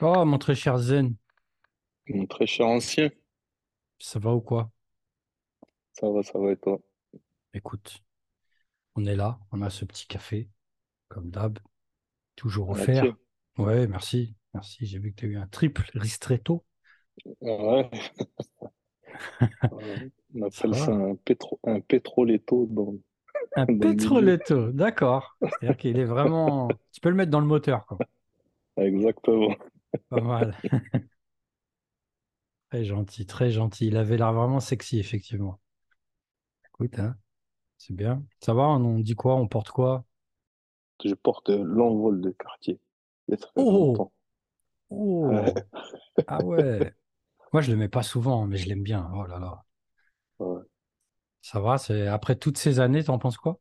Oh, 0.00 0.24
mon 0.24 0.38
très 0.38 0.54
cher 0.54 0.78
Zen, 0.78 1.14
Mon 2.08 2.26
très 2.26 2.46
cher 2.46 2.66
ancien, 2.66 3.10
ça 3.98 4.18
va 4.18 4.34
ou 4.34 4.40
quoi? 4.40 4.70
ça 5.92 6.08
va, 6.10 6.22
ça 6.22 6.38
va 6.38 6.52
et 6.52 6.56
toi? 6.56 6.78
Écoute, 7.54 8.04
on 8.94 9.04
est 9.06 9.16
là, 9.16 9.40
on 9.50 9.62
a 9.62 9.70
ce 9.70 9.84
petit 9.84 10.06
café, 10.06 10.48
comme 11.08 11.30
d'hab, 11.30 11.58
toujours 12.36 12.70
offert. 12.70 13.12
Ouais, 13.56 13.88
merci, 13.88 14.36
merci. 14.54 14.86
J'ai 14.86 14.98
vu 15.00 15.10
que 15.12 15.16
tu 15.16 15.26
as 15.26 15.28
eu 15.30 15.36
un 15.36 15.48
triple 15.48 15.90
ristretto. 15.94 16.64
Ouais, 17.40 17.90
ouais. 17.90 17.90
On 20.34 20.42
appelle 20.42 20.74
ça 20.74 20.92
un, 20.92 21.16
pétro, 21.16 21.58
un 21.64 21.80
pétroletto 21.80 22.66
dans, 22.70 22.94
Un 23.56 23.66
petroletto, 23.66 24.70
d'accord. 24.70 25.36
C'est-à-dire 25.40 25.76
qu'il 25.76 25.98
est 25.98 26.04
vraiment. 26.04 26.68
Tu 26.92 27.00
peux 27.00 27.08
le 27.08 27.16
mettre 27.16 27.30
dans 27.30 27.40
le 27.40 27.46
moteur, 27.46 27.86
quoi. 27.86 27.98
Exactement. 28.76 29.56
Pas 30.08 30.20
mal. 30.20 30.54
Très 32.70 32.82
gentil, 32.86 33.26
très 33.26 33.50
gentil. 33.50 33.88
Il 33.88 33.98
avait 33.98 34.16
l'air 34.16 34.32
vraiment 34.32 34.58
sexy, 34.60 34.98
effectivement. 34.98 35.60
Écoute, 36.66 36.98
hein, 37.00 37.16
c'est 37.78 37.94
bien. 37.94 38.24
Ça 38.40 38.54
va, 38.54 38.64
on 38.68 39.00
dit 39.00 39.14
quoi? 39.16 39.36
On 39.36 39.48
porte 39.48 39.70
quoi? 39.70 40.04
Je 41.04 41.12
porte 41.14 41.48
l'envol 41.50 42.20
de 42.20 42.30
quartier. 42.30 42.78
Oh! 43.56 44.12
Oh! 44.90 45.30
Ah 46.26 46.42
ouais! 46.42 46.94
Moi, 47.52 47.62
je 47.62 47.70
le 47.72 47.76
mets 47.78 47.88
pas 47.88 48.02
souvent, 48.04 48.46
mais 48.46 48.58
je 48.58 48.68
l'aime 48.68 48.82
bien. 48.84 49.10
Oh 49.14 49.26
là 49.26 49.38
là. 49.40 49.64
ouais. 50.38 50.62
Ça 51.42 51.58
va, 51.58 51.78
c'est 51.78 52.06
après 52.06 52.36
toutes 52.36 52.58
ces 52.58 52.78
années, 52.78 53.02
t'en 53.02 53.18
penses 53.18 53.38
quoi? 53.38 53.60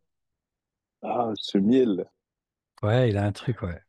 Ah, 1.01 1.31
ce 1.39 1.57
miel. 1.57 2.07
Ouais, 2.81 3.09
il 3.09 3.17
a 3.17 3.23
un 3.25 3.31
truc, 3.31 3.61
ouais. 3.61 3.79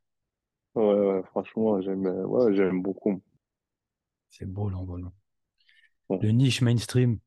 Ouais, 0.78 0.94
ouais, 0.94 1.22
franchement, 1.24 1.78
j'aime 1.82 2.06
euh, 2.06 2.24
ouais, 2.26 2.54
j'aime 2.54 2.80
beaucoup. 2.82 3.20
C'est 4.30 4.46
beau 4.46 4.70
l'envol. 4.70 5.10
Ouais, 6.08 6.20
Le 6.20 6.30
niche 6.30 6.60
mainstream, 6.60 7.18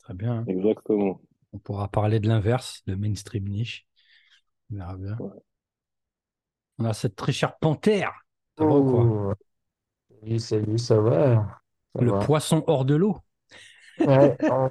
très 0.00 0.14
bien. 0.14 0.32
hein. 0.34 0.50
exactement. 0.54 1.20
On 1.52 1.58
pourra 1.58 1.88
parler 1.90 2.20
de 2.20 2.28
l'inverse, 2.28 2.82
le 2.86 2.96
mainstream 2.96 3.48
niche. 3.48 3.86
On 4.72 4.76
verra 4.76 4.96
bien. 4.96 5.18
Ouais. 5.18 5.40
On 6.78 6.86
a 6.86 6.94
cette 6.94 7.16
très 7.16 7.32
chère 7.34 7.58
panthère. 7.58 8.14
Ça 8.58 8.64
va 8.64 8.76
ou 8.76 8.84
quoi? 8.84 9.16
Salut, 10.20 10.38
salut, 10.40 10.78
ça 10.78 11.00
va? 11.00 11.60
Ça 11.94 12.00
Le 12.00 12.10
va. 12.10 12.16
poisson 12.16 12.64
hors 12.68 12.86
de 12.86 12.94
l'eau. 12.94 13.18
Ouais, 14.06 14.38
on, 14.48 14.70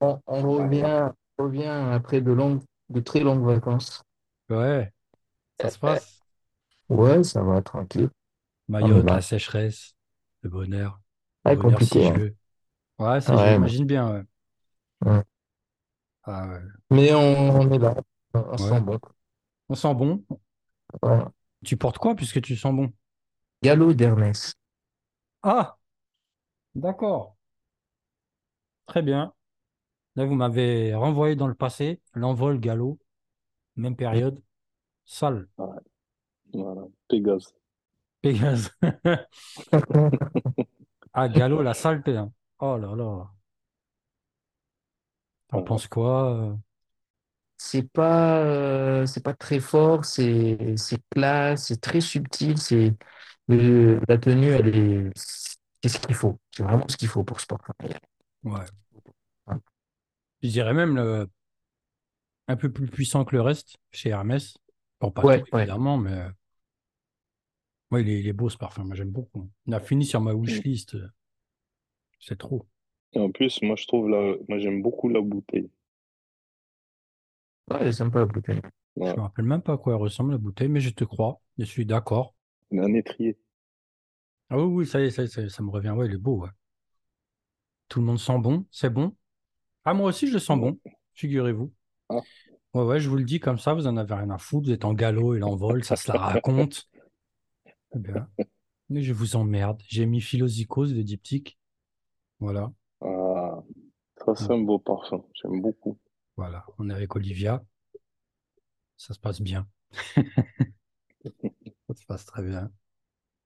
on- 0.00 0.20
on 0.26 0.42
revient, 0.52 1.10
on 1.38 1.44
revient 1.44 1.64
après 1.92 2.20
de 2.22 2.32
longues, 2.32 2.62
de 2.88 3.00
très 3.00 3.20
longues 3.20 3.44
vacances. 3.44 4.02
Ouais, 4.48 4.92
ça 5.60 5.68
se 5.70 5.78
passe? 5.78 6.15
Ouais, 6.88 7.22
ça 7.24 7.42
va, 7.42 7.62
tranquille. 7.62 8.10
On 8.80 8.88
Mayotte, 8.88 9.10
la 9.10 9.22
sécheresse, 9.22 9.96
le 10.42 10.50
bonheur, 10.50 11.00
le 11.46 11.50
Ouais, 11.50 11.56
bonheur 11.56 11.82
compliqué. 11.86 12.08
hein. 12.08 12.22
Ouais, 12.98 13.20
c'est, 13.20 13.36
Ouais, 13.36 13.58
j'imagine 13.58 13.86
bien, 13.86 14.12
ouais. 14.12 14.22
ouais. 15.04 15.22
Ah 16.24 16.46
ouais. 16.48 16.60
Mais 16.90 17.12
on, 17.14 17.60
on 17.60 17.70
est 17.72 17.78
là. 17.78 17.94
On, 18.34 18.40
on 18.52 18.56
Ouais. 18.58 18.76
sent 18.76 18.80
bon. 18.80 18.98
On 19.68 19.74
sent 19.76 19.94
bon. 19.94 20.24
Ouais. 21.02 21.24
Tu 21.66 21.76
portes 21.76 21.98
quoi 21.98 22.14
puisque 22.14 22.40
tu 22.40 22.56
sens 22.56 22.74
bon? 22.74 22.90
Galop 23.62 23.92
d'Hermès. 23.92 24.54
Ah, 25.42 25.78
d'accord. 26.76 27.34
Très 28.86 29.00
bien. 29.02 29.32
Là, 30.16 30.26
vous 30.26 30.34
m'avez 30.36 30.94
renvoyé 30.94 31.36
dans 31.36 31.48
le 31.48 31.54
passé, 31.54 32.00
l'envol 32.14 32.60
galop, 32.60 32.98
même 33.76 33.96
période, 33.96 34.42
sale, 35.06 35.48
Ouais, 35.58 35.80
voilà. 36.52 36.82
Pégase. 37.08 37.54
Pégase. 38.22 38.70
Ah, 41.12 41.28
galop, 41.28 41.62
la 41.62 41.74
saleté. 41.74 42.16
hein. 42.16 42.32
Oh 42.60 42.76
là 42.78 42.94
là. 42.94 43.30
T'en 45.48 45.58
Ouais. 45.58 45.64
penses 45.64 45.88
quoi? 45.88 46.32
euh? 46.52 46.54
C'est 47.58 47.82
pas, 47.90 48.40
euh, 48.44 49.06
c'est 49.06 49.22
pas 49.22 49.34
très 49.34 49.60
fort, 49.60 50.04
c'est, 50.04 50.76
c'est 50.76 50.98
classe, 51.10 51.66
c'est 51.68 51.80
très 51.80 52.00
subtil, 52.02 52.58
c'est, 52.58 52.94
le- 53.48 54.00
la 54.08 54.18
tenue, 54.18 54.48
elle 54.50 54.68
est, 54.76 55.10
c'est 55.16 55.88
ce 55.88 55.98
qu'il 56.00 56.14
faut. 56.14 56.38
C'est 56.54 56.62
vraiment 56.64 56.86
ce 56.88 56.96
qu'il 56.96 57.08
faut 57.08 57.24
pour 57.24 57.40
ce 57.40 57.44
sport. 57.44 57.60
Ouais. 58.44 58.64
Ouais. 59.46 59.56
Je 60.42 60.48
dirais 60.50 60.74
même 60.74 60.96
le- 60.96 61.28
un 62.48 62.56
peu 62.56 62.72
plus 62.72 62.88
puissant 62.88 63.24
que 63.24 63.36
le 63.36 63.42
reste 63.42 63.76
chez 63.92 64.08
Hermès. 64.10 64.56
Bon, 65.00 65.10
pas 65.10 65.24
Ouais, 65.24 65.42
tout, 65.42 65.46
ouais. 65.52 65.68
évidemment, 65.68 65.96
mais 65.98 66.12
euh, 66.12 66.28
ouais, 67.90 68.02
il 68.02 68.08
est, 68.08 68.20
il 68.20 68.28
est 68.28 68.32
beau 68.32 68.48
ce 68.48 68.56
parfum. 68.56 68.84
Moi, 68.84 68.94
j'aime 68.94 69.10
beaucoup. 69.10 69.50
Il 69.66 69.74
a 69.74 69.80
fini 69.80 70.04
sur 70.06 70.20
ma 70.20 70.32
Mm. 70.48 70.62
wishlist. 70.62 70.96
C'est 72.20 72.36
trop. 72.36 72.66
Et 73.14 73.18
en 73.18 73.32
plus, 73.32 73.62
moi, 73.62 73.74
je 73.74 73.84
trouve 73.88 74.08
la, 74.08 74.36
moi, 74.48 74.60
j'aime 74.60 74.80
beaucoup 74.80 75.08
la 75.08 75.20
bouteille. 75.20 75.68
Ouais, 77.70 77.78
elle 77.80 77.86
est 77.88 77.92
sympa 77.92 78.18
la 78.20 78.26
bouteille. 78.26 78.60
Je 79.04 79.12
Ouais. 79.12 79.16
me 79.16 79.22
rappelle 79.22 79.44
même 79.44 79.62
pas 79.62 79.74
à 79.74 79.76
quoi 79.78 79.94
elle 79.94 80.00
ressemble 80.00 80.32
la 80.32 80.38
bouteille, 80.38 80.68
mais 80.68 80.80
je 80.80 80.90
te 80.90 81.04
crois. 81.04 81.40
Je 81.58 81.64
suis 81.64 81.86
d'accord. 81.86 82.34
Un 82.70 82.94
étrier. 82.94 83.36
Ah 84.50 84.58
oui, 84.58 84.64
oui, 84.64 84.86
ça 84.88 85.00
y 85.00 85.04
est, 85.04 85.10
ça 85.12 85.22
y 85.22 85.26
est, 85.26 85.28
ça 85.28 85.40
y 85.42 85.44
est, 85.44 85.48
ça 85.50 85.62
me 85.62 85.70
revient. 85.70 85.90
Ouais, 85.90 86.06
il 86.06 86.14
est 86.14 86.16
beau. 86.18 86.38
ouais. 86.42 86.48
Tout 87.88 87.98
le 88.00 88.06
monde 88.06 88.18
sent 88.20 88.38
bon. 88.38 88.64
C'est 88.70 88.90
bon. 88.90 89.16
Ah, 89.84 89.94
moi 89.94 90.08
aussi, 90.10 90.28
je 90.28 90.34
le 90.34 90.38
sens 90.40 90.58
bon. 90.60 90.78
Figurez-vous. 91.14 91.72
Ah, 92.08 92.22
Ouais, 92.76 92.84
ouais, 92.84 93.00
je 93.00 93.08
vous 93.08 93.16
le 93.16 93.24
dis 93.24 93.40
comme 93.40 93.58
ça, 93.58 93.72
vous 93.72 93.86
en 93.86 93.96
avez 93.96 94.14
rien 94.14 94.28
à 94.30 94.36
foutre. 94.38 94.66
Vous 94.66 94.72
êtes 94.72 94.84
en 94.84 94.92
galop 94.92 95.34
et 95.34 95.38
l'envol, 95.38 95.82
ça 95.82 95.96
se 95.96 96.12
la 96.12 96.18
raconte. 96.18 96.88
Eh 97.94 97.98
bien, 97.98 98.28
mais 98.90 99.02
je 99.02 99.12
vous 99.12 99.36
emmerde. 99.36 99.82
J'ai 99.88 100.06
mis 100.06 100.20
Philosicos 100.20 100.92
de 100.92 101.02
diptyque. 101.02 101.58
Voilà. 102.40 102.72
ah, 103.00 103.62
ça, 104.24 104.34
c'est 104.34 104.50
Ouais. 104.50 104.54
un 104.54 104.58
beau 104.58 104.78
parfum. 104.78 105.24
J'aime 105.34 105.62
beaucoup. 105.62 105.98
Voilà. 106.36 106.64
On 106.78 106.90
est 106.90 106.94
avec 106.94 107.16
Olivia. 107.16 107.64
Ça 108.98 109.14
se 109.14 109.18
passe 109.18 109.40
bien. 109.40 109.66
Ça 111.88 111.94
se 111.94 112.04
passe 112.06 112.24
très 112.24 112.42
bien. 112.42 112.70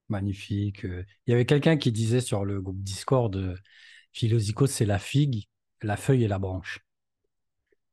Magnifique. 0.09 0.85
Euh, 0.85 1.05
Il 1.27 1.31
y 1.31 1.33
avait 1.33 1.45
quelqu'un 1.45 1.77
qui 1.77 1.91
disait 1.91 2.21
sur 2.21 2.45
le 2.45 2.61
groupe 2.61 2.81
Discord, 2.81 3.35
euh, 3.35 3.55
Philosicos, 4.13 4.71
c'est 4.71 4.85
la 4.85 4.99
figue, 4.99 5.45
la 5.81 5.97
feuille 5.97 6.23
et 6.25 6.27
la 6.27 6.39
branche. 6.39 6.79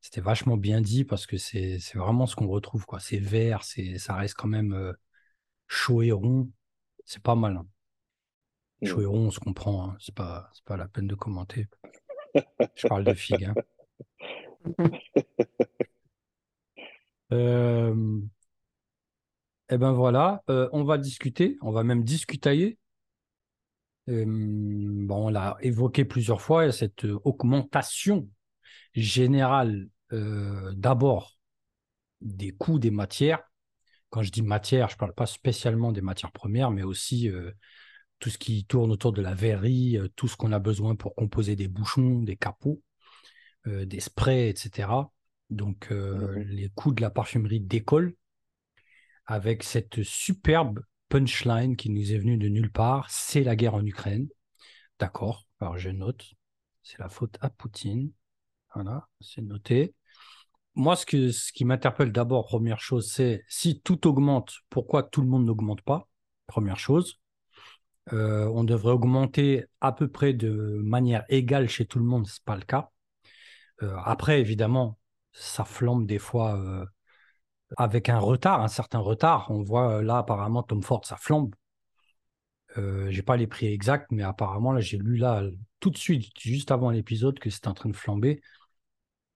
C'était 0.01 0.21
vachement 0.21 0.57
bien 0.57 0.81
dit 0.81 1.05
parce 1.05 1.27
que 1.27 1.37
c'est 1.37 1.79
vraiment 1.95 2.27
ce 2.27 2.37
qu'on 2.37 2.49
retrouve, 2.49 2.87
quoi. 2.87 3.01
C'est 3.01 3.19
vert, 3.19 3.63
c'est 3.65 3.99
ça 3.99 4.15
reste 4.15 4.35
quand 4.35 4.49
même 4.49 4.73
euh, 4.73 4.93
chaud 5.69 6.03
et 6.03 6.13
rond. 6.13 6.51
C'est 7.05 7.23
pas 7.23 7.35
mal. 7.37 7.57
hein. 7.59 7.67
Chaud 8.83 9.01
Mm. 9.01 9.03
et 9.03 9.07
rond, 9.07 9.27
on 9.27 9.31
se 9.31 9.39
comprend. 9.41 9.91
hein. 9.91 9.97
C'est 10.01 10.15
pas, 10.15 10.51
c'est 10.53 10.65
pas 10.65 10.77
la 10.77 10.89
peine 10.89 11.07
de 11.07 11.15
commenter. 11.15 11.69
Je 12.75 12.87
parle 12.87 13.05
de 13.05 13.15
figue. 13.15 13.45
hein. 13.45 13.55
Euh, 17.33 17.95
eh 19.71 19.79
ben 19.79 19.93
voilà, 19.93 20.43
euh, 20.51 20.69
on 20.73 20.85
va 20.85 20.99
discuter, 20.99 21.57
on 21.63 21.71
va 21.73 21.83
même 21.85 22.05
discutailler. 22.05 22.79
Euh, 24.09 24.25
bon, 24.27 25.27
on 25.27 25.29
l'a 25.29 25.57
évoqué 25.61 26.05
plusieurs 26.05 26.41
fois, 26.41 26.65
il 26.65 26.67
y 26.67 26.69
a 26.71 26.73
cette 26.73 27.05
augmentation 27.25 28.29
générale 28.95 29.89
euh, 30.13 30.73
d'abord 30.75 31.39
des 32.21 32.51
coûts 32.51 32.79
des 32.79 32.91
matières. 32.91 33.43
Quand 34.11 34.23
je 34.23 34.31
dis 34.31 34.43
matière, 34.43 34.89
je 34.89 34.95
ne 34.95 34.99
parle 34.99 35.15
pas 35.15 35.27
spécialement 35.27 35.93
des 35.93 36.01
matières 36.01 36.33
premières, 36.33 36.71
mais 36.71 36.83
aussi 36.83 37.29
euh, 37.29 37.53
tout 38.19 38.31
ce 38.31 38.39
qui 38.39 38.65
tourne 38.65 38.91
autour 38.91 39.13
de 39.13 39.23
la 39.23 39.35
verrerie, 39.35 39.99
euh, 39.99 40.09
tout 40.17 40.29
ce 40.29 40.37
qu'on 40.37 40.53
a 40.53 40.59
besoin 40.59 40.97
pour 40.97 41.15
composer 41.15 41.57
des 41.57 41.69
bouchons, 41.69 42.21
des 42.21 42.37
capots, 42.37 42.83
des 43.67 44.01
sprays, 44.01 44.49
etc. 44.49 45.13
Donc 45.51 45.91
Mhm. 45.91 46.43
les 46.49 46.71
coûts 46.71 46.93
de 46.93 47.03
la 47.03 47.11
parfumerie 47.11 47.61
décollent 47.61 48.15
avec 49.27 49.63
cette 49.63 50.03
superbe 50.03 50.81
punchline 51.09 51.77
qui 51.77 51.91
nous 51.91 52.13
est 52.13 52.19
venue 52.19 52.39
de 52.39 52.49
nulle 52.49 52.73
part, 52.73 53.11
c'est 53.11 53.45
la 53.45 53.57
guerre 53.57 53.75
en 53.75 53.85
Ukraine. 53.85 54.29
D'accord, 54.99 55.47
alors 55.61 55.79
je 55.79 55.91
note, 55.91 56.35
c'est 56.83 56.99
la 56.99 57.09
faute 57.09 57.37
à 57.41 57.51
Poutine. 57.51 58.11
Voilà, 58.79 59.09
c'est 59.21 59.43
noté. 59.43 59.93
Moi, 60.77 60.95
ce, 60.95 61.05
que, 61.05 61.33
ce 61.33 61.53
qui 61.53 61.65
m'interpelle 61.65 62.13
d'abord, 62.13 62.47
première 62.47 62.79
chose, 62.79 63.11
c'est 63.11 63.43
si 63.49 63.81
tout 63.81 64.07
augmente, 64.07 64.55
pourquoi 64.71 65.03
tout 65.03 65.21
le 65.21 65.27
monde 65.27 65.45
n'augmente 65.45 65.83
pas? 65.83 66.09
Première 66.47 66.79
chose. 66.79 67.19
Euh, 68.13 68.47
on 68.55 68.63
devrait 68.63 68.93
augmenter 68.93 69.65
à 69.81 69.91
peu 69.91 70.07
près 70.07 70.33
de 70.33 70.79
manière 70.81 71.25
égale 71.29 71.69
chez 71.69 71.87
tout 71.87 71.99
le 71.99 72.05
monde, 72.05 72.29
ce 72.29 72.35
n'est 72.35 72.45
pas 72.45 72.55
le 72.55 72.63
cas. 72.63 72.91
Euh, 73.83 73.97
après, 74.05 74.41
évidemment, 74.41 74.97
ça 75.33 75.65
flambe 75.65 76.07
des 76.07 76.21
fois 76.21 76.57
euh, 76.57 76.87
avec 77.77 78.09
un 78.09 78.21
retard, 78.21 78.63
un 78.63 78.69
certain 78.69 79.01
retard. 79.01 79.51
On 79.51 79.65
voit 79.65 80.05
là, 80.05 80.19
apparemment, 80.19 80.63
Tom 80.63 80.85
Ford, 80.85 81.05
ça 81.05 81.17
flambe. 81.17 81.53
Euh, 82.77 83.11
j'ai 83.11 83.23
pas 83.23 83.37
les 83.37 83.49
prix 83.49 83.67
exacts, 83.67 84.07
mais 84.13 84.23
apparemment, 84.23 84.73
là, 84.73 84.81
j'ai 84.81 84.99
lu 84.99 85.17
là 85.17 85.43
tout 85.81 85.91
de 85.91 85.97
suite, 85.97 86.31
juste 86.39 86.71
avant 86.71 86.91
l'épisode, 86.91 87.41
que 87.41 87.51
c'était 87.51 87.69
en 87.69 87.75
train 87.75 87.89
de 87.89 87.97
flamber. 87.97 88.41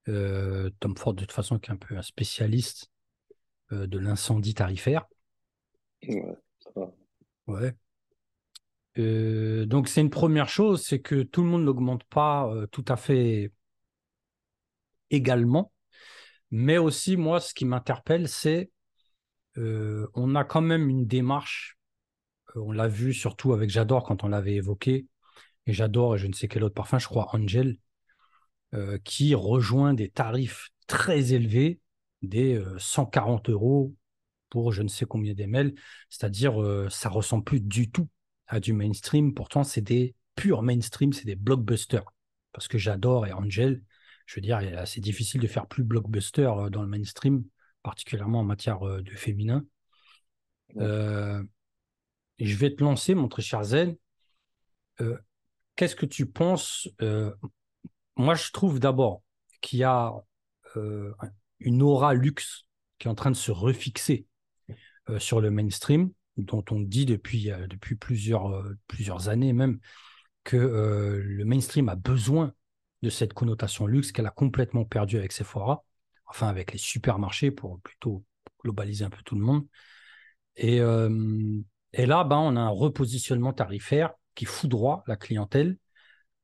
Euh, 0.09 0.69
Tom 0.79 0.95
Ford, 0.97 1.13
de 1.13 1.21
toute 1.21 1.31
façon, 1.31 1.59
qui 1.59 1.69
est 1.69 1.73
un 1.73 1.77
peu 1.77 1.97
un 1.97 2.01
spécialiste 2.01 2.91
euh, 3.71 3.87
de 3.87 3.97
l'incendie 3.97 4.53
tarifaire. 4.53 5.05
Ouais, 6.07 6.37
ça 6.59 6.69
va. 6.75 6.91
Ouais. 7.47 7.73
Euh, 8.99 9.65
donc 9.65 9.87
c'est 9.87 10.01
une 10.01 10.09
première 10.09 10.49
chose, 10.49 10.83
c'est 10.83 10.99
que 10.99 11.23
tout 11.23 11.41
le 11.41 11.49
monde 11.49 11.63
n'augmente 11.63 12.03
pas 12.03 12.53
tout 12.71 12.85
à 12.87 12.95
fait 12.95 13.51
également. 15.09 15.71
Mais 16.51 16.77
aussi, 16.77 17.17
moi, 17.17 17.39
ce 17.39 17.53
qui 17.53 17.65
m'interpelle, 17.65 18.27
c'est 18.27 18.71
on 19.55 20.35
a 20.35 20.43
quand 20.43 20.61
même 20.61 20.89
une 20.89 21.05
démarche. 21.05 21.77
on 22.55 22.71
l'a 22.71 22.87
vu 22.87 23.13
surtout 23.13 23.53
avec 23.53 23.69
J'adore 23.69 24.03
quand 24.03 24.23
on 24.23 24.27
l'avait 24.27 24.55
évoqué. 24.55 25.07
Et 25.65 25.73
J'adore 25.73 26.15
et 26.15 26.17
je 26.17 26.27
ne 26.27 26.33
sais 26.33 26.47
quel 26.47 26.63
autre 26.63 26.75
parfum, 26.75 26.99
je 26.99 27.07
crois 27.07 27.29
Angel, 27.33 27.77
euh, 28.73 28.97
qui 29.03 29.35
rejoint 29.35 29.93
des 29.93 30.09
tarifs 30.09 30.69
très 30.87 31.33
élevés, 31.33 31.79
des 32.21 32.55
euh, 32.55 32.77
140 32.77 33.49
euros 33.49 33.93
pour 34.49 34.71
je 34.71 34.83
ne 34.83 34.87
sais 34.87 35.05
combien 35.05 35.33
d'ML. 35.33 35.73
C'est-à-dire, 36.09 36.61
euh, 36.61 36.87
ça 36.89 37.09
ressemble 37.09 37.43
plus 37.43 37.59
du 37.59 37.89
tout 37.89 38.07
à 38.47 38.59
du 38.59 38.73
mainstream. 38.73 39.33
Pourtant, 39.33 39.63
c'est 39.63 39.81
des 39.81 40.15
purs 40.35 40.61
mainstream, 40.61 41.11
c'est 41.13 41.25
des 41.25 41.35
blockbusters. 41.35 42.05
Parce 42.51 42.67
que 42.67 42.77
J'adore 42.77 43.25
et 43.25 43.33
Angel, 43.33 43.81
je 44.25 44.35
veux 44.35 44.41
dire, 44.41 44.61
il 44.61 44.69
est 44.69 44.77
assez 44.77 45.01
difficile 45.01 45.41
de 45.41 45.47
faire 45.47 45.67
plus 45.67 45.83
blockbuster 45.83 46.51
euh, 46.57 46.69
dans 46.69 46.83
le 46.83 46.87
mainstream, 46.87 47.43
particulièrement 47.81 48.41
en 48.41 48.43
matière 48.43 48.87
euh, 48.87 49.01
de 49.01 49.11
féminin. 49.11 49.65
Ouais. 50.75 50.83
Euh, 50.83 51.43
je 52.39 52.55
vais 52.55 52.73
te 52.75 52.83
lancer, 52.83 53.15
mon 53.15 53.27
très 53.27 53.41
cher 53.41 53.63
Zen. 53.63 53.95
Euh, 55.01 55.17
Qu'est-ce 55.75 55.95
que 55.95 56.05
tu 56.05 56.27
penses 56.27 56.87
euh, 57.01 57.33
Moi, 58.15 58.35
je 58.35 58.51
trouve 58.51 58.79
d'abord 58.79 59.23
qu'il 59.61 59.79
y 59.79 59.83
a 59.83 60.13
euh, 60.77 61.13
une 61.59 61.81
aura 61.81 62.13
luxe 62.13 62.65
qui 62.99 63.07
est 63.07 63.11
en 63.11 63.15
train 63.15 63.31
de 63.31 63.35
se 63.35 63.51
refixer 63.51 64.27
euh, 65.09 65.19
sur 65.19 65.41
le 65.41 65.49
mainstream, 65.49 66.11
dont 66.37 66.63
on 66.71 66.79
dit 66.79 67.05
depuis, 67.05 67.51
euh, 67.51 67.67
depuis 67.67 67.95
plusieurs, 67.95 68.63
plusieurs 68.87 69.29
années 69.29 69.53
même 69.53 69.79
que 70.43 70.57
le 70.57 71.45
mainstream 71.45 71.87
a 71.87 71.95
besoin 71.95 72.53
de 73.01 73.09
cette 73.09 73.33
connotation 73.33 73.87
luxe 73.87 74.11
qu'elle 74.11 74.25
a 74.25 74.31
complètement 74.31 74.83
perdue 74.83 75.17
avec 75.17 75.31
Sephora, 75.31 75.85
enfin 76.25 76.49
avec 76.49 76.73
les 76.73 76.77
supermarchés 76.77 77.49
pour 77.49 77.79
plutôt 77.79 78.25
globaliser 78.61 79.05
un 79.05 79.09
peu 79.09 79.21
tout 79.23 79.35
le 79.35 79.41
monde. 79.41 79.65
Et, 80.57 80.79
et 81.93 82.05
là, 82.05 82.25
ben, 82.25 82.37
on 82.37 82.57
a 82.57 82.59
un 82.59 82.67
repositionnement 82.69 83.53
tarifaire 83.53 84.11
qui 84.35 84.43
foudroie 84.43 85.03
la 85.07 85.15
clientèle. 85.15 85.77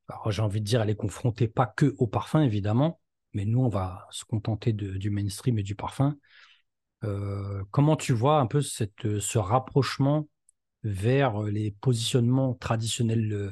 Alors, 0.09 0.31
j'ai 0.31 0.41
envie 0.41 0.59
de 0.61 0.65
dire, 0.65 0.81
elle 0.81 0.89
est 0.89 0.95
confrontée 0.95 1.47
pas 1.47 1.65
que 1.67 1.95
au 1.99 2.07
parfum, 2.07 2.41
évidemment, 2.41 2.99
mais 3.33 3.45
nous, 3.45 3.59
on 3.61 3.69
va 3.69 4.07
se 4.11 4.25
contenter 4.25 4.73
de- 4.73 4.97
du 4.97 5.09
mainstream 5.09 5.59
et 5.59 5.63
du 5.63 5.75
parfum. 5.75 6.17
Euh, 7.05 7.63
comment 7.71 7.95
tu 7.97 8.13
vois 8.13 8.39
un 8.39 8.47
peu 8.47 8.61
cette, 8.61 9.19
ce 9.19 9.37
rapprochement 9.39 10.27
vers 10.83 11.43
les 11.43 11.71
positionnements 11.71 12.53
traditionnels 12.55 13.33
euh, 13.33 13.51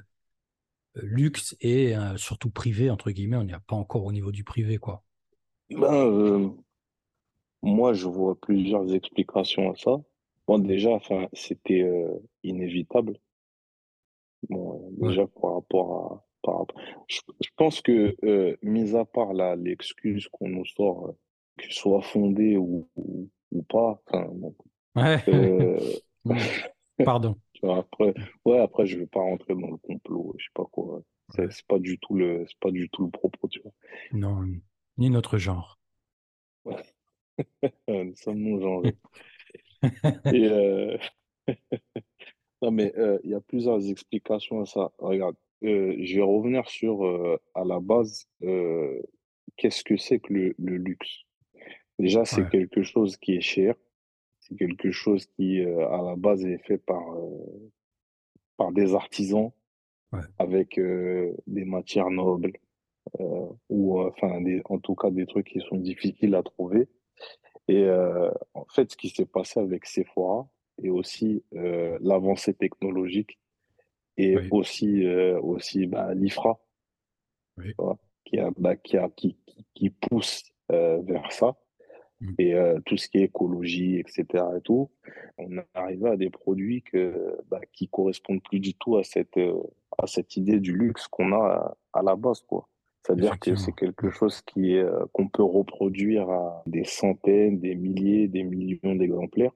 luxe 0.95 1.55
et 1.61 1.95
euh, 1.95 2.17
surtout 2.17 2.49
privé, 2.49 2.89
entre 2.89 3.11
guillemets, 3.11 3.37
on 3.37 3.43
n'y 3.45 3.53
a 3.53 3.59
pas 3.61 3.75
encore 3.75 4.05
au 4.05 4.11
niveau 4.11 4.31
du 4.31 4.43
privé, 4.43 4.77
quoi. 4.77 5.03
Ben, 5.69 5.93
euh, 5.93 6.49
moi, 7.61 7.93
je 7.93 8.07
vois 8.07 8.33
plusieurs 8.39 8.95
explications 8.95 9.71
à 9.71 9.75
ça. 9.75 9.97
Bon, 10.47 10.57
déjà, 10.57 10.97
c'était 11.33 11.83
euh, 11.83 12.17
inévitable. 12.43 13.19
Bon, 14.49 14.73
euh, 14.87 14.89
Ouais. 14.99 15.17
déjà, 15.17 15.25
par 15.27 15.53
rapport 15.55 15.91
à, 15.93 15.99
par 15.99 16.13
rapport- 16.13 16.26
je, 17.07 17.19
je 17.41 17.49
pense 17.55 17.81
que, 17.81 18.15
euh, 18.23 18.55
mis 18.61 18.95
à 18.95 19.05
part 19.05 19.33
l'excuse 19.33 20.27
qu'on 20.29 20.49
nous 20.49 20.65
sort, 20.65 21.07
euh, 21.07 21.11
que 21.57 21.65
ce 21.65 21.73
soit 21.73 22.01
fondée 22.01 22.57
ou, 22.57 22.87
ou, 22.95 23.29
ou 23.51 23.63
pas, 23.63 24.01
enfin, 24.07 24.27
bon, 24.33 24.55
Ouais. 24.95 25.23
euh, 25.29 25.79
Pardon. 27.05 27.35
après, 27.63 28.13
ouais, 28.45 28.59
après, 28.59 28.85
je 28.85 28.99
vais 28.99 29.07
pas 29.07 29.21
rentrer 29.21 29.55
dans 29.55 29.71
le 29.71 29.77
complot, 29.77 30.35
je 30.37 30.45
sais 30.45 30.51
pas 30.53 30.65
quoi. 30.65 31.01
C'est 31.29 31.43
Ouais. 31.43 31.49
pas 31.67 31.79
du 31.79 31.97
tout 31.99 32.15
le, 32.15 32.45
c'est 32.47 32.59
pas 32.59 32.71
du 32.71 32.89
tout 32.89 33.03
le 33.05 33.11
propos, 33.11 33.47
tu 33.49 33.59
vois. 33.61 33.71
Non, 34.11 34.43
ni 34.97 35.09
notre 35.09 35.37
genre. 35.37 35.79
Euh, 36.67 36.73
Nous 37.87 38.15
sommes 38.15 38.39
non-genrés. 38.39 38.97
Et, 40.31 40.45
euh, 40.49 40.97
non, 42.61 42.71
mais 42.71 42.93
euh, 42.97 43.19
il 43.23 43.31
y 43.31 43.35
a 43.35 43.41
plusieurs 43.41 43.87
explications 43.89 44.61
à 44.61 44.65
ça. 44.65 44.91
Regarde, 44.99 45.35
euh, 45.63 45.95
je 46.01 46.15
vais 46.15 46.21
revenir 46.21 46.67
sur, 46.69 47.05
euh, 47.05 47.37
à 47.55 47.63
la 47.65 47.79
base, 47.79 48.27
euh, 48.43 49.01
qu'est-ce 49.57 49.83
que 49.83 49.97
c'est 49.97 50.19
que 50.19 50.33
le, 50.33 50.55
le 50.59 50.77
luxe? 50.77 51.23
Déjà, 51.99 52.25
c'est 52.25 52.43
Ouais. 52.43 52.49
quelque 52.49 52.83
chose 52.83 53.17
qui 53.17 53.35
est 53.35 53.41
cher. 53.41 53.75
C'est 54.39 54.55
quelque 54.57 54.91
chose 54.91 55.25
qui, 55.27 55.59
euh, 55.61 55.87
à 55.89 56.01
la 56.03 56.15
base, 56.15 56.45
est 56.45 56.59
fait 56.65 56.77
par, 56.77 57.03
euh, 57.15 57.71
par 58.57 58.71
des 58.71 58.95
artisans 58.95 59.51
Ouais. 60.13 60.21
avec 60.39 60.77
euh, 60.79 61.33
des 61.47 61.65
matières 61.65 62.09
nobles, 62.09 62.53
euh, 63.19 63.47
ou 63.69 63.99
enfin, 64.01 64.41
des, 64.41 64.61
en 64.65 64.79
tout 64.79 64.95
cas, 64.95 65.11
des 65.11 65.25
trucs 65.25 65.47
qui 65.47 65.59
sont 65.61 65.77
difficiles 65.77 66.35
à 66.35 66.43
trouver. 66.43 66.87
Et 67.67 67.83
euh, 67.83 68.31
en 68.53 68.65
fait, 68.65 68.91
ce 68.91 68.97
qui 68.97 69.09
s'est 69.09 69.25
passé 69.25 69.59
avec 69.59 69.85
Sephora 69.85 70.49
et 70.81 70.89
aussi 70.89 71.43
euh, 71.55 71.97
l'avancée 72.01 72.53
technologique 72.53 73.39
et 74.17 74.37
Oui. 74.37 74.47
aussi, 74.51 75.05
euh, 75.05 75.39
aussi 75.41 75.85
bah, 75.85 76.13
l'IFRA, 76.13 76.59
Oui. 77.57 77.73
vois, 77.77 77.97
qui, 78.25 78.39
a, 78.39 78.51
bah, 78.57 78.75
qui, 78.75 78.97
a, 78.97 79.09
qui, 79.15 79.37
qui, 79.73 79.89
pousse 79.89 80.43
euh, 80.71 81.01
vers 81.01 81.31
ça. 81.31 81.55
Mm. 82.19 82.33
Et 82.39 82.55
euh, 82.55 82.79
tout 82.85 82.97
ce 82.97 83.07
qui 83.07 83.19
est 83.19 83.25
écologie, 83.25 83.97
etc. 83.99 84.43
et 84.57 84.61
tout, 84.61 84.89
on 85.37 85.57
est 85.57 85.67
arrivé 85.75 86.09
à 86.09 86.17
des 86.17 86.29
produits 86.31 86.81
que, 86.81 87.37
bah, 87.49 87.61
qui 87.71 87.87
correspondent 87.87 88.41
plus 88.43 88.59
du 88.59 88.73
tout 88.73 88.97
à 88.97 89.03
cette, 89.03 89.37
euh, 89.37 89.61
à 89.97 90.07
cette 90.07 90.35
idée 90.35 90.59
du 90.59 90.75
luxe 90.75 91.07
qu'on 91.07 91.31
a 91.31 91.75
à, 91.93 91.99
à 91.99 92.01
la 92.03 92.15
base, 92.15 92.41
quoi. 92.41 92.67
C'est-à-dire 93.05 93.39
que 93.39 93.55
c'est 93.55 93.71
quelque 93.71 94.09
chose 94.09 94.41
qui 94.41 94.73
est, 94.73 94.83
euh, 94.83 95.05
qu'on 95.13 95.29
peut 95.29 95.43
reproduire 95.43 96.29
à 96.29 96.63
des 96.65 96.83
centaines, 96.83 97.57
des 97.57 97.73
milliers, 97.73 98.27
des 98.27 98.43
millions 98.43 98.95
d'exemplaires. 98.95 99.53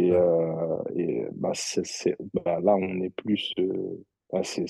Et, 0.00 0.12
euh, 0.12 0.82
et 0.96 1.26
bah, 1.32 1.52
bah, 2.34 2.60
là, 2.60 2.74
on 2.76 3.00
est 3.02 3.10
plus, 3.10 3.52
euh, 3.58 4.04
bah, 4.32 4.42
c'est, 4.44 4.66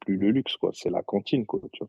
plus 0.00 0.16
le 0.16 0.30
luxe, 0.30 0.56
quoi. 0.56 0.70
C'est 0.74 0.90
la 0.90 1.02
cantine, 1.02 1.46
quoi, 1.46 1.60
tu 1.72 1.80
vois. 1.80 1.88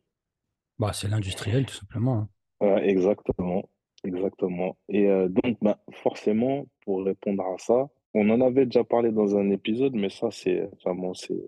Bah, 0.79 0.91
c'est 0.93 1.07
l'industriel, 1.07 1.65
tout 1.65 1.73
simplement. 1.75 2.27
hein. 2.61 2.77
Exactement, 2.77 3.63
exactement. 4.03 4.77
Et 4.89 5.07
euh, 5.07 5.27
donc, 5.29 5.57
bah, 5.61 5.79
forcément, 6.03 6.65
pour 6.83 7.03
répondre 7.05 7.43
à 7.43 7.57
ça, 7.57 7.87
on 8.13 8.29
en 8.29 8.41
avait 8.41 8.65
déjà 8.65 8.83
parlé 8.83 9.11
dans 9.11 9.35
un 9.37 9.49
épisode, 9.51 9.93
mais 9.95 10.09
ça, 10.09 10.29
c'est, 10.31 10.69
bon, 10.85 11.13
c'est, 11.13 11.41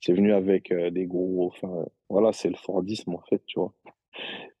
c'est 0.00 0.12
venu 0.12 0.32
avec 0.32 0.70
euh, 0.72 0.90
des 0.90 1.06
gros, 1.06 1.46
enfin, 1.48 1.84
voilà, 2.08 2.32
c'est 2.32 2.48
le 2.48 2.56
Fordisme, 2.56 3.14
en 3.14 3.22
fait, 3.28 3.42
tu 3.46 3.58
vois. 3.60 3.72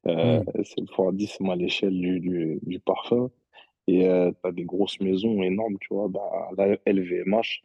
Euh, 0.06 0.40
Mm. 0.40 0.44
c'est 0.64 0.80
le 0.80 0.86
Fordisme 0.94 1.50
à 1.50 1.56
l'échelle 1.56 1.98
du, 1.98 2.20
du, 2.20 2.58
du 2.62 2.78
parfum. 2.80 3.30
Et 3.88 4.08
euh, 4.08 4.32
t'as 4.42 4.52
des 4.52 4.64
grosses 4.64 5.00
maisons 5.00 5.42
énormes, 5.42 5.78
tu 5.80 5.88
vois. 5.94 6.08
Bah, 6.08 6.50
la 6.58 6.78
LVMH, 6.86 7.62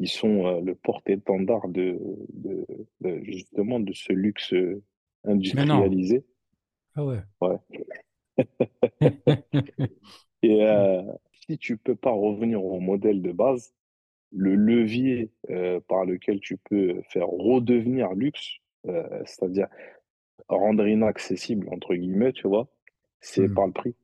ils 0.00 0.08
sont 0.08 0.46
euh, 0.46 0.60
le 0.62 0.74
porte-étendard 0.76 1.68
de, 1.68 1.98
de, 2.34 2.66
de- 3.02 3.24
justement 3.24 3.80
de 3.80 3.92
ce 3.94 4.12
luxe 4.14 4.52
euh, 4.54 4.82
industrialisé. 5.24 6.24
Ah 6.94 7.02
ouais. 7.04 7.22
Ouais. 7.40 7.58
Et 10.42 10.62
euh, 10.64 11.02
si 11.46 11.58
tu 11.58 11.76
peux 11.76 11.94
pas 11.96 12.10
revenir 12.10 12.64
au 12.64 12.80
modèle 12.80 13.22
de 13.22 13.32
base, 13.32 13.74
le 14.32 14.54
levier 14.56 15.30
par 15.88 16.04
lequel 16.06 16.40
tu 16.40 16.56
peux 16.58 17.02
faire 17.10 17.28
redevenir 17.28 18.12
luxe, 18.14 18.58
c'est-à-dire 19.24 19.68
rendre 20.48 20.86
inaccessible, 20.88 21.68
entre 21.70 21.94
guillemets, 21.94 22.32
tu 22.32 22.48
vois, 22.48 22.68
c'est 23.20 23.48
Mm. 23.48 23.54
par 23.54 23.66
le 23.66 23.72
prix. 23.72 23.96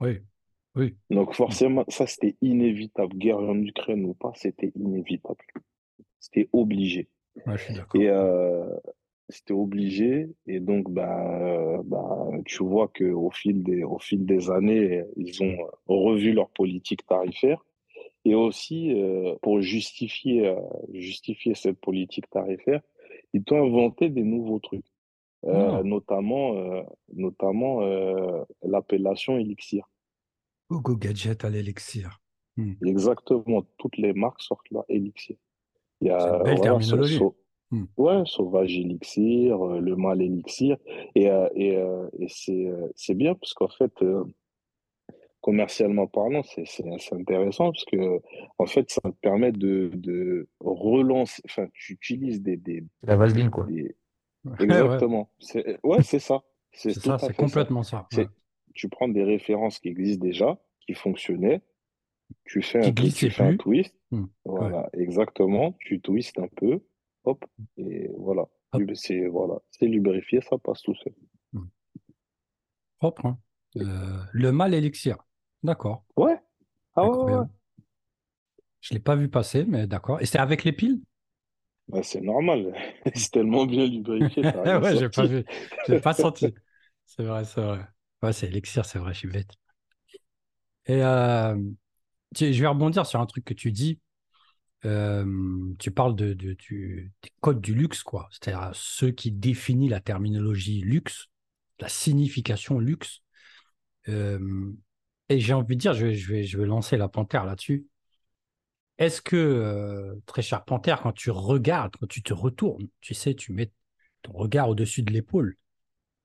Oui. 0.00 0.24
Oui. 0.76 0.94
Donc 1.10 1.34
forcément, 1.34 1.84
ça 1.88 2.06
c'était 2.06 2.36
inévitable. 2.40 3.16
Guerre 3.16 3.38
en 3.38 3.56
Ukraine 3.62 4.04
ou 4.04 4.14
pas, 4.14 4.32
c'était 4.34 4.72
inévitable. 4.76 5.44
C'était 6.18 6.48
obligé. 6.52 7.08
Ouais, 7.46 7.56
je 7.58 7.62
suis 7.64 8.02
Et 8.02 8.08
euh, 8.08 8.66
c'était 9.28 9.52
obligé. 9.52 10.28
Et 10.46 10.60
donc, 10.60 10.90
bah, 10.90 11.80
bah, 11.84 12.28
tu 12.44 12.62
vois 12.64 12.88
que 12.88 13.04
au 13.04 13.30
fil 13.30 13.62
des, 13.62 13.84
au 13.84 13.98
fil 13.98 14.24
des 14.26 14.50
années, 14.50 15.04
ils 15.16 15.42
ont 15.42 15.56
revu 15.86 16.32
leur 16.32 16.50
politique 16.50 17.06
tarifaire. 17.06 17.64
Et 18.24 18.34
aussi, 18.34 18.92
euh, 18.94 19.34
pour 19.42 19.60
justifier, 19.60 20.48
euh, 20.48 20.56
justifier 20.92 21.54
cette 21.54 21.78
politique 21.80 22.28
tarifaire, 22.30 22.80
ils 23.34 23.42
ont 23.50 23.64
inventé 23.66 24.08
des 24.08 24.22
nouveaux 24.22 24.60
trucs, 24.60 24.86
euh, 25.44 25.52
Non. 25.52 25.84
notamment, 25.84 26.56
euh, 26.56 26.82
notamment 27.12 27.82
euh, 27.82 28.44
l'appellation 28.62 29.36
élixir. 29.36 29.86
Google 30.70 30.98
Gadget 30.98 31.44
à 31.44 31.50
l'élixir. 31.50 32.20
Mm. 32.56 32.72
Exactement, 32.84 33.62
toutes 33.78 33.96
les 33.96 34.12
marques 34.12 34.40
sortent 34.42 34.68
leur 34.70 34.84
élixir. 34.88 35.36
Il 36.00 36.08
y 36.08 36.10
C'est 36.10 36.14
une 36.14 36.20
a, 36.20 36.38
belle 36.44 36.56
voilà, 36.56 36.62
terminologie. 36.62 37.18
Sau- 37.18 37.36
Mm. 37.70 37.84
ouais, 37.96 38.22
Sauvage 38.26 38.76
Élixir, 38.76 39.64
euh, 39.66 39.80
Le 39.80 39.96
Mâle 39.96 40.22
Élixir. 40.22 40.76
Et, 41.14 41.30
euh, 41.30 41.48
et, 41.54 41.76
euh, 41.76 42.08
et 42.18 42.28
c'est, 42.28 42.66
euh, 42.68 42.88
c'est 42.94 43.14
bien 43.14 43.34
parce 43.34 43.54
qu'en 43.54 43.68
fait, 43.68 43.92
euh, 44.02 44.24
commercialement 45.40 46.06
parlant, 46.06 46.42
c'est 46.42 46.64
c'est- 46.66 46.84
c'est 46.98 47.14
intéressant 47.14 47.70
parce 47.72 47.84
que, 47.84 48.20
en 48.58 48.66
fait, 48.66 48.90
ça 48.90 49.00
te 49.02 49.08
permet 49.20 49.52
de, 49.52 49.90
de 49.94 50.48
relancer, 50.60 51.42
enfin, 51.46 51.66
tu 51.74 51.92
utilises 51.94 52.40
des, 52.42 52.56
des, 52.56 52.82
la 53.02 53.16
vaseline, 53.16 53.50
quoi. 53.50 53.66
des- 53.66 53.94
Ouais, 54.44 54.52
ouais, 54.60 54.64
Exactement. 54.64 55.30
C'est, 55.38 55.78
ouais, 55.84 56.02
c'est 56.02 56.18
ça. 56.18 56.42
C'est 56.72 56.92
ça, 56.92 57.18
complètement 57.36 57.82
ça. 57.82 58.06
ouais. 58.16 58.28
Tu 58.74 58.88
prends 58.88 59.08
des 59.08 59.24
références 59.24 59.78
qui 59.78 59.88
existent 59.88 60.24
déjà, 60.24 60.58
qui 60.80 60.94
fonctionnaient, 60.94 61.62
tu 62.44 62.62
fais 62.62 62.86
un, 62.86 62.92
tu 62.92 63.30
fais 63.30 63.42
un 63.44 63.56
twist, 63.56 63.94
ouais. 64.12 64.20
voilà, 64.44 64.88
exactement, 64.92 65.72
tu 65.80 66.00
twistes 66.00 66.38
un 66.38 66.48
peu, 66.48 66.80
hop, 67.24 67.44
et 67.76 68.10
voilà. 68.18 68.46
C'est, 68.94 69.28
voilà, 69.28 69.60
lubrifié, 69.80 70.40
ça 70.40 70.58
passe 70.58 70.82
tout 70.82 70.96
seul. 70.96 71.12
Propre, 72.98 73.26
hein. 73.26 73.38
Euh, 73.76 74.18
le 74.32 74.50
mal 74.50 74.74
élixir. 74.74 75.16
D'accord. 75.62 76.04
Ouais. 76.16 76.38
Ah 76.96 77.06
ouais. 77.06 77.46
Je 78.80 78.94
ne 78.94 78.98
l'ai 78.98 79.02
pas 79.02 79.16
vu 79.16 79.28
passer, 79.28 79.64
mais 79.64 79.86
d'accord. 79.86 80.20
Et 80.20 80.26
c'est 80.26 80.38
avec 80.38 80.64
les 80.64 80.72
piles? 80.72 81.00
Bah, 81.88 82.02
c'est 82.02 82.20
normal. 82.20 82.74
C'est 83.14 83.30
tellement 83.30 83.66
bien 83.66 83.86
lubrifié, 83.86 84.42
Ouais, 84.56 84.96
j'ai 84.96 85.08
pas 85.08 85.26
vu. 85.26 85.44
J'ai 85.86 86.00
pas 86.00 86.14
senti. 86.14 86.54
C'est 87.06 87.22
vrai, 87.22 87.44
c'est 87.44 87.60
vrai. 87.60 87.80
C'est 88.32 88.46
élixir, 88.46 88.84
c'est 88.84 88.98
vrai, 88.98 89.12
je 89.12 89.18
suis 89.20 89.28
bête. 89.28 89.50
Et 90.86 91.02
euh, 91.02 91.56
je 92.38 92.60
vais 92.60 92.66
rebondir 92.66 93.06
sur 93.06 93.20
un 93.20 93.26
truc 93.26 93.44
que 93.44 93.54
tu 93.54 93.72
dis. 93.72 94.00
Euh, 94.84 95.72
tu 95.78 95.90
parles 95.90 96.14
de, 96.14 96.34
des 96.34 97.10
codes 97.40 97.60
du 97.60 97.74
luxe, 97.74 98.02
quoi. 98.02 98.28
C'est-à-dire 98.30 98.70
ceux 98.74 99.10
qui 99.10 99.32
définissent 99.32 99.90
la 99.90 100.00
terminologie 100.00 100.80
luxe, 100.80 101.28
la 101.80 101.88
signification 101.88 102.78
luxe. 102.78 103.22
Euh, 104.08 104.72
et 105.30 105.40
j'ai 105.40 105.54
envie 105.54 105.76
de 105.76 105.80
dire, 105.80 105.94
je 105.94 106.06
vais, 106.06 106.66
lancer 106.66 106.96
la 106.98 107.08
panthère 107.08 107.46
là-dessus. 107.46 107.86
Est-ce 108.98 109.22
que, 109.22 110.20
très 110.26 110.42
cher 110.42 110.64
panthère, 110.64 111.00
quand 111.02 111.12
tu 111.12 111.30
regardes, 111.30 111.96
quand 111.96 112.06
tu 112.06 112.22
te 112.22 112.34
retournes, 112.34 112.88
tu 113.00 113.14
sais, 113.14 113.34
tu 113.34 113.52
mets 113.52 113.72
ton 114.22 114.32
regard 114.32 114.68
au-dessus 114.68 115.02
de 115.02 115.12
l'épaule 115.12 115.56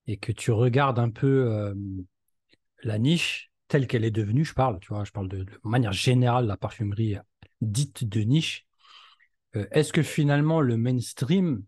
et 0.09 0.17
que 0.17 0.31
tu 0.31 0.49
regardes 0.49 0.97
un 0.97 1.11
peu 1.11 1.71
la 2.81 2.97
niche 2.97 3.51
telle 3.67 3.85
qu'elle 3.85 4.03
est 4.03 4.09
devenue, 4.09 4.43
je 4.43 4.55
parle, 4.55 4.79
de, 4.79 5.43
de 5.43 5.59
manière 5.63 5.93
générale 5.93 6.47
la 6.47 6.57
parfumerie 6.57 7.17
dite 7.61 8.09
de 8.09 8.21
niche. 8.21 8.65
Est-ce 9.53 9.93
que 9.93 10.01
finalement 10.01 10.61
le 10.61 10.77
mainstream 10.77 11.63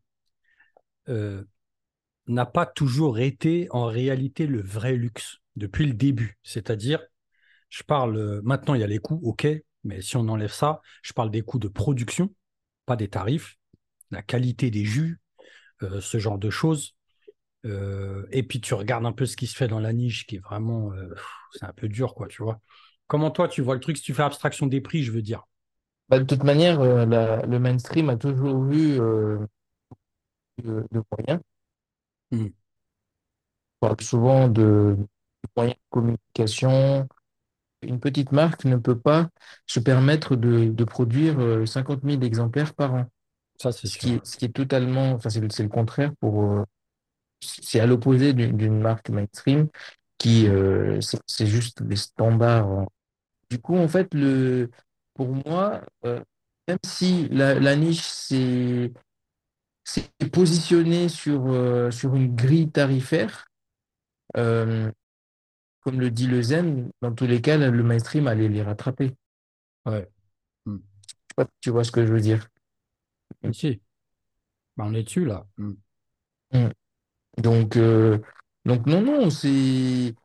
n'a 1.07 2.45
pas 2.48 2.65
toujours 2.65 3.19
été 3.19 3.67
en 3.69 3.86
réalité 3.86 4.48
le 4.48 4.63
vrai 4.63 4.95
luxe 4.95 5.38
depuis 5.55 5.86
le 5.86 5.93
début? 5.93 6.39
C'est-à-dire, 6.41 7.00
je 7.69 7.83
parle, 7.83 8.41
maintenant 8.43 8.74
il 8.74 8.81
y 8.81 8.83
a 8.83 8.88
les 8.88 8.98
coûts, 8.98 9.21
ok, 9.24 9.48
mais 9.83 10.01
si 10.01 10.17
on 10.17 10.27
enlève 10.29 10.51
ça, 10.51 10.81
je 11.03 11.13
parle 11.13 11.29
des 11.29 11.43
coûts 11.43 11.60
de 11.60 11.67
production, 11.67 12.33
pas 12.88 12.95
des 12.95 13.07
tarifs, 13.07 13.60
la 14.10 14.24
qualité 14.24 14.71
des 14.71 14.83
jus, 14.83 15.19
ce 15.79 16.17
genre 16.17 16.39
de 16.39 16.50
choses. 16.50 16.95
Euh, 17.65 18.25
et 18.31 18.43
puis 18.43 18.59
tu 18.61 18.73
regardes 18.73 19.05
un 19.05 19.11
peu 19.11 19.25
ce 19.25 19.37
qui 19.37 19.47
se 19.47 19.55
fait 19.55 19.67
dans 19.67 19.79
la 19.79 19.93
niche, 19.93 20.25
qui 20.27 20.35
est 20.37 20.39
vraiment, 20.39 20.91
euh, 20.93 21.13
c'est 21.53 21.65
un 21.65 21.73
peu 21.73 21.87
dur, 21.89 22.15
quoi, 22.15 22.27
tu 22.27 22.43
vois. 22.43 22.59
Comment 23.07 23.31
toi 23.31 23.47
tu 23.47 23.61
vois 23.61 23.75
le 23.75 23.81
truc 23.81 23.97
si 23.97 24.03
tu 24.03 24.13
fais 24.13 24.23
abstraction 24.23 24.67
des 24.67 24.81
prix, 24.81 25.03
je 25.03 25.11
veux 25.11 25.21
dire? 25.21 25.43
Bah, 26.09 26.19
de 26.19 26.25
toute 26.25 26.43
manière, 26.43 26.79
euh, 26.81 27.05
la- 27.07 27.41
le 27.45 27.59
mainstream 27.59 28.09
a 28.09 28.15
toujours 28.17 28.65
eu 28.71 28.99
euh, 28.99 29.39
de, 30.63 30.85
de 30.91 31.03
moyens. 31.11 31.41
Hmm. 32.31 32.47
On 33.81 33.87
parle 33.87 34.01
souvent 34.01 34.47
de, 34.47 34.95
de 34.97 35.07
moyens 35.55 35.75
de 35.75 35.81
communication. 35.89 37.07
Une 37.83 37.99
petite 37.99 38.31
marque 38.31 38.65
ne 38.65 38.77
peut 38.77 38.99
pas 38.99 39.29
se 39.67 39.79
permettre 39.79 40.35
de, 40.35 40.65
de 40.69 40.85
produire 40.85 41.39
euh, 41.41 41.65
50 41.65 42.03
000 42.03 42.23
exemplaires 42.23 42.73
par 42.75 42.95
an. 42.95 43.05
Ça, 43.57 43.71
c'est 43.71 43.87
Ce 43.87 43.97
sûr. 43.97 43.99
qui 43.99 44.13
est, 44.15 44.25
ce 44.25 44.37
qui 44.37 44.45
est 44.45 44.49
totalement, 44.55 45.13
enfin, 45.13 45.29
c'est 45.29 45.41
le, 45.41 45.69
contraire 45.69 46.13
pour, 46.19 46.65
c'est 47.41 47.79
à 47.79 47.86
l'opposé 47.88 48.33
d'une 48.33 48.79
marque 48.79 49.10
mainstream 49.10 49.67
qui, 50.17 50.48
euh, 50.48 51.01
c'est 51.01 51.19
c'est 51.27 51.48
juste 51.48 51.83
des 51.83 51.95
standards. 51.95 52.67
hein. 52.69 52.88
Du 53.50 53.60
coup, 53.60 53.77
en 53.77 53.88
fait, 53.88 54.13
le, 54.13 54.71
pour 55.15 55.29
moi, 55.48 55.81
euh, 56.05 56.21
même 56.67 56.79
si 56.86 57.27
la, 57.29 57.55
la 57.60 57.75
niche 57.75 58.03
s'est 58.03 58.93
s'est 59.83 60.10
positionnée 60.31 61.10
sur, 61.10 61.48
euh, 61.51 61.91
sur 61.91 62.15
une 62.15 62.36
grille 62.36 62.69
tarifaire, 62.71 63.48
comme 65.81 66.00
le 66.00 66.12
dit 66.12 66.27
le 66.27 66.41
Zen, 66.41 66.91
dans 67.01 67.13
tous 67.13 67.25
les 67.25 67.41
cas, 67.41 67.57
le 67.57 67.83
mainstream 67.83 68.27
allait 68.27 68.50
les 68.50 68.62
rattraper. 68.63 69.15
Ouais. 69.86 70.10
Hmm. 70.65 70.79
Pas 71.36 71.45
si 71.45 71.51
tu 71.62 71.69
vois 71.71 71.83
ce 71.83 71.91
que 71.91 72.05
je 72.05 72.13
veux 72.13 72.21
dire. 72.21 72.48
Si. 73.53 73.81
Ben, 74.77 74.86
on 74.88 74.93
est 74.93 75.03
dessus, 75.03 75.25
là. 75.25 75.48
Hmm. 75.57 76.69
Donc, 77.41 77.77
euh, 77.77 78.19
donc 78.65 78.86
non, 78.86 79.01
non, 79.01 79.29
c'est 79.29 80.15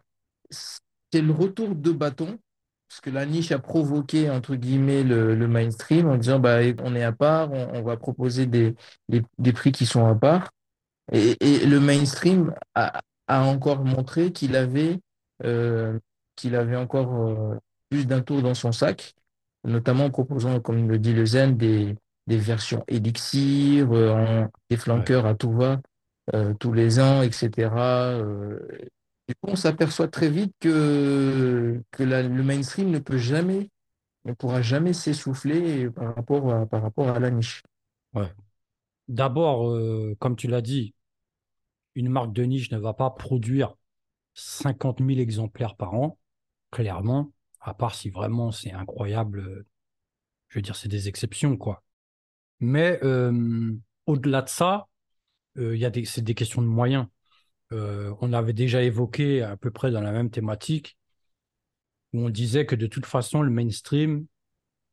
le 1.14 1.32
retour 1.32 1.74
de 1.74 1.92
bâton, 1.92 2.38
parce 2.88 3.00
que 3.00 3.10
la 3.10 3.26
niche 3.26 3.52
a 3.52 3.58
provoqué, 3.58 4.30
entre 4.30 4.54
guillemets, 4.54 5.02
le, 5.02 5.34
le 5.34 5.48
mainstream 5.48 6.08
en 6.08 6.16
disant, 6.16 6.38
bah, 6.38 6.58
on 6.82 6.94
est 6.94 7.02
à 7.02 7.12
part, 7.12 7.52
on, 7.52 7.68
on 7.74 7.82
va 7.82 7.96
proposer 7.96 8.46
des, 8.46 8.74
des, 9.08 9.22
des 9.38 9.52
prix 9.52 9.72
qui 9.72 9.86
sont 9.86 10.06
à 10.06 10.14
part. 10.14 10.50
Et, 11.12 11.36
et 11.40 11.66
le 11.66 11.80
mainstream 11.80 12.54
a, 12.74 13.00
a 13.28 13.42
encore 13.44 13.84
montré 13.84 14.32
qu'il 14.32 14.56
avait, 14.56 14.98
euh, 15.44 15.98
qu'il 16.36 16.54
avait 16.56 16.76
encore 16.76 17.14
euh, 17.28 17.56
plus 17.90 18.06
d'un 18.06 18.20
tour 18.20 18.42
dans 18.42 18.54
son 18.54 18.72
sac, 18.72 19.14
notamment 19.64 20.06
en 20.06 20.10
proposant, 20.10 20.60
comme 20.60 20.88
le 20.88 20.98
dit 20.98 21.12
le 21.12 21.26
Zen, 21.26 21.56
des, 21.56 21.96
des 22.26 22.38
versions 22.38 22.84
élixir, 22.88 23.92
euh, 23.92 24.44
des 24.70 24.76
flanqueurs 24.76 25.26
à 25.26 25.34
tout 25.34 25.52
va, 25.52 25.80
euh, 26.34 26.54
tous 26.54 26.72
les 26.72 26.98
ans, 26.98 27.22
etc. 27.22 27.70
Euh, 27.76 28.58
du 29.28 29.34
coup, 29.36 29.50
on 29.50 29.56
s'aperçoit 29.56 30.08
très 30.08 30.28
vite 30.28 30.54
que, 30.60 31.80
que 31.92 32.02
le 32.02 32.42
mainstream 32.42 32.90
ne 32.90 32.98
peut 32.98 33.18
jamais, 33.18 33.70
ne 34.24 34.32
pourra 34.32 34.60
jamais 34.60 34.92
s'essouffler 34.92 35.88
par 35.90 36.14
rapport 36.16 36.52
à, 36.52 36.66
par 36.66 36.82
rapport 36.82 37.08
à 37.08 37.20
la 37.20 37.30
niche. 37.30 37.62
Ouais. 38.14 38.32
D'abord, 39.08 39.68
euh, 39.70 40.16
comme 40.18 40.34
tu 40.34 40.48
l'as 40.48 40.62
dit, 40.62 40.94
une 41.94 42.08
marque 42.08 42.32
de 42.32 42.42
niche 42.42 42.72
ne 42.72 42.78
va 42.78 42.92
pas 42.92 43.10
produire 43.10 43.74
50 44.34 44.98
000 44.98 45.20
exemplaires 45.20 45.76
par 45.76 45.94
an, 45.94 46.18
clairement, 46.72 47.32
à 47.60 47.72
part 47.72 47.94
si 47.94 48.10
vraiment 48.10 48.50
c'est 48.50 48.72
incroyable. 48.72 49.64
Je 50.48 50.58
veux 50.58 50.62
dire, 50.62 50.76
c'est 50.76 50.88
des 50.88 51.08
exceptions, 51.08 51.56
quoi. 51.56 51.84
Mais 52.58 53.00
au-delà 54.06 54.42
de 54.42 54.48
ça, 54.48 54.88
il 55.58 55.78
y 55.78 55.84
a 55.84 55.90
des, 55.90 56.04
c'est 56.04 56.22
des 56.22 56.34
questions 56.34 56.62
de 56.62 56.66
moyens. 56.66 57.06
Euh, 57.72 58.14
on 58.20 58.32
avait 58.32 58.52
déjà 58.52 58.82
évoqué 58.82 59.42
à 59.42 59.56
peu 59.56 59.70
près 59.70 59.90
dans 59.90 60.00
la 60.00 60.12
même 60.12 60.30
thématique, 60.30 60.96
où 62.12 62.20
on 62.20 62.30
disait 62.30 62.66
que 62.66 62.76
de 62.76 62.86
toute 62.86 63.06
façon, 63.06 63.42
le 63.42 63.50
mainstream, 63.50 64.26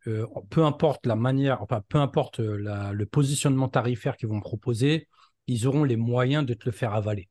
euh, 0.07 0.25
peu 0.49 0.65
importe 0.65 1.05
la 1.05 1.15
manière, 1.15 1.61
enfin, 1.61 1.81
peu 1.87 1.97
importe 1.99 2.39
euh, 2.39 2.91
le 2.91 3.05
positionnement 3.05 3.69
tarifaire 3.69 4.17
qu'ils 4.17 4.29
vont 4.29 4.41
proposer, 4.41 5.07
ils 5.47 5.67
auront 5.67 5.83
les 5.83 5.97
moyens 5.97 6.45
de 6.45 6.53
te 6.53 6.65
le 6.65 6.71
faire 6.71 6.93
avaler. 6.93 7.29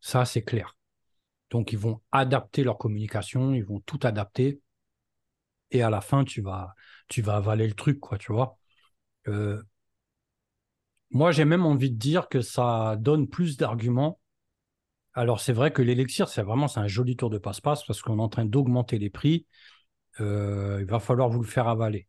Ça, 0.00 0.24
c'est 0.24 0.42
clair. 0.42 0.76
Donc, 1.50 1.72
ils 1.72 1.78
vont 1.78 2.00
adapter 2.12 2.64
leur 2.64 2.78
communication, 2.78 3.54
ils 3.54 3.64
vont 3.64 3.80
tout 3.80 4.00
adapter. 4.02 4.60
Et 5.70 5.82
à 5.82 5.90
la 5.90 6.00
fin, 6.00 6.24
tu 6.24 6.42
vas, 6.42 6.74
tu 7.08 7.22
vas 7.22 7.36
avaler 7.36 7.66
le 7.66 7.74
truc, 7.74 8.00
quoi, 8.00 8.18
tu 8.18 8.32
vois. 8.32 8.58
Euh, 9.28 9.62
moi, 11.10 11.32
j'ai 11.32 11.44
même 11.44 11.66
envie 11.66 11.90
de 11.90 11.96
dire 11.96 12.28
que 12.28 12.40
ça 12.40 12.96
donne 12.98 13.28
plus 13.28 13.56
d'arguments. 13.56 14.20
Alors, 15.14 15.40
c'est 15.40 15.52
vrai 15.52 15.72
que 15.72 15.82
l'élixir, 15.82 16.28
c'est 16.28 16.42
vraiment 16.42 16.66
un 16.76 16.88
joli 16.88 17.16
tour 17.16 17.30
de 17.30 17.38
passe-passe 17.38 17.84
parce 17.84 18.02
qu'on 18.02 18.18
est 18.18 18.22
en 18.22 18.28
train 18.28 18.44
d'augmenter 18.44 18.98
les 18.98 19.10
prix. 19.10 19.46
Euh, 20.20 20.78
il 20.80 20.86
va 20.86 21.00
falloir 21.00 21.30
vous 21.30 21.40
le 21.42 21.46
faire 21.48 21.68
avaler. 21.68 22.08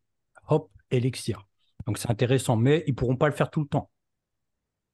Hop, 0.49 0.71
élixir. 0.91 1.47
Donc, 1.87 1.97
c'est 1.97 2.11
intéressant, 2.11 2.57
mais 2.57 2.83
ils 2.87 2.91
ne 2.91 2.95
pourront 2.95 3.17
pas 3.17 3.27
le 3.29 3.35
faire 3.35 3.51
tout 3.51 3.61
le 3.61 3.67
temps. 3.67 3.91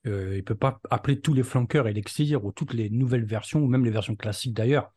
Euh, 0.05 0.33
il 0.33 0.37
ne 0.37 0.41
peut 0.41 0.55
pas 0.55 0.79
appeler 0.89 1.19
tous 1.19 1.33
les 1.33 1.43
flanqueurs 1.43 1.87
élixir 1.87 2.45
ou 2.45 2.51
toutes 2.51 2.73
les 2.73 2.89
nouvelles 2.89 3.25
versions, 3.25 3.59
ou 3.61 3.67
même 3.67 3.83
les 3.83 3.91
versions 3.91 4.15
classiques 4.15 4.53
d'ailleurs. 4.53 4.93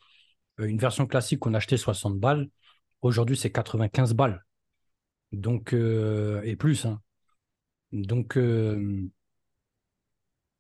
Euh, 0.61 0.67
une 0.67 0.79
version 0.79 1.07
classique 1.07 1.40
qu'on 1.40 1.55
achetait 1.55 1.76
60 1.76 2.19
balles, 2.21 2.49
aujourd'hui, 3.02 3.37
c'est 3.37 3.52
95 3.52 4.14
balles. 4.14 4.45
Donc, 5.33 5.75
euh, 5.75 6.43
et 6.45 6.57
plus. 6.57 6.87
hein. 6.87 7.00
Donc, 7.92 8.37
euh, 8.37 9.09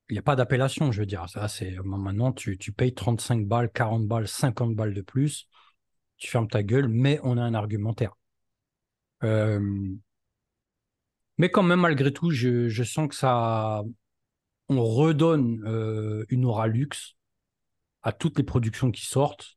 il 0.08 0.12
n'y 0.12 0.18
a 0.18 0.22
pas 0.22 0.36
d'appellation, 0.36 0.90
je 0.92 1.00
veux 1.00 1.06
dire. 1.06 1.28
Ça, 1.28 1.46
c'est 1.48 1.76
maintenant, 1.84 2.32
tu, 2.32 2.56
payes 2.72 2.94
35 2.94 3.46
balles, 3.46 3.70
40 3.72 4.06
balles, 4.06 4.26
50 4.26 4.74
balles 4.74 4.94
de 4.94 5.02
plus. 5.02 5.48
Tu 6.16 6.28
fermes 6.28 6.48
ta 6.48 6.62
gueule, 6.62 6.88
mais 6.88 7.20
on 7.22 7.38
a 7.38 7.42
un 7.42 7.54
argumentaire. 7.54 8.16
Euh, 9.22 9.60
mais 11.38 11.50
quand 11.50 11.62
même, 11.62 11.80
malgré 11.80 12.12
tout, 12.12 12.30
je, 12.30 12.82
sens 12.82 13.08
que 13.08 13.14
ça, 13.14 13.82
on 14.68 14.84
redonne 14.84 15.62
euh, 15.66 16.24
une 16.28 16.44
aura 16.44 16.66
luxe 16.66 17.14
à 18.02 18.12
toutes 18.12 18.38
les 18.38 18.44
productions 18.44 18.90
qui 18.90 19.06
sortent. 19.06 19.56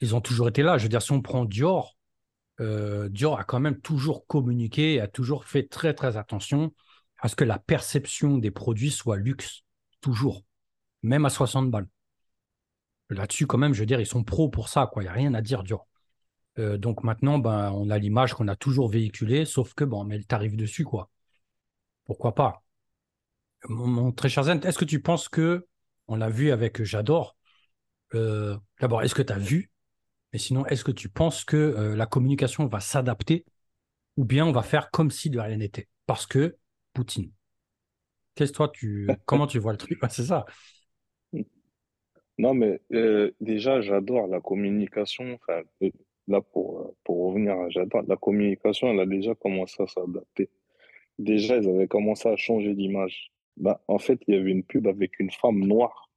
ils 0.00 0.14
ont 0.16 0.20
toujours 0.20 0.48
été 0.48 0.62
là. 0.62 0.78
Je 0.78 0.84
veux 0.84 0.88
dire, 0.88 1.02
si 1.02 1.12
on 1.12 1.22
prend 1.22 1.44
Dior, 1.44 1.96
Dior 2.58 3.38
a 3.38 3.44
quand 3.44 3.60
même 3.60 3.80
toujours 3.80 4.26
communiqué, 4.26 5.00
a 5.00 5.08
toujours 5.08 5.44
fait 5.44 5.68
très 5.68 5.94
très 5.94 6.16
attention 6.16 6.72
à 7.18 7.28
ce 7.28 7.36
que 7.36 7.44
la 7.44 7.58
perception 7.58 8.38
des 8.38 8.50
produits 8.50 8.90
soit 8.90 9.16
luxe, 9.16 9.62
toujours, 10.00 10.42
même 11.02 11.24
à 11.24 11.30
60 11.30 11.70
balles. 11.70 11.88
Là-dessus, 13.10 13.46
quand 13.46 13.58
même, 13.58 13.72
je 13.72 13.80
veux 13.80 13.86
dire, 13.86 14.00
ils 14.00 14.06
sont 14.06 14.24
pros 14.24 14.48
pour 14.48 14.68
ça, 14.68 14.88
quoi. 14.92 15.02
Il 15.02 15.06
n'y 15.06 15.10
a 15.10 15.14
rien 15.14 15.34
à 15.34 15.40
dire, 15.40 15.62
Dior. 15.62 15.86
Euh, 16.58 16.78
donc 16.78 17.04
maintenant, 17.04 17.38
ben, 17.38 17.70
on 17.72 17.90
a 17.90 17.98
l'image 17.98 18.34
qu'on 18.34 18.48
a 18.48 18.56
toujours 18.56 18.88
véhiculée, 18.88 19.44
sauf 19.44 19.74
que 19.74 19.84
bon, 19.84 20.00
on 20.00 20.04
met 20.04 20.18
dessus, 20.18 20.84
quoi. 20.84 21.10
Pourquoi 22.04 22.34
pas? 22.34 22.62
Mon, 23.68 24.12
très 24.12 24.28
cher 24.28 24.44
Zen, 24.44 24.60
est-ce 24.64 24.78
que 24.78 24.84
tu 24.84 25.00
penses 25.00 25.28
que, 25.28 25.66
on 26.08 26.16
l'a 26.16 26.30
vu 26.30 26.50
avec 26.50 26.82
J'adore, 26.82 27.36
euh, 28.14 28.56
d'abord, 28.80 29.02
est-ce 29.02 29.14
que 29.14 29.22
tu 29.22 29.32
as 29.32 29.38
vu? 29.38 29.70
Mais 30.32 30.38
sinon, 30.38 30.66
est-ce 30.66 30.84
que 30.84 30.92
tu 30.92 31.08
penses 31.08 31.44
que 31.44 31.56
euh, 31.56 31.96
la 31.96 32.06
communication 32.06 32.66
va 32.66 32.80
s'adapter 32.80 33.44
ou 34.16 34.24
bien 34.24 34.46
on 34.46 34.52
va 34.52 34.62
faire 34.62 34.90
comme 34.90 35.10
si 35.10 35.30
de 35.30 35.38
rien 35.38 35.56
n'était? 35.56 35.88
Parce 36.06 36.26
que 36.26 36.56
Poutine. 36.96 37.30
Qu'est-ce 38.34 38.54
toi, 38.54 38.70
tu, 38.70 39.06
comment 39.26 39.46
tu 39.46 39.58
vois 39.58 39.72
le 39.72 39.78
truc? 39.78 39.98
c'est 40.10 40.24
ça. 40.24 40.46
Non, 42.38 42.54
mais 42.54 42.80
euh, 42.92 43.32
déjà, 43.40 43.82
j'adore 43.82 44.28
la 44.28 44.40
communication. 44.40 45.34
Enfin, 45.34 45.62
euh, 45.82 45.90
là, 46.26 46.40
pour, 46.40 46.80
euh, 46.80 46.96
pour 47.04 47.28
revenir 47.28 47.52
à 47.52 47.68
j'adore, 47.68 48.02
la 48.08 48.16
communication, 48.16 48.88
elle 48.88 49.00
a 49.00 49.06
déjà 49.06 49.34
commencé 49.34 49.82
à 49.82 49.86
s'adapter. 49.86 50.48
Déjà, 51.18 51.58
ils 51.58 51.68
avaient 51.68 51.86
commencé 51.86 52.30
à 52.30 52.36
changer 52.36 52.74
d'image. 52.74 53.30
Bah, 53.58 53.82
en 53.88 53.98
fait, 53.98 54.20
il 54.26 54.34
y 54.34 54.38
avait 54.38 54.50
une 54.50 54.64
pub 54.64 54.86
avec 54.86 55.20
une 55.20 55.30
femme 55.30 55.60
noire. 55.60 56.10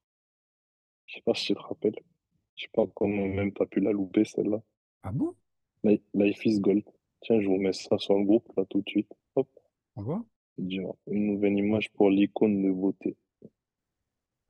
Je 1.08 1.16
sais 1.16 1.22
pas 1.22 1.34
si 1.34 1.48
tu 1.48 1.56
te 1.56 1.60
rappelles. 1.60 2.00
Je 2.56 2.64
sais 2.64 2.72
pas 2.74 2.86
comment 2.96 3.28
même 3.28 3.54
tu 3.54 3.62
as 3.62 3.66
pu 3.66 3.82
la 3.82 3.92
louper, 3.92 4.24
celle-là. 4.24 4.62
Ah 5.04 5.12
bon? 5.12 5.36
Life 5.84 6.46
is 6.46 6.62
Gold. 6.62 6.84
Tiens, 7.22 7.42
je 7.42 7.48
vous 7.48 7.58
mets 7.58 7.74
ça 7.74 7.98
sur 7.98 8.16
le 8.18 8.24
groupe, 8.24 8.50
là, 8.56 8.64
tout 8.70 8.82
de 8.82 8.90
suite. 8.90 9.12
Hop. 9.36 9.50
On 9.96 10.04
voit? 10.04 10.24
Une 11.08 11.26
nouvelle 11.34 11.58
image 11.58 11.92
pour 11.92 12.10
l'icône 12.10 12.62
de 12.64 12.72
beauté. 12.72 13.16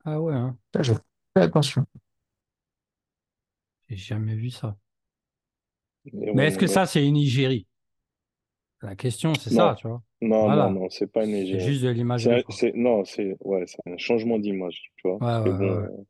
Ah 0.04 0.20
ouais, 0.20 0.34
hein. 0.34 0.56
je 0.80 0.92
fais 0.92 1.42
attention. 1.42 1.86
J'ai 3.88 3.96
jamais 3.96 4.34
vu 4.34 4.50
ça. 4.50 4.76
Mais 6.12 6.46
est-ce 6.46 6.58
que 6.58 6.66
ça, 6.66 6.86
c'est 6.86 7.06
une 7.06 7.16
Igérie? 7.16 7.66
La 8.82 8.96
question, 8.96 9.34
c'est 9.34 9.50
ça, 9.50 9.74
tu 9.78 9.86
vois. 9.88 10.02
Non, 10.22 10.50
non, 10.50 10.70
non, 10.70 10.90
c'est 10.90 11.06
pas 11.06 11.24
une 11.24 11.32
C'est 11.32 11.60
juste 11.60 11.82
de 11.82 11.88
l'image. 11.88 12.28
non, 12.74 13.04
c'est 13.04 13.36
ouais, 13.40 13.64
un 13.86 13.96
changement 13.96 14.38
d'image, 14.38 14.90
tu 14.96 15.08
vois. 15.08 15.18
Parce 15.18 15.44
que, 15.44 15.50
bon, 15.50 16.06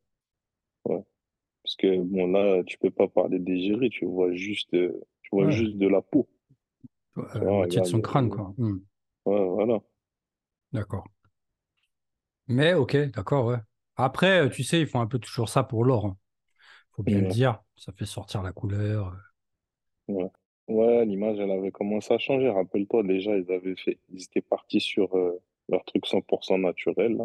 Parce 1.63 1.77
que 1.77 2.03
bon, 2.03 2.27
là, 2.29 2.63
tu 2.65 2.79
peux 2.79 2.91
pas 2.91 3.09
parler 3.09 3.39
d'Igérie, 3.39 3.91
tu 3.91 4.05
vois 4.05 4.33
juste, 4.33 4.71
tu 4.71 5.31
vois 5.33 5.51
juste 5.51 5.77
de 5.77 5.89
la 5.89 6.03
peau. 6.03 6.29
la 7.17 7.41
moitié 7.41 7.81
de 7.81 7.87
son 7.87 8.01
crâne, 8.01 8.31
quoi. 8.31 8.53
Hmm. 8.57 8.79
Ouais, 9.27 9.49
voilà. 9.49 9.81
D'accord. 10.73 11.07
Mais 12.49 12.75
ok, 12.75 12.97
d'accord, 13.13 13.47
ouais. 13.47 13.59
Après, 13.97 14.49
tu 14.51 14.65
sais, 14.65 14.81
ils 14.81 14.87
font 14.87 15.01
un 15.01 15.07
peu 15.07 15.19
toujours 15.19 15.49
ça 15.49 15.63
pour 15.63 15.85
l'or. 15.85 16.07
Hein. 16.07 16.17
Faut 16.93 17.03
bien 17.03 17.21
le 17.21 17.29
dire. 17.29 17.63
Ça 17.77 17.93
fait 17.93 18.07
sortir 18.07 18.43
la 18.43 18.53
couleur. 18.53 19.17
Ouais. 20.09 20.31
Ouais, 20.69 21.05
l'image, 21.05 21.39
elle 21.41 21.51
avait 21.51 21.73
commencé 21.73 22.15
à 22.15 22.19
changer. 22.19 22.49
Rappelle-toi, 22.49 23.03
déjà, 23.03 23.37
ils 23.37 23.51
avaient 23.51 23.75
fait, 23.75 23.99
ils 24.09 24.23
étaient 24.23 24.41
partis 24.41 24.81
sur 24.81 25.15
euh, 25.17 25.41
leur 25.69 25.85
truc 25.85 26.07
100% 26.07 26.59
naturel. 26.59 27.19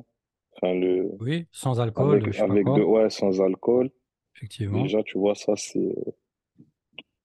Enfin, 0.56 0.74
le, 0.74 1.12
Oui, 1.20 1.48
sans 1.52 1.80
alcool, 1.80 2.24
avec, 2.24 2.40
avec 2.40 2.66
de, 2.66 2.82
ouais, 2.82 3.10
sans 3.10 3.42
alcool. 3.42 3.92
Effectivement. 4.36 4.82
Déjà, 4.82 5.04
tu 5.04 5.18
vois, 5.18 5.36
ça, 5.36 5.56
c'est 5.56 5.94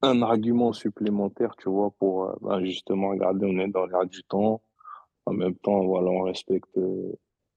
un 0.03 0.23
argument 0.23 0.73
supplémentaire, 0.73 1.55
tu 1.57 1.71
vois, 1.71 1.91
pour 1.99 2.25
euh, 2.25 2.35
bah, 2.43 2.63
justement 2.63 3.11
regarder, 3.11 3.47
on 3.47 3.59
est 3.59 3.69
dans 3.69 3.87
l'air 3.87 4.07
du 4.07 4.23
temps. 4.25 4.63
En 5.27 5.33
même 5.33 5.55
temps, 5.57 5.85
voilà, 5.85 6.11
on 6.11 6.23
respecte, 6.23 6.79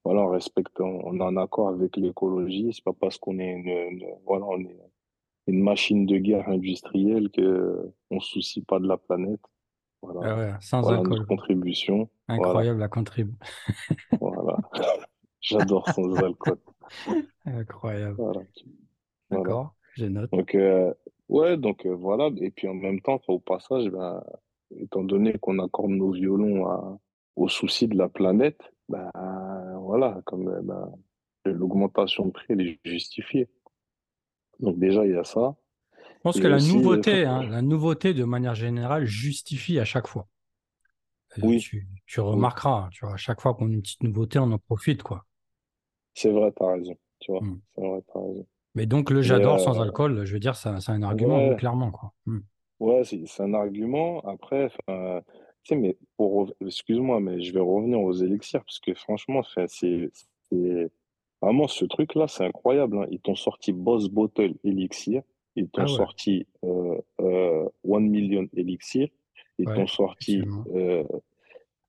voilà, 0.03 0.21
on 0.21 0.29
respecte, 0.29 0.79
on, 0.79 1.19
est 1.19 1.23
en 1.23 1.37
accord 1.37 1.69
avec 1.69 1.95
l'écologie. 1.97 2.71
C'est 2.73 2.83
pas 2.83 2.93
parce 2.93 3.17
qu'on 3.17 3.39
est 3.39 3.51
une, 3.51 4.05
voilà, 4.25 4.45
on 4.45 4.59
est 4.59 4.79
une 5.47 5.63
machine 5.63 6.05
de 6.05 6.17
guerre 6.17 6.49
industrielle 6.49 7.29
que 7.29 7.91
on 8.09 8.19
se 8.19 8.33
soucie 8.33 8.61
pas 8.61 8.79
de 8.79 8.87
la 8.87 8.97
planète. 8.97 9.41
Voilà, 10.01 10.19
Ah 10.23 10.37
ouais, 10.37 10.53
sans 10.59 10.81
voilà 10.81 10.99
alcool. 10.99 11.13
notre 11.13 11.27
contribution. 11.27 12.09
Voilà, 12.27 12.43
Incroyable 12.43 12.79
la 12.79 12.87
contribution. 12.89 13.39
voilà. 14.19 14.57
J'adore 15.39 15.87
sans 15.89 16.13
alcool. 16.15 16.57
Incroyable. 17.45 18.15
Voilà. 18.17 18.41
Voilà. 19.29 19.43
D'accord, 19.43 19.75
je 19.95 20.05
note. 20.05 20.31
Donc, 20.31 20.55
euh, 20.55 20.93
ouais, 21.29 21.57
donc 21.57 21.85
euh, 21.85 21.95
voilà. 21.95 22.29
Et 22.37 22.51
puis 22.51 22.67
en 22.67 22.73
même 22.73 23.01
temps, 23.01 23.21
au 23.27 23.39
passage, 23.39 23.89
ben, 23.89 24.21
étant 24.77 25.03
donné 25.03 25.37
qu'on 25.39 25.59
accorde 25.59 25.91
nos 25.91 26.11
violons 26.11 26.67
à, 26.67 26.99
aux 27.35 27.49
soucis 27.49 27.87
de 27.87 27.97
la 27.97 28.09
planète, 28.09 28.61
ben, 28.89 29.11
voilà, 29.79 30.21
comme 30.25 30.47
euh, 30.49 30.61
ben, 30.63 30.91
l'augmentation 31.45 32.25
de 32.27 32.31
prix, 32.31 32.47
elle 32.49 32.61
est 32.61 32.79
justifiée. 32.85 33.49
Donc 34.59 34.79
déjà, 34.79 35.05
il 35.05 35.11
y 35.11 35.15
a 35.15 35.23
ça. 35.23 35.55
Je 36.17 36.21
pense 36.23 36.39
Et 36.39 36.41
que 36.41 36.47
la 36.47 36.57
aussi, 36.57 36.61
nouveauté, 36.61 37.25
euh, 37.25 37.29
hein, 37.29 37.43
la 37.43 37.61
nouveauté 37.61 38.13
de 38.13 38.23
manière 38.25 38.55
générale 38.55 39.05
justifie 39.05 39.79
à 39.79 39.85
chaque 39.85 40.07
fois. 40.07 40.27
Euh, 41.37 41.41
Oui. 41.41 41.59
Tu, 41.59 41.87
tu 42.07 42.21
remarqueras, 42.21 42.89
tu 42.91 43.05
vois, 43.05 43.13
à 43.13 43.17
chaque 43.17 43.39
fois 43.41 43.53
qu'on 43.53 43.67
a 43.69 43.73
une 43.73 43.81
petite 43.83 44.01
nouveauté, 44.03 44.39
on 44.39 44.51
en 44.51 44.57
profite, 44.57 45.03
quoi. 45.03 45.25
c'est 46.15 46.31
vrai, 46.31 46.51
t'as 46.55 46.71
raison. 46.73 46.95
Tu 47.19 47.31
vois, 47.31 47.41
Hmm. 47.41 47.59
c'est 47.75 47.81
vrai, 47.81 48.01
t'as 48.11 48.19
raison. 48.19 48.47
Mais 48.75 48.85
donc 48.85 49.09
le 49.09 49.21
j'adore 49.23 49.59
sans 49.59 49.79
euh, 49.79 49.81
alcool, 49.81 50.25
je 50.25 50.33
veux 50.33 50.39
dire, 50.39 50.55
c'est 50.55 50.69
un 50.89 51.03
argument, 51.03 51.49
ouais, 51.49 51.55
clairement, 51.55 51.91
quoi. 51.91 52.13
Hmm. 52.27 52.39
ouais, 52.79 53.03
c'est 53.03 53.43
un 53.43 53.53
argument. 53.53 54.19
Après, 54.21 54.69
sais, 55.69 55.75
mais 55.75 55.97
pour, 56.17 56.33
rev- 56.47 56.53
excuse-moi, 56.67 57.19
mais 57.19 57.41
je 57.41 57.53
vais 57.53 57.59
revenir 57.59 57.99
aux 58.01 58.13
élixirs 58.13 58.63
parce 58.63 58.79
que 58.79 58.93
franchement, 58.93 59.39
enfin, 59.39 59.65
c'est, 59.67 60.11
c'est 60.49 60.91
vraiment 61.41 61.67
ce 61.67 61.85
truc-là, 61.85 62.27
c'est 62.27 62.45
incroyable. 62.45 62.97
hein. 62.99 63.07
Ils 63.11 63.19
t'ont 63.19 63.35
sorti 63.35 63.73
Boss 63.73 64.09
Bottle 64.09 64.55
Elixir, 64.63 65.23
ils 65.55 65.69
t'ont 65.69 65.83
Ah 65.83 65.91
ouais, 65.91 65.97
sorti 65.97 66.47
euh, 66.63 66.97
euh, 67.21 67.69
One 67.83 68.09
Million 68.09 68.47
Elixir, 68.55 69.09
ils 69.59 69.65
ouais, 69.67 69.73
t'ont 69.73 69.87
sorti 69.87 70.41
euh, 70.75 71.03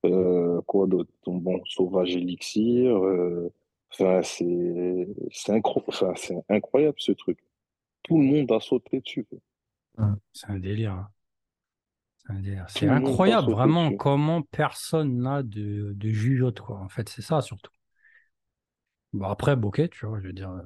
euh, 0.06 0.60
quoi 0.62 0.86
d'autre? 0.86 1.10
Ton 1.22 1.36
bon 1.36 1.60
Sauvage 1.66 2.16
Elixir. 2.16 2.96
euh, 2.96 3.52
Enfin, 3.92 4.22
c'est 4.24 5.06
c'est 5.30 5.52
incro- 5.52 5.84
enfin, 5.86 6.12
c'est 6.16 6.36
incroyable 6.48 6.96
ce 6.98 7.12
truc. 7.12 7.38
Tout 8.04 8.18
le 8.18 8.24
monde 8.24 8.52
a 8.52 8.60
sauté 8.60 9.00
dessus. 9.00 9.24
quoi. 9.24 9.38
C'est 10.32 10.50
un 10.50 10.58
délire. 10.58 11.08
C'est 12.68 12.88
incroyable, 12.88 13.52
vraiment, 13.52 13.92
comment 13.92 14.42
personne 14.42 15.18
n'a 15.18 15.42
de, 15.42 15.92
de 15.94 16.08
jugeote, 16.08 16.60
quoi. 16.60 16.78
En 16.80 16.88
fait, 16.88 17.08
c'est 17.08 17.22
ça, 17.22 17.40
surtout. 17.42 17.70
Bon, 19.12 19.26
après, 19.26 19.56
bokeh, 19.56 19.88
tu 19.90 20.06
vois, 20.06 20.20
je 20.20 20.26
veux 20.28 20.32
dire, 20.32 20.50
euh, 20.50 20.62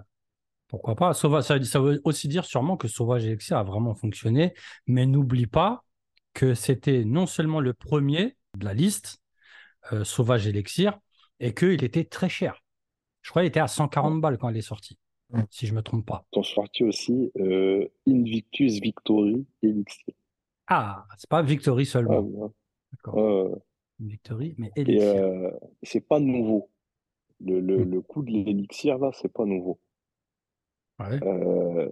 pourquoi 0.68 0.94
pas. 0.94 1.14
Sauvage, 1.14 1.44
ça, 1.44 1.62
ça 1.64 1.81
veut 1.81 2.01
aussi 2.05 2.29
dire 2.29 2.44
sûrement 2.44 2.77
que 2.77 2.88
Sauvage 2.88 3.25
Elixir 3.25 3.59
a 3.59 3.64
vraiment 3.64 3.94
fonctionné, 3.94 4.55
mais 4.87 5.07
n'oublie 5.07 5.47
pas 5.47 5.85
que 6.33 6.55
c'était 6.55 7.05
non 7.05 7.27
seulement 7.27 7.61
le 7.61 7.75
premier 7.75 8.37
de 8.57 8.64
la 8.64 8.75
liste, 8.75 9.21
euh, 9.92 10.05
Sauvage 10.05 10.47
Elixir, 10.47 10.99
et 11.40 11.53
qu'il 11.55 11.85
était 11.85 12.05
très 12.05 12.29
cher. 12.29 12.62
Je 13.23 13.31
crois 13.31 13.42
qu'il 13.42 13.49
était 13.49 13.61
à 13.61 13.68
140 13.68 14.21
balles 14.21 14.38
quand 14.38 14.49
il 14.49 14.57
est 14.57 14.62
sorti, 14.62 14.99
Mm. 15.31 15.42
si 15.51 15.66
je 15.66 15.75
me 15.75 15.83
trompe 15.83 16.07
pas. 16.07 16.25
Ils 16.33 16.38
ont 16.38 16.42
sorti 16.42 16.85
aussi 16.85 17.31
euh, 17.38 17.87
Invictus 18.07 18.81
Victory 18.81 19.44
Elixir. 19.62 20.14
Ah, 20.69 21.07
c'est 21.19 21.29
pas 21.29 21.43
Victory 21.43 21.85
Ah, 22.07 22.19
seulement. 22.19 22.21
ouais. 22.21 22.49
D'accord. 22.93 23.25
Victory, 24.01 24.55
mais 24.59 24.73
Et 24.87 24.99
Elixir. 24.99 25.23
euh, 25.23 25.51
c'est 25.83 26.01
pas 26.01 26.21
nouveau. 26.21 26.71
Le, 27.41 27.61
le, 27.61 27.83
Mm. 27.83 27.85
le 27.85 28.03
coup 28.03 28.23
de 28.23 28.31
l'élixir, 28.33 28.99
là, 28.99 29.11
c'est 29.15 29.33
pas 29.33 29.45
nouveau. 29.47 29.81
Ouais. 30.99 31.23
Euh, 31.23 31.89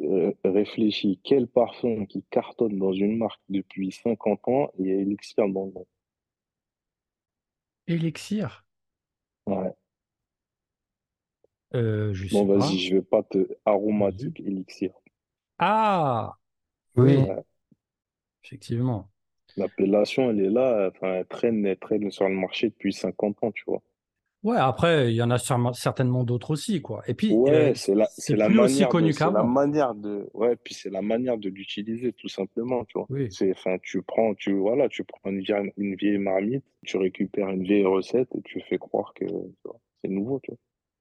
euh, 0.00 0.32
réfléchis, 0.44 1.20
quel 1.24 1.48
parfum 1.48 2.06
qui 2.06 2.24
cartonne 2.30 2.78
dans 2.78 2.92
une 2.92 3.18
marque 3.18 3.42
depuis 3.48 3.92
50 3.92 4.48
ans 4.48 4.70
et 4.78 4.82
il 4.82 4.86
y 4.88 4.92
a 4.92 4.96
Elixir 4.96 5.48
dans 5.48 5.66
le 5.66 5.72
nom. 5.72 5.86
Elixir, 7.86 8.64
Ouais. 9.46 9.74
euh, 11.74 12.12
je 12.14 12.24
Bon, 12.30 12.44
vas-y, 12.44 12.78
je 12.78 12.96
vais 12.96 13.02
pas 13.02 13.22
te... 13.22 13.46
Aromatique 13.64 14.40
Elixir. 14.40 14.90
Ah, 15.58 16.36
Oui, 16.96 17.28
Ouais. 17.28 17.44
Effectivement. 18.44 19.10
L'appellation, 19.56 20.28
elle 20.30 20.40
est 20.40 20.50
là, 20.50 20.90
enfin, 20.92 21.12
elle 21.20 21.26
traîne, 21.26 21.64
elle 21.64 21.78
traîne 21.78 22.10
sur 22.10 22.28
le 22.28 22.34
marché 22.34 22.70
depuis 22.70 22.92
50 22.92 23.44
ans, 23.44 23.52
tu 23.52 23.62
vois. 23.64 23.80
Ouais, 24.42 24.56
après, 24.56 25.12
il 25.12 25.16
y 25.16 25.22
en 25.22 25.30
a 25.30 25.38
sûrement- 25.38 25.72
certainement 25.74 26.24
d'autres 26.24 26.50
aussi, 26.52 26.80
quoi. 26.80 27.02
Et 27.06 27.14
puis, 27.14 27.42
euh, 27.48 27.70
Ouais, 27.70 27.72
c'est 27.76 27.94
la, 27.94 28.10
c'est 28.18 28.34
c'est 28.34 28.36
la 28.36 28.48
plus 28.48 28.58
aussi 28.58 28.86
manière 28.88 28.94
de, 28.94 29.10
connu 29.10 29.14
c'est 29.14 29.30
la 29.30 29.42
qu'avant. 29.42 29.44
manière 29.44 29.94
de, 29.94 30.28
ouais, 30.34 30.56
puis 30.56 30.74
c'est 30.74 30.90
la 30.90 31.00
manière 31.00 31.38
de 31.38 31.48
l'utiliser, 31.48 32.12
tout 32.12 32.28
simplement, 32.28 32.84
tu 32.86 32.98
vois. 32.98 33.08
Oui, 33.08 33.28
C'est, 33.28 33.52
enfin, 33.52 33.78
tu 33.82 34.02
prends, 34.02 34.34
tu, 34.34 34.52
voilà, 34.52 34.88
tu 34.88 35.04
prends 35.04 35.30
une 35.30 35.40
vieille, 35.40 35.72
une 35.76 35.94
vieille 35.94 36.18
marmite, 36.18 36.64
tu 36.84 36.96
récupères 36.96 37.48
une 37.50 37.62
vieille 37.62 37.84
recette 37.86 38.28
et 38.34 38.42
tu 38.42 38.60
fais 38.68 38.78
croire 38.78 39.14
que, 39.14 39.24
tu 39.24 39.32
vois, 39.64 39.80
c'est 40.02 40.10
nouveau, 40.10 40.40
tu 40.42 40.50
vois. 40.50 40.58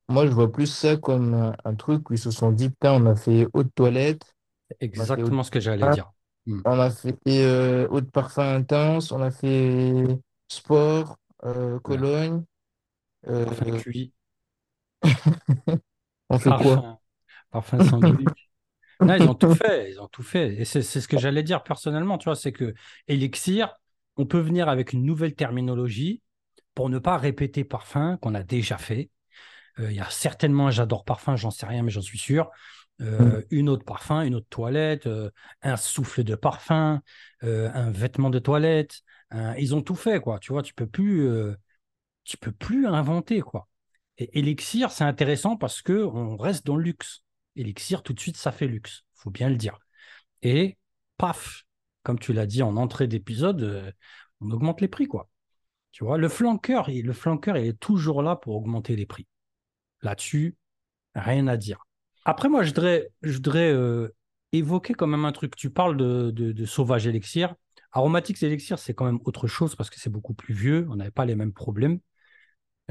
moi 0.10 0.26
je 0.26 0.32
vois 0.32 0.52
plus 0.52 0.68
ça 0.68 0.98
comme 0.98 1.34
un, 1.34 1.56
un 1.66 1.76
truc 1.76 2.10
où 2.10 2.14
ils 2.14 2.20
se 2.20 2.32
sont 2.32 2.52
dit, 2.52 2.70
putain, 2.70 2.94
on 2.94 3.06
a 3.06 3.16
fait 3.16 3.48
eau 3.54 3.64
de 3.64 3.70
toilette, 3.70 4.36
Exactement 4.82 5.44
ce 5.44 5.52
que 5.52 5.60
j'allais 5.62 5.90
dire. 5.90 6.12
Hmm. 6.50 6.62
On 6.66 6.80
a 6.80 6.90
fait 6.92 7.18
euh, 7.28 7.88
eau 7.90 8.02
de 8.02 8.06
parfum 8.10 8.56
intense, 8.56 9.12
on 9.12 9.22
a 9.22 9.32
fait 9.32 10.04
sport, 10.50 11.18
euh, 11.46 11.80
Ouais. 11.86 12.00
Cologne. 12.00 12.44
Parfum 13.44 13.66
euh, 13.68 13.82
cuit, 13.82 14.14
on 16.30 16.40
fait 16.40 16.54
quoi? 16.56 16.84
parfum, 16.84 17.00
parfum 17.52 17.82
sandwich. 17.82 18.50
Non, 19.06 19.16
ils 19.16 19.28
ont 19.28 19.36
tout 19.36 19.50
fait, 19.50 19.92
ils 19.92 20.02
ont 20.02 20.08
tout 20.10 20.24
fait. 20.24 20.56
Et 20.62 20.66
c'est 20.66 20.82
c'est 20.84 21.02
ce 21.02 21.08
que 21.08 21.18
j'allais 21.18 21.44
dire 21.44 21.64
personnellement, 21.64 22.18
tu 22.18 22.26
vois, 22.26 22.36
c'est 22.36 22.54
que 22.54 22.74
Elixir, 23.08 23.74
on 24.18 24.26
peut 24.26 24.40
venir 24.40 24.70
avec 24.70 24.94
une 24.94 25.06
nouvelle 25.06 25.36
terminologie 25.36 26.22
pour 26.76 26.90
ne 26.90 27.00
pas 27.00 27.18
répéter 27.18 27.64
parfum 27.66 28.18
qu'on 28.18 28.36
a 28.36 28.44
déjà 28.44 28.78
fait. 28.78 29.12
Euh, 29.80 29.92
Il 29.92 29.98
y 29.98 30.02
a 30.02 30.10
certainement 30.10 30.68
un 30.68 30.72
j'adore 30.72 31.06
parfum, 31.06 31.36
j'en 31.38 31.52
sais 31.52 31.66
rien, 31.68 31.84
mais 31.84 31.92
j'en 31.92 32.02
suis 32.02 32.20
sûr. 32.20 32.50
Mm. 33.00 33.04
Euh, 33.06 33.42
une 33.50 33.70
autre 33.70 33.86
parfum, 33.86 34.22
une 34.22 34.36
autre 34.36 34.48
toilette, 34.50 35.08
euh, 35.08 35.30
un 35.62 35.78
souffle 35.78 36.24
de 36.24 36.36
parfum, 36.36 37.02
euh, 37.44 37.72
un 37.74 37.92
vêtement 37.92 38.30
de 38.30 38.40
toilette. 38.40 39.02
Ils 39.58 39.76
ont 39.76 39.82
tout 39.82 39.96
fait, 39.96 40.20
quoi. 40.20 40.40
Tu 40.40 40.52
vois, 40.52 40.64
tu 40.64 40.74
peux 40.74 40.88
plus, 40.88 41.30
tu 42.24 42.36
peux 42.38 42.52
plus 42.52 42.88
inventer, 42.88 43.42
quoi. 43.42 43.68
Et 44.18 44.40
Elixir, 44.40 44.90
c'est 44.90 45.04
intéressant 45.04 45.56
parce 45.56 45.84
que 45.84 46.04
on 46.04 46.36
reste 46.36 46.66
dans 46.66 46.76
le 46.76 46.82
luxe. 46.84 47.24
Elixir, 47.56 48.02
tout 48.02 48.14
de 48.14 48.20
suite, 48.20 48.38
ça 48.38 48.52
fait 48.52 48.66
luxe. 48.66 49.04
Faut 49.14 49.30
bien 49.30 49.50
le 49.50 49.56
dire. 49.56 49.78
Et 50.42 50.80
paf, 51.18 51.64
comme 52.02 52.18
tu 52.18 52.34
l'as 52.34 52.48
dit 52.48 52.64
en 52.64 52.76
entrée 52.76 53.06
d'épisode, 53.06 53.94
on 54.42 54.50
augmente 54.50 54.82
les 54.82 54.88
prix, 54.88 55.06
quoi. 55.06 55.30
Tu 55.92 56.04
vois, 56.04 56.18
le 56.18 56.28
flanqueur, 56.28 56.90
le 56.90 57.14
flanqueur, 57.14 57.56
il 57.56 57.68
est 57.68 57.80
toujours 57.80 58.24
là 58.24 58.36
pour 58.36 58.56
augmenter 58.56 58.96
les 58.96 59.06
prix. 59.06 59.28
Là-dessus, 60.02 60.58
rien 61.14 61.46
à 61.46 61.56
dire. 61.56 61.86
Après, 62.30 62.48
moi, 62.48 62.62
je 62.62 62.70
voudrais, 62.70 63.72
euh, 63.74 64.16
évoquer 64.52 64.94
quand 64.94 65.08
même 65.08 65.26
un 65.26 65.32
truc. 65.32 65.56
Tu 65.56 65.72
parles 65.72 65.98
de, 65.98 66.66
Sauvage 66.66 67.08
Elixir. 67.08 67.56
Aromatics 67.92 68.44
Elixir, 68.44 68.78
c'est 68.78 68.94
quand 68.94 69.06
même 69.06 69.20
autre 69.26 69.48
chose 69.48 69.76
parce 69.76 69.90
que 69.90 70.00
c'est 70.00 70.12
beaucoup 70.12 70.36
plus 70.36 70.54
vieux. 70.54 70.86
On 70.92 70.98
n'avait 70.98 71.10
pas 71.10 71.26
les 71.26 71.34
mêmes 71.34 71.54
problèmes. 71.54 72.00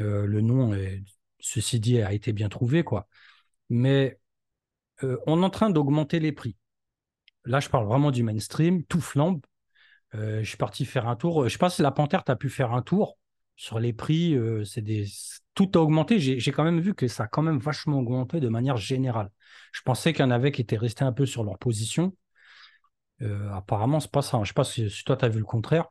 Euh, 0.00 0.26
le 0.26 0.40
nom, 0.40 0.76
ceci 1.38 1.78
dit, 1.78 2.02
a 2.02 2.12
été 2.12 2.32
bien 2.32 2.48
trouvé, 2.48 2.82
quoi. 2.82 3.06
Mais 3.70 4.18
euh, 5.04 5.18
on 5.28 5.40
est 5.40 5.44
en 5.44 5.50
train 5.50 5.70
d'augmenter 5.70 6.18
les 6.18 6.32
prix. 6.32 6.56
Là, 7.44 7.60
je 7.60 7.68
parle 7.68 7.86
vraiment 7.86 8.10
du 8.10 8.24
mainstream, 8.24 8.82
tout 8.86 9.00
flambe. 9.00 9.40
Je 10.14 10.42
suis 10.42 10.56
parti 10.56 10.84
faire 10.84 11.06
un 11.06 11.14
tour. 11.14 11.44
Je 11.44 11.50
sais 11.50 11.58
pas 11.58 11.70
si 11.70 11.82
la 11.82 11.92
Panthère, 11.92 12.24
tu 12.24 12.32
as 12.32 12.36
pu 12.36 12.48
faire 12.50 12.72
un 12.72 12.82
tour 12.82 13.18
sur 13.58 13.80
les 13.80 13.92
prix. 13.92 14.34
euh, 14.36 14.64
c'est 14.64 14.82
des... 14.82 15.06
Tout 15.54 15.70
a 15.76 15.80
augmenté. 15.80 16.20
J'ai 16.20 16.52
quand 16.52 16.64
même 16.64 16.80
vu 16.80 16.94
que 16.94 17.08
ça 17.08 17.24
a 17.24 17.28
quand 17.28 17.42
même 17.42 17.58
vachement 17.58 17.98
augmenté 18.00 18.40
de 18.40 18.48
manière 18.48 18.78
générale. 18.78 19.30
Je 19.72 19.82
pensais 19.82 20.14
qu'il 20.14 20.22
y 20.24 20.28
en 20.28 20.32
avait 20.32 20.52
qui 20.52 20.62
étaient 20.62 20.78
restés 20.78 21.04
un 21.04 21.12
peu 21.12 21.26
sur 21.26 21.44
leur 21.44 21.58
position. 21.58 22.14
Euh, 23.22 23.50
apparemment, 23.52 24.00
c'est 24.00 24.10
pas 24.10 24.22
ça. 24.22 24.40
Je 24.44 24.48
sais 24.48 24.54
pas 24.54 24.64
si, 24.64 24.88
si 24.90 25.04
toi, 25.04 25.16
tu 25.16 25.24
as 25.24 25.28
vu 25.28 25.40
le 25.40 25.44
contraire. 25.44 25.86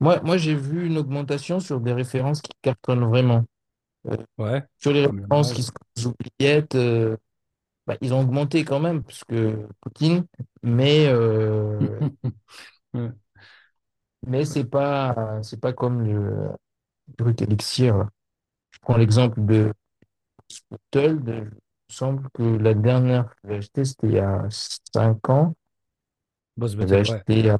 Moi, 0.00 0.20
moi 0.22 0.36
j'ai 0.36 0.54
vu 0.54 0.86
une 0.86 0.98
augmentation 0.98 1.58
sur 1.60 1.80
des 1.80 1.92
références 1.94 2.42
qui 2.42 2.52
cartonnent 2.62 3.04
vraiment. 3.08 3.44
Euh, 4.08 4.16
Ouais, 4.38 4.62
sur 4.78 4.92
les 4.92 5.02
le 5.02 5.08
références 5.08 5.52
qui 5.52 5.62
sont 5.62 5.72
des 5.96 6.06
oubliettes, 6.06 6.74
euh, 6.76 7.16
bah, 7.86 7.96
ils 8.02 8.14
ont 8.14 8.20
augmenté 8.22 8.64
quand 8.64 8.80
même, 8.80 9.04
puisque 9.04 9.34
Poutine, 9.82 10.26
mais, 10.62 11.08
Ouais. 12.94 13.10
mais 14.26 14.44
c'est 14.44 14.64
pas, 14.64 15.40
pas 15.60 15.72
comme 15.72 16.02
le 16.02 16.50
truc 17.16 17.42
Elixir. 17.42 18.08
Je 18.72 18.80
prends 18.80 18.96
l'exemple 18.96 19.44
de 19.44 19.72
Spottle. 20.48 21.22
de- 21.24 21.50
Il 21.90 21.94
me 21.94 21.98
semble 21.98 22.28
que 22.34 22.42
la 22.42 22.74
dernière 22.74 23.28
que 23.36 23.48
j'ai 23.50 23.56
achetée, 23.58 23.84
c'était 23.84 24.06
il 24.08 24.14
y 24.14 24.18
a 24.18 24.46
5 24.50 25.28
ans. 25.30 25.54
Ouais. 27.06 27.24
acheté 27.26 27.50
à 27.50 27.58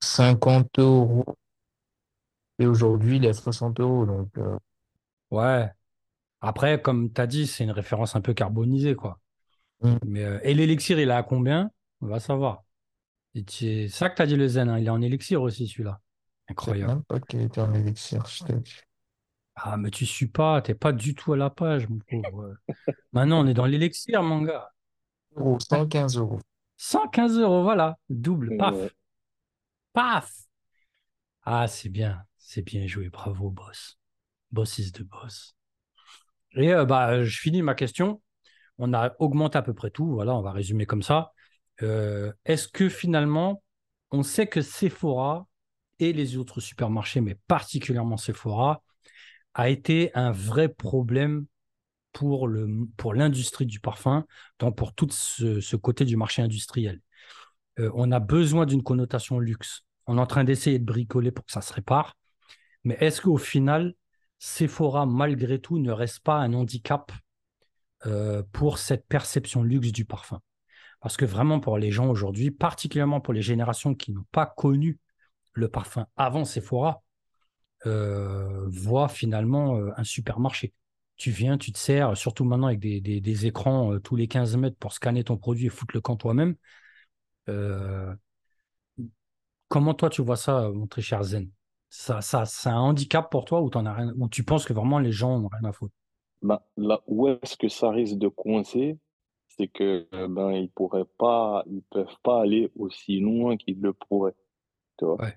50 0.00 0.78
euros 0.78 1.24
et 2.58 2.66
aujourd'hui, 2.66 3.16
il 3.16 3.24
est 3.24 3.28
à 3.28 3.32
60 3.32 3.80
euros. 3.80 4.04
Donc, 4.06 4.28
euh, 4.38 4.56
Ouais. 5.30 5.70
Après, 6.42 6.82
comme 6.82 7.12
tu 7.12 7.20
as 7.20 7.26
dit, 7.28 7.46
c'est 7.46 7.64
une 7.64 7.70
référence 7.72 8.16
un 8.16 8.20
peu 8.20 8.34
carbonisée, 8.34 8.94
quoi. 8.94 9.20
hmm, 9.80 9.96
Mais, 10.02 10.24
euh, 10.24 10.40
et 10.44 10.54
l'élixir, 10.54 10.98
il 11.00 11.10
est 11.10 11.12
à 11.12 11.22
combien? 11.22 11.70
On 12.00 12.08
va 12.08 12.20
savoir. 12.20 12.64
C'est 13.48 13.88
ça 13.88 14.10
que 14.10 14.16
tu 14.16 14.22
as 14.22 14.26
dit, 14.26 14.36
le 14.36 14.48
zen. 14.48 14.68
hein. 14.70 14.78
Il 14.78 14.86
est 14.86 14.90
en 14.90 15.02
élixir 15.02 15.42
aussi, 15.42 15.68
celui-là. 15.68 16.00
Je 16.48 16.52
sais 16.52 16.52
Incroyable. 16.52 16.92
même 16.92 17.04
pas 17.04 17.16
était 17.16 17.38
je 18.28 18.44
dit. 18.60 18.74
Ah, 19.56 19.76
mais 19.76 19.90
tu 19.90 20.04
suis 20.04 20.26
pas, 20.28 20.60
t'es 20.60 20.74
pas 20.74 20.92
du 20.92 21.14
tout 21.14 21.32
à 21.32 21.36
la 21.36 21.48
page, 21.50 21.88
mon 21.88 21.98
pauvre. 21.98 22.54
Maintenant, 23.12 23.42
on 23.42 23.46
est 23.46 23.54
dans 23.54 23.64
l'élixir, 23.66 24.22
mon 24.22 24.42
gars. 24.42 24.70
Euros, 25.34 25.58
115 25.60 26.18
euros. 26.18 26.40
115 26.76 27.38
euros, 27.38 27.62
voilà. 27.62 27.96
Double, 28.10 28.50
Ouais. 28.50 28.56
paf, 28.58 28.74
paf. 29.92 30.32
Ah, 31.42 31.68
c'est 31.68 31.88
bien, 31.88 32.22
c'est 32.36 32.62
bien 32.62 32.86
joué, 32.86 33.08
bravo, 33.08 33.50
boss. 33.50 33.98
Boss 34.52 34.78
is 34.78 34.92
the 34.92 35.02
boss. 35.02 35.56
Et 36.54 36.72
euh, 36.72 36.84
bah, 36.84 37.24
je 37.24 37.38
finis 37.40 37.62
ma 37.62 37.74
question. 37.74 38.22
On 38.78 38.92
a 38.92 39.14
augmenté 39.20 39.56
à 39.56 39.62
peu 39.62 39.72
près 39.72 39.90
tout, 39.90 40.06
voilà, 40.12 40.34
on 40.34 40.42
va 40.42 40.52
résumer 40.52 40.84
comme 40.84 41.02
ça. 41.02 41.32
Euh, 41.82 42.30
est-ce 42.44 42.68
que 42.68 42.88
finalement, 42.90 43.62
on 44.10 44.22
sait 44.22 44.46
que 44.46 44.60
Sephora 44.60 45.46
et 45.98 46.12
les 46.12 46.36
autres 46.36 46.60
supermarchés, 46.60 47.20
mais 47.20 47.36
particulièrement 47.46 48.16
Sephora, 48.16 48.82
a 49.54 49.70
été 49.70 50.10
un 50.14 50.32
vrai 50.32 50.68
problème 50.68 51.46
pour 52.12 52.48
le, 52.48 52.68
pour 52.96 53.14
l'industrie 53.14 53.66
du 53.66 53.80
parfum, 53.80 54.24
donc 54.58 54.76
pour 54.76 54.94
tout 54.94 55.08
ce, 55.10 55.60
ce 55.60 55.76
côté 55.76 56.04
du 56.04 56.16
marché 56.16 56.42
industriel. 56.42 57.00
Euh, 57.78 57.90
on 57.94 58.12
a 58.12 58.20
besoin 58.20 58.66
d'une 58.66 58.82
connotation 58.82 59.38
luxe. 59.38 59.82
On 60.06 60.18
est 60.18 60.20
en 60.20 60.26
train 60.26 60.44
d'essayer 60.44 60.78
de 60.78 60.84
bricoler 60.84 61.30
pour 61.30 61.44
que 61.44 61.52
ça 61.52 61.60
se 61.60 61.72
répare. 61.72 62.14
Mais 62.84 62.96
est-ce 63.00 63.20
qu'au 63.20 63.36
final, 63.36 63.94
Sephora, 64.38 65.06
malgré 65.06 65.58
tout, 65.58 65.78
ne 65.78 65.90
reste 65.90 66.20
pas 66.20 66.36
un 66.36 66.52
handicap 66.54 67.12
euh, 68.06 68.42
pour 68.52 68.78
cette 68.78 69.06
perception 69.06 69.62
luxe 69.62 69.92
du 69.92 70.04
parfum? 70.04 70.40
Parce 71.00 71.16
que 71.16 71.24
vraiment, 71.24 71.60
pour 71.60 71.78
les 71.78 71.90
gens 71.90 72.08
aujourd'hui, 72.08 72.50
particulièrement 72.50 73.20
pour 73.20 73.34
les 73.34 73.42
générations 73.42 73.94
qui 73.94 74.12
n'ont 74.12 74.26
pas 74.32 74.46
connu 74.46 74.98
le 75.56 75.68
parfum 75.68 76.06
avant 76.16 76.44
Sephora, 76.44 77.02
euh, 77.86 78.66
voient 78.68 79.08
finalement 79.08 79.76
euh, 79.78 79.90
un 79.96 80.04
supermarché. 80.04 80.74
Tu 81.16 81.30
viens, 81.30 81.58
tu 81.58 81.72
te 81.72 81.78
sers, 81.78 82.16
surtout 82.16 82.44
maintenant 82.44 82.68
avec 82.68 82.80
des, 82.80 83.00
des- 83.00 83.20
des 83.20 83.46
écrans 83.46 83.92
euh, 83.94 84.00
tous 84.00 84.16
les 84.16 84.28
15 84.28 84.56
mètres 84.56 84.76
pour 84.78 84.92
scanner 84.92 85.24
ton 85.24 85.36
produit 85.36 85.66
et 85.66 85.70
foutre 85.70 85.94
le 85.96 86.00
camp 86.00 86.16
toi-même. 86.16 86.56
Euh, 87.48 88.14
comment 89.68 89.94
toi 89.94 90.10
tu 90.10 90.22
vois 90.22 90.36
ça, 90.36 90.70
mon 90.72 90.86
très 90.86 91.02
cher 91.02 91.22
Zen? 91.22 91.50
Ça, 91.88 92.20
ça, 92.20 92.44
c'est 92.46 92.68
un 92.68 92.78
handicap 92.78 93.30
pour 93.30 93.44
toi 93.44 93.60
ou 93.62 93.70
t'en 93.70 93.86
as 93.86 93.92
rien, 93.94 94.12
ou 94.16 94.28
tu 94.28 94.44
penses 94.44 94.64
que 94.64 94.72
vraiment 94.72 94.98
les 94.98 95.12
gens 95.12 95.38
n'ont 95.38 95.48
rien 95.48 95.64
à 95.68 95.72
foutre? 95.72 95.94
Ben, 96.40 96.60
là 96.78 97.02
où 97.06 97.28
est-ce 97.28 97.56
que 97.58 97.68
ça 97.68 97.90
risque 97.90 98.16
de 98.16 98.28
coincer, 98.28 98.98
c'est 99.48 99.68
que 99.68 100.06
ben 100.28 100.52
ils 100.52 100.70
pourraient 100.70 101.04
pas, 101.18 101.62
ils 101.66 101.82
peuvent 101.82 102.16
pas 102.22 102.40
aller 102.40 102.70
aussi 102.76 103.20
loin 103.20 103.56
qu'ils 103.58 103.80
le 103.80 103.92
pourraient, 103.92 104.34
tu 104.98 105.06
vois? 105.06 105.18
Ouais. 105.18 105.36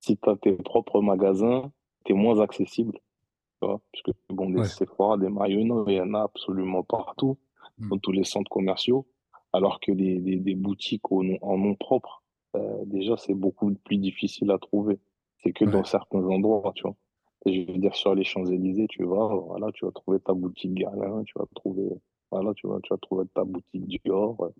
Si 0.00 0.16
tu 0.16 0.28
as 0.30 0.36
tes 0.36 0.52
propres 0.54 1.00
magasins, 1.02 1.70
tu 2.04 2.12
es 2.12 2.16
moins 2.16 2.40
accessible, 2.40 2.94
tu 3.60 3.66
vois, 3.66 3.80
parce 3.92 4.02
que 4.02 4.12
bon, 4.30 4.50
des 4.50 4.60
Ouais. 4.60 4.66
Sephora, 4.66 5.18
des 5.18 5.28
Marionneaux, 5.30 5.86
il 5.88 5.94
y 5.94 6.00
en 6.00 6.14
a 6.14 6.22
absolument 6.22 6.82
partout, 6.82 7.38
Mm. 7.78 7.88
dans 7.90 7.98
tous 7.98 8.12
les 8.12 8.24
centres 8.24 8.50
commerciaux, 8.50 9.06
alors 9.52 9.80
que 9.80 9.92
des, 9.92 10.18
des, 10.20 10.36
des 10.36 10.54
boutiques 10.54 11.10
au 11.12 11.22
nom, 11.22 11.38
en 11.42 11.56
nom 11.58 11.74
propre, 11.74 12.22
euh, 12.56 12.84
déjà, 12.86 13.16
c'est 13.16 13.34
beaucoup 13.34 13.72
plus 13.84 13.96
difficile 13.98 14.50
à 14.50 14.58
trouver. 14.58 14.98
C'est 15.42 15.52
que 15.52 15.64
Ouais. 15.64 15.70
dans 15.72 15.84
certains 15.84 16.22
endroits, 16.24 16.72
tu 16.74 16.82
vois. 16.82 16.96
Et 17.46 17.64
je 17.66 17.72
veux 17.72 17.78
dire, 17.78 17.94
sur 17.94 18.14
les 18.14 18.24
Champs-Élysées, 18.24 18.86
tu 18.88 19.04
vas, 19.04 19.28
voilà, 19.34 19.72
tu 19.72 19.84
vas 19.86 19.92
trouver 19.92 20.20
ta 20.20 20.34
boutique 20.34 20.74
Guerlain, 20.74 21.22
tu 21.24 21.32
vas 21.38 21.46
trouver, 21.54 21.88
voilà, 22.30 22.52
tu 22.54 22.66
vas, 22.68 22.78
tu 22.82 22.92
vas 22.92 22.98
trouver 22.98 23.24
ta 23.34 23.44
boutique 23.44 23.86
Dior. 24.04 24.36
euh. 24.44 24.50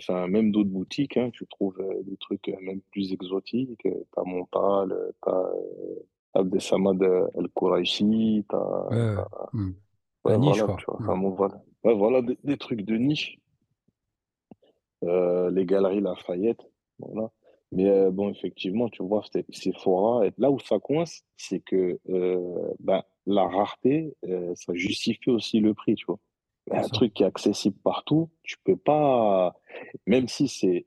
Enfin, 0.00 0.26
même 0.28 0.50
d'autres 0.52 0.70
boutiques, 0.70 1.16
hein, 1.16 1.30
tu 1.32 1.46
trouves 1.46 1.78
euh, 1.80 2.02
des 2.04 2.16
trucs 2.16 2.48
euh, 2.48 2.56
même 2.62 2.80
plus 2.92 3.12
exotiques. 3.12 3.86
euh, 3.86 4.04
T'as 4.14 4.24
Montal, 4.24 4.92
euh, 4.92 5.12
t'as 5.22 5.32
euh, 5.32 6.06
Abdesamad 6.34 7.02
euh, 7.02 7.26
El 7.38 7.48
Kouraïchi, 7.50 8.44
t'as, 8.48 8.88
Ouais, 8.90 9.14
Mm. 9.52 9.70
ouais, 10.24 10.38
niche, 10.38 10.58
voilà, 10.58 10.64
quoi. 10.64 10.76
tu 10.78 10.84
vois. 10.86 11.00
Mm. 11.00 11.02
Enfin, 11.10 11.18
bon, 11.18 11.30
voilà. 11.30 11.62
Ouais, 11.84 11.94
voilà 11.94 12.22
des, 12.22 12.38
des 12.44 12.56
trucs 12.58 12.82
de 12.82 12.96
niche. 12.96 13.38
Euh, 15.04 15.50
les 15.50 15.64
galeries 15.64 16.00
Lafayette, 16.00 16.60
voilà. 16.98 17.30
Mais 17.72 17.88
euh, 17.88 18.10
bon, 18.10 18.28
effectivement, 18.30 18.88
tu 18.88 19.02
vois, 19.02 19.22
c'est 19.32 19.46
Sephora. 19.54 20.26
Et 20.26 20.32
là 20.38 20.50
où 20.50 20.58
ça 20.58 20.78
coince, 20.78 21.22
c'est 21.36 21.60
que 21.60 21.98
euh, 22.10 22.72
ben, 22.80 23.02
la 23.26 23.46
rareté, 23.46 24.14
euh, 24.26 24.52
ça 24.56 24.74
justifie 24.74 25.30
aussi 25.30 25.60
le 25.60 25.72
prix, 25.72 25.94
tu 25.94 26.04
vois. 26.06 26.18
C'est 26.66 26.76
Un 26.76 26.82
ça. 26.82 26.88
truc 26.90 27.14
qui 27.14 27.22
est 27.22 27.26
accessible 27.26 27.76
partout, 27.82 28.28
tu 28.42 28.56
peux 28.64 28.76
pas, 28.76 29.54
même 30.06 30.28
si 30.28 30.48
c'est 30.48 30.86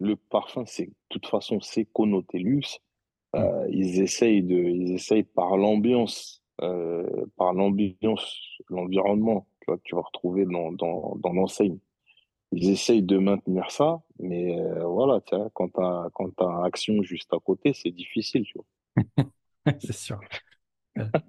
le 0.00 0.16
parfum, 0.16 0.64
c'est 0.66 0.86
de 0.86 0.94
toute 1.10 1.26
façon 1.26 1.60
c'est 1.60 1.86
connoté 1.86 2.38
luxe. 2.38 2.80
Euh, 3.36 3.66
ils 3.70 4.00
essayent 4.02 4.42
de, 4.42 4.56
ils 4.56 4.92
essayent 4.94 5.24
par 5.24 5.56
l'ambiance, 5.56 6.42
euh, 6.62 7.26
par 7.36 7.52
l'ambiance, 7.54 8.38
l'environnement, 8.68 9.46
que 9.60 9.72
tu 9.84 9.94
vas 9.96 10.02
retrouver 10.02 10.46
dans 10.46 10.72
dans 10.72 11.16
dans 11.16 11.32
l'enseigne 11.32 11.78
ils 12.52 12.70
essayent 12.70 13.02
de 13.02 13.18
maintenir 13.18 13.70
ça, 13.70 14.02
mais 14.18 14.58
euh, 14.58 14.84
voilà, 14.86 15.20
quand 15.54 15.68
tu 15.68 15.80
as, 15.80 16.08
quand 16.14 16.30
t'as 16.36 16.64
Action 16.64 17.02
juste 17.02 17.32
à 17.32 17.38
côté, 17.38 17.72
c'est 17.72 17.90
difficile, 17.92 18.42
tu 18.44 18.58
vois. 18.58 19.26
c'est 19.80 19.92
sûr. 19.92 20.20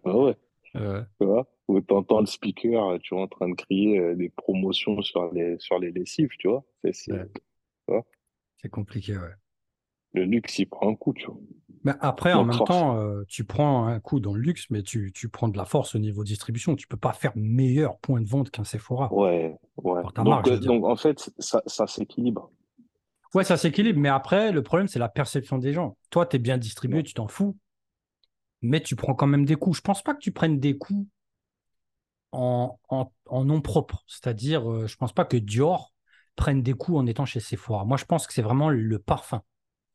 Ah 0.04 0.34
ouais, 0.76 0.82
Euh, 0.82 1.04
tu 1.20 1.26
vois. 1.28 1.48
Ou 1.68 1.80
t'entends 1.82 2.20
le 2.20 2.26
speaker, 2.26 3.00
tu 3.02 3.14
vois, 3.16 3.24
en 3.24 3.28
train 3.28 3.50
de 3.50 3.56
crier 3.56 4.00
euh, 4.00 4.16
des 4.16 4.30
promotions 4.30 5.02
sur 5.02 5.32
les, 5.32 5.58
sur 5.60 5.80
les 5.80 5.92
lessives, 5.92 6.30
tu 6.38 6.48
vois. 6.50 6.64
C'est, 6.92 7.12
Ouais. 7.88 8.04
compliqué, 8.70 9.18
ouais. 9.18 9.34
Le 10.14 10.26
luxe, 10.26 10.60
il 10.60 10.66
prend 10.66 10.90
un 10.90 10.96
coup, 10.96 11.14
tu 11.14 11.26
vois. 11.26 11.38
Mais 11.84 11.94
après, 12.00 12.34
en 12.34 12.44
même 12.44 12.58
force- 12.58 12.70
temps, 12.70 12.98
euh, 12.98 13.24
tu 13.28 13.44
prends 13.44 13.88
un 13.88 14.00
coup 14.00 14.20
dans 14.20 14.34
le 14.34 14.42
luxe, 14.42 14.68
mais 14.70 14.84
tu, 14.84 15.12
tu 15.14 15.30
prends 15.30 15.48
de 15.48 15.58
la 15.58 15.66
force 15.66 15.96
au 15.96 16.00
niveau 16.00 16.24
distribution. 16.24 16.76
Tu 16.76 16.88
peux 16.88 16.98
pas 16.98 17.14
faire 17.14 17.32
meilleur 17.36 17.98
point 18.00 18.22
de 18.22 18.28
vente 18.28 18.52
qu'un 18.52 18.64
Sephora. 18.64 19.12
Ouais, 19.14 19.58
ouais. 19.78 20.02
Pour 20.02 20.14
ta 20.14 20.24
Donc, 20.24 20.30
marge, 20.32 20.52
euh, 20.52 20.58
donc, 20.60 20.86
en 20.86 20.96
fait, 20.96 21.32
ça, 21.40 21.64
ça 21.66 21.88
s'équilibre. 21.88 22.52
Ouais, 23.34 23.44
ça 23.46 23.56
s'équilibre, 23.58 24.00
mais 24.00 24.10
après, 24.10 24.52
le 24.52 24.62
problème, 24.62 24.88
c'est 24.90 25.00
la 25.00 25.10
perception 25.10 25.58
des 25.58 25.74
gens. 25.74 25.98
Toi, 26.10 26.26
tu 26.26 26.36
es 26.36 26.40
bien 26.40 26.58
distribué, 26.58 26.98
Ouais. 26.98 27.04
tu 27.04 27.14
t'en 27.14 27.28
fous, 27.30 27.58
mais 28.62 28.82
tu 28.82 28.95
prends 28.95 29.15
quand 29.15 29.28
même 29.28 29.45
des 29.45 29.56
coups. 29.56 29.78
Je 29.78 29.82
pense 29.82 30.04
pas 30.04 30.13
que 30.13 30.19
tu 30.19 30.32
prennes 30.32 30.60
des 30.60 30.78
coups 30.78 31.08
en, 32.32 32.80
en, 32.89 33.12
en 33.28 33.45
nom 33.45 33.62
propre. 33.62 34.04
C'est-à-dire, 34.08 34.69
euh, 34.71 34.88
je 34.88 34.95
pense 34.97 35.13
pas 35.13 35.26
que 35.26 35.38
Dior 35.38 35.93
prenne 36.36 36.62
des 36.63 36.74
coups 36.74 36.97
en 36.97 37.06
étant 37.06 37.26
chez 37.26 37.39
Sephora. 37.39 37.86
Moi, 37.86 37.97
je 37.97 38.06
pense 38.06 38.28
que 38.28 38.34
c'est 38.34 38.41
vraiment 38.41 38.69
le 38.69 39.00
parfum. 39.00 39.41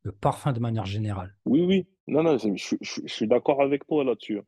Le 0.03 0.13
parfum 0.13 0.53
de 0.53 0.61
manière 0.61 0.87
générale. 0.87 1.37
Oui, 1.45 1.63
oui. 1.63 1.87
Non, 2.09 2.23
non, 2.23 2.39
je, 2.39 2.49
je- 2.57 2.77
je 2.83 3.13
suis 3.13 3.27
d'accord 3.27 3.63
avec 3.63 3.87
toi 3.87 4.05
là-dessus. 4.05 4.41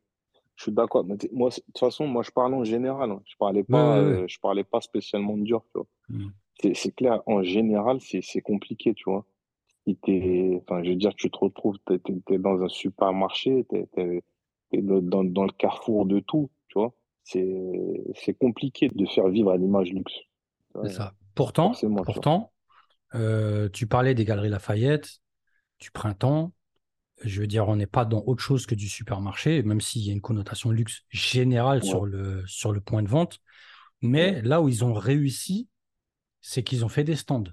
Je 0.56 0.64
suis 0.64 0.72
d'accord. 0.72 1.04
Mais 1.06 1.16
moi, 1.32 1.50
de 1.50 1.56
toute 1.56 1.78
façon, 1.78 2.06
moi, 2.08 2.22
je 2.24 2.30
parle 2.32 2.54
en 2.54 2.64
général. 2.64 3.10
hein. 3.12 3.22
Je 3.26 3.36
parlais 3.38 3.64
pas, 3.64 3.78
Ouais, 3.78 3.82
ouais, 3.82 4.02
ouais. 4.04 4.22
euh, 4.22 4.26
je 4.28 4.38
parlais 4.40 4.64
pas 4.64 4.80
spécialement 4.80 5.36
de 5.36 5.44
Dior, 5.44 5.64
tu 5.72 5.78
vois. 5.80 5.86
Mm. 6.10 6.32
C'est 6.74 6.94
clair, 6.94 7.22
en 7.26 7.42
général, 7.42 8.00
c'est 8.00 8.22
c'est 8.22 8.40
compliqué, 8.42 8.94
tu 8.94 9.04
vois. 9.10 9.26
Enfin, 10.62 10.82
je 10.82 10.90
veux 10.90 10.96
dire, 10.96 11.14
tu 11.14 11.30
te 11.30 11.38
retrouves, 11.38 11.78
t'es- 11.86 11.98
t'es 12.26 12.38
dans 12.38 12.60
un 12.62 12.68
supermarché, 12.68 13.64
t'es, 13.70 13.86
t'es 14.70 14.82
dans, 14.82 15.00
dans 15.02 15.24
dans 15.24 15.44
le 15.44 15.52
carrefour 15.52 16.06
de 16.06 16.20
tout, 16.20 16.50
tu 16.68 16.78
vois. 16.78 16.94
C'est 17.24 18.34
compliqué 18.38 18.88
de 18.88 19.06
faire 19.06 19.28
vivre 19.28 19.50
à 19.50 19.56
l'image 19.56 19.92
luxe. 19.92 20.14
tu. 20.74 20.80
C'est 20.82 20.88
ça. 20.94 21.14
Pourtant, 21.34 21.68
forcément, 21.70 22.04
tu 22.04 22.04
pourtant 22.12 22.52
euh, 23.14 23.68
tu 23.70 23.86
parlais 23.86 24.14
des 24.14 24.24
Galeries 24.24 24.50
Lafayette, 24.50 25.20
du 25.80 25.90
printemps. 25.92 26.52
Je 27.24 27.40
veux 27.40 27.46
dire, 27.48 27.68
on 27.68 27.76
n'est 27.76 27.86
pas 27.86 28.04
dans 28.06 28.22
autre 28.26 28.42
chose 28.42 28.66
que 28.66 28.74
du 28.76 28.88
supermarché, 28.88 29.62
même 29.62 29.80
s'il 29.80 30.02
y 30.02 30.10
a 30.10 30.12
une 30.14 30.20
connotation 30.22 30.70
luxe 30.70 31.04
générale 31.10 31.82
Ouais. 31.82 31.88
sur 31.88 32.06
le, 32.06 32.44
sur 32.46 32.72
le 32.72 32.80
point 32.80 33.02
de 33.02 33.08
vente. 33.08 33.40
Mais 34.02 34.32
Ouais. 34.32 34.42
là 34.42 34.62
où 34.62 34.68
ils 34.68 34.84
ont 34.84 34.94
réussi, 34.94 35.68
c'est 36.40 36.62
qu'ils 36.64 36.84
ont 36.84 36.88
fait 36.90 37.04
des 37.04 37.16
stands. 37.16 37.44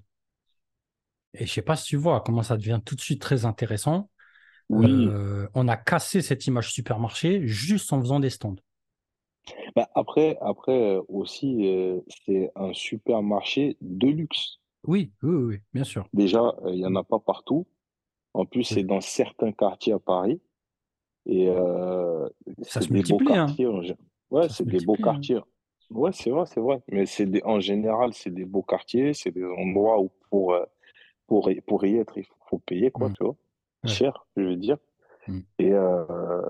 Et 1.39 1.45
je 1.45 1.52
sais 1.54 1.62
pas 1.62 1.76
si 1.76 1.86
tu 1.86 1.98
vois 1.98 2.21
comment 2.21 2.43
ça 2.43 2.58
devient 2.58 2.82
tout 2.86 2.95
de 2.95 3.02
suite 3.02 3.21
très 3.21 3.45
intéressant. 3.45 4.10
Oui. 4.69 5.08
Euh, 5.08 5.48
on 5.56 5.67
a 5.67 5.78
cassé 5.78 6.21
cette 6.21 6.48
image 6.48 6.71
supermarché 6.74 7.48
juste 7.48 7.93
en 7.93 8.02
faisant 8.02 8.19
des 8.19 8.30
stands. 8.32 8.56
Bah, 9.76 9.89
après, 9.95 10.38
après 10.41 10.95
euh, 10.98 11.02
aussi, 11.08 11.67
euh, 11.67 12.00
c'est 12.26 12.52
un 12.56 12.74
supermarché 12.74 13.78
de 13.82 14.08
luxe. 14.08 14.60
Oui, 14.88 15.12
oui, 15.24 15.36
oui, 15.36 15.60
bien 15.74 15.84
sûr. 15.84 16.08
Déjà, 16.13 16.39
euh, 16.63 16.71
il 16.71 16.80
y 16.80 16.86
en 16.86 16.95
a 16.95 17.04
pas 17.04 17.19
partout. 17.19 17.67
En 18.34 18.45
plus, 18.45 18.63
Oui. 18.71 18.76
c'est 18.76 18.84
dans 18.84 19.02
certains 19.02 19.52
quartiers 19.54 19.93
à 19.93 20.00
Paris. 20.00 20.41
Et 21.26 21.50
euh, 21.50 22.28
Ça 22.63 22.82
c'est 22.82 22.88
se 22.88 22.89
des 22.93 23.04
beaux 23.04 23.19
hein. 23.32 23.48
quartiers. 23.48 23.67
en 23.67 23.82
Ouais, 24.32 24.50
c'est 24.50 24.65
des 24.67 24.82
beaux 24.82 24.98
hein. 25.00 25.04
quartiers. 25.04 25.39
Ouais, 25.89 26.12
c'est 26.13 26.32
vrai, 26.32 26.45
c'est 26.48 26.60
vrai. 26.60 26.82
Mais 26.91 27.06
c'est 27.06 27.26
des, 27.28 27.41
en 27.45 27.60
général, 27.60 28.13
c'est 28.13 28.32
des 28.34 28.45
beaux 28.45 28.63
quartiers. 28.63 29.13
C'est 29.13 29.32
des 29.32 29.45
endroits 29.45 30.00
où 30.02 30.12
pour, 30.30 30.54
euh, 30.54 30.65
pour, 31.28 31.52
y- 31.52 31.62
pour 31.62 31.86
y 31.86 31.98
être, 31.98 32.18
il 32.18 32.26
faut, 32.26 32.36
faut 32.50 32.60
payer, 32.60 32.92
quoi, 32.92 33.10
Mm. 33.10 33.14
tu 33.14 33.24
vois. 33.24 33.36
Ouais. 33.84 33.98
Cher, 33.98 34.26
je 34.38 34.44
veux 34.44 34.56
dire. 34.58 34.78
Mm. 35.28 35.42
Et 35.60 35.74
euh, 35.74 36.06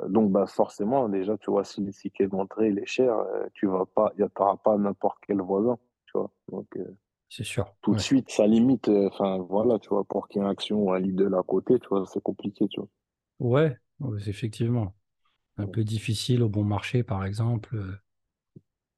donc, 0.09 0.31
bah, 0.31 0.47
forcément, 0.47 1.09
déjà, 1.09 1.37
tu 1.37 1.51
vois, 1.51 1.63
si 1.63 1.81
le 1.83 1.91
ticket 1.93 2.27
d'entrée, 2.27 2.69
il 2.69 2.79
est 2.79 2.85
cher, 2.87 3.13
euh, 3.17 3.47
tu 3.53 3.67
vas 3.67 3.85
pas, 3.85 4.11
y 4.19 4.23
t'auras 4.35 4.57
pas 4.57 4.77
n'importe 4.77 5.17
quel 5.27 5.41
voisin, 5.41 5.77
tu 6.07 6.13
vois. 6.17 6.31
Donc, 6.51 6.67
euh, 6.77 6.97
C'est 7.29 7.43
sûr. 7.43 7.75
tout 7.81 7.95
de 7.95 8.01
suite, 8.01 8.31
ça 8.31 8.47
limite, 8.47 8.89
euh, 8.89 9.07
enfin, 9.11 9.37
voilà, 9.39 9.79
tu 9.79 9.89
vois, 9.89 10.03
pour 10.03 10.27
qu'il 10.27 10.41
y 10.41 10.45
ait 10.45 10.47
une 10.47 10.51
action 10.51 10.83
ou 10.83 10.91
un 10.93 10.99
Lidl 10.99 11.35
à 11.35 11.43
côté, 11.43 11.79
tu 11.79 11.87
vois, 11.89 12.05
c'est 12.05 12.21
compliqué, 12.23 12.67
tu 12.67 12.81
vois. 12.81 12.89
Ouais, 13.39 13.77
effectivement. 14.27 14.93
Un 15.57 15.67
peu 15.67 15.83
difficile 15.85 16.43
au 16.43 16.49
bon 16.49 16.63
marché, 16.65 17.03
par 17.03 17.25
exemple. 17.25 17.77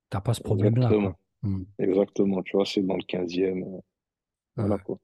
T'as 0.09 0.19
pas 0.19 0.33
ce 0.33 0.41
problème-là, 0.41 0.93
Exactement. 0.93 0.99
quoi. 0.99 1.17
Mm. 1.43 1.63
Exactement, 1.79 2.43
tu 2.43 2.57
vois, 2.57 2.65
c'est 2.65 2.81
dans 2.83 2.97
le 2.97 3.03
15e. 3.03 3.63
euh, 3.63 3.81
voilà, 4.57 4.79
quoi. 4.79 4.99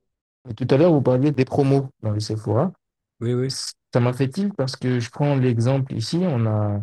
Tout 0.56 0.66
à 0.70 0.78
l'heure, 0.78 0.94
vous 0.94 1.02
parliez 1.02 1.32
des 1.34 1.44
promos 1.44 1.90
dans 2.02 2.14
les 2.14 2.22
Sephora. 2.22 2.72
Oui, 3.20 3.34
oui. 3.34 3.50
Ça 3.94 4.00
m'a 4.00 4.14
fait 4.14 4.28
tilt 4.30 4.54
parce 4.56 4.76
que 4.76 5.00
je 5.00 5.10
prends 5.12 5.36
l'exemple 5.36 5.94
ici, 5.96 6.18
on 6.24 6.46
a, 6.48 6.82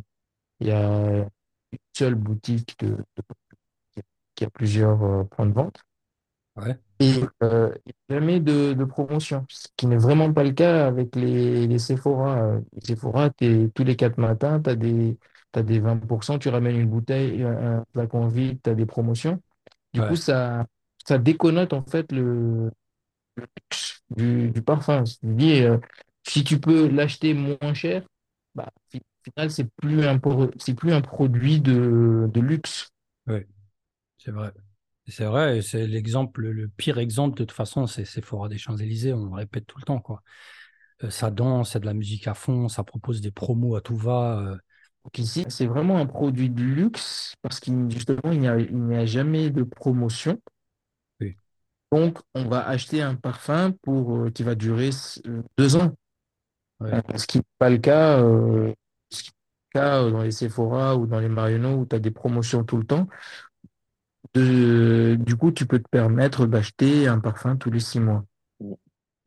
il 0.60 0.68
y 0.68 0.72
a 0.72 1.28
une 1.72 1.78
seule 1.96 2.16
boutique 2.16 2.78
de, 2.80 2.88
de- 3.16 3.22
qui 4.34 4.44
a 4.44 4.50
plusieurs 4.50 5.02
euh, 5.04 5.22
points 5.22 5.46
de 5.46 5.52
vente 5.52 5.84
Ouais. 6.56 6.78
et 6.98 7.20
euh, 7.42 7.72
il 7.86 7.92
n'y 8.10 8.16
a 8.16 8.20
jamais 8.20 8.40
de, 8.40 8.74
de 8.74 8.84
promotion, 8.84 9.46
ce 9.48 9.68
qui 9.76 9.86
n'est 9.86 9.96
vraiment 9.96 10.32
pas 10.32 10.44
le 10.44 10.52
cas 10.52 10.86
avec 10.86 11.16
les, 11.16 11.66
les 11.66 11.78
Sephora. 11.78 12.42
Euh, 12.42 12.60
Les 12.74 12.80
Sephora, 12.82 13.30
t'es- 13.30 13.70
tous 13.74 13.84
les 13.84 13.96
quatre 13.96 14.18
matins, 14.18 14.60
tu 14.60 14.70
as 14.70 14.76
des, 14.76 15.18
t'as 15.52 15.62
des 15.62 15.80
20%, 15.80 16.38
tu 16.38 16.48
ramènes 16.50 16.76
une 16.76 16.88
bouteille, 16.90 17.42
un, 17.42 17.78
un 17.80 17.84
flacon 17.92 18.28
vide, 18.28 18.60
tu 18.62 18.70
as 18.70 18.74
des 18.74 18.86
promotions. 18.86 19.40
Du 19.94 20.02
Ouais. 20.02 20.04
coup, 20.04 20.16
ça, 20.16 20.66
ça 21.06 21.18
déconnote 21.18 21.72
en 21.74 21.84
fait 21.84 22.12
le, 22.12 22.70
du, 24.16 24.50
du 24.50 24.62
parfum. 24.62 25.04
C'est-à-dire, 25.06 25.72
euh, 25.72 25.78
si 26.26 26.44
tu 26.44 26.60
peux 26.60 26.88
l'acheter 26.88 27.34
moins 27.34 27.74
cher, 27.74 28.02
bah, 28.54 28.68
au 28.94 28.98
final, 29.24 29.50
c'est 29.50 29.68
plus 29.76 30.04
un, 30.06 30.18
pro- 30.18 30.50
c'est 30.58 30.74
plus 30.74 30.92
un 30.92 31.00
produit 31.00 31.60
de, 31.60 32.28
de 32.32 32.40
luxe. 32.40 32.90
Oui, 33.26 33.40
c'est 34.18 34.30
vrai. 34.32 34.52
C'est 35.08 35.24
vrai, 35.26 35.62
c'est 35.62 35.86
l'exemple, 35.86 36.42
le 36.48 36.68
pire 36.68 36.98
exemple 36.98 37.38
de 37.38 37.44
toute 37.44 37.52
façon, 37.56 37.86
c'est 37.86 38.04
Sephora 38.06 38.48
des 38.48 38.58
Champs-Élysées, 38.58 39.14
on 39.14 39.26
le 39.26 39.34
répète 39.36 39.66
tout 39.66 39.78
le 39.78 39.84
temps, 39.84 40.00
quoi. 40.00 40.22
Euh, 41.04 41.10
ça 41.10 41.30
danse, 41.30 41.72
il 41.72 41.74
y 41.74 41.78
a 41.78 41.80
de 41.80 41.86
la 41.86 41.94
musique 41.94 42.28
à 42.28 42.34
fond, 42.34 42.68
ça 42.68 42.84
propose 42.84 43.20
des 43.22 43.32
promos 43.32 43.76
à 43.76 43.82
tout 43.82 43.96
va. 43.96 44.38
euh, 44.40 44.56
Donc 45.04 45.18
ici, 45.18 45.46
c'est 45.50 45.66
vraiment 45.66 45.98
un 45.98 46.06
produit 46.06 46.50
de 46.50 46.62
luxe 46.62 47.34
parce 47.42 47.60
qu'il 47.60 47.90
justement, 47.90 48.32
il 48.32 48.40
n'y 48.40 48.48
a, 48.48 48.58
il 48.60 48.76
n'y 48.76 48.96
a 48.96 49.06
jamais 49.06 49.50
de 49.50 49.62
promotion. 49.64 50.40
Donc, 51.92 52.18
on 52.34 52.44
va 52.48 52.66
acheter 52.68 53.02
un 53.02 53.16
parfum 53.16 53.72
pour, 53.82 54.16
euh, 54.16 54.30
qui 54.30 54.42
va 54.44 54.54
durer 54.54 54.90
euh, 55.26 55.42
deux 55.58 55.76
ans. 55.76 55.94
Ouais. 56.80 56.92
Euh, 56.94 57.00
Ce 57.16 57.26
qui 57.26 57.38
n'est 57.38 57.44
pas 57.58 57.70
le 57.70 57.78
cas, 57.78 58.20
euh, 58.22 58.72
ce 59.10 59.24
qui 59.24 59.30
n'est 59.30 59.80
pas 59.80 60.02
le 60.02 60.06
cas 60.08 60.10
dans 60.12 60.22
les 60.22 60.30
Sephora 60.32 60.96
ou 60.96 61.06
dans 61.06 61.20
les 61.20 61.28
Marionneaux 61.28 61.78
où 61.78 61.86
tu 61.86 61.96
as 61.96 62.00
des 62.00 62.10
promotions 62.12 62.64
tout 62.64 62.76
le 62.78 62.84
temps. 62.86 63.08
De- 64.34 65.16
du 65.20 65.36
coup, 65.36 65.52
tu 65.52 65.66
peux 65.66 65.78
te 65.78 65.88
permettre 65.88 66.46
d'acheter 66.46 67.06
un 67.06 67.20
parfum 67.20 67.56
tous 67.56 67.70
les 67.70 67.78
six 67.80 68.00
mois. 68.00 68.24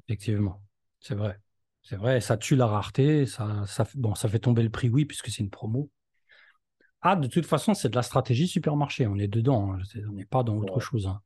Effectivement, 0.07 0.61
c'est 0.99 1.15
vrai. 1.15 1.39
C'est 1.81 1.97
vrai, 1.97 2.21
ça 2.21 2.37
tue 2.37 2.55
la 2.55 2.65
rareté, 2.67 3.25
ça, 3.25 3.65
bon, 3.95 4.15
ça 4.15 4.29
fait 4.29 4.39
tomber 4.39 4.63
le 4.63 4.69
prix, 4.69 4.89
oui, 4.89 5.03
puisque 5.05 5.27
c'est 5.29 5.43
une 5.43 5.49
promo. 5.49 5.89
Ah, 7.01 7.15
de 7.15 7.27
toute 7.27 7.45
façon, 7.45 7.73
c'est 7.75 7.89
de 7.89 7.95
la 7.95 8.01
stratégie 8.01 8.47
supermarché, 8.47 9.05
on 9.07 9.17
est 9.19 9.27
dedans, 9.27 9.73
hein, 9.73 9.79
on 10.09 10.13
n'est 10.13 10.25
pas 10.25 10.41
dans 10.43 10.55
autre 10.57 10.77
Ouais. 10.77 10.81
chose. 10.81 11.05
hein. 11.07 11.21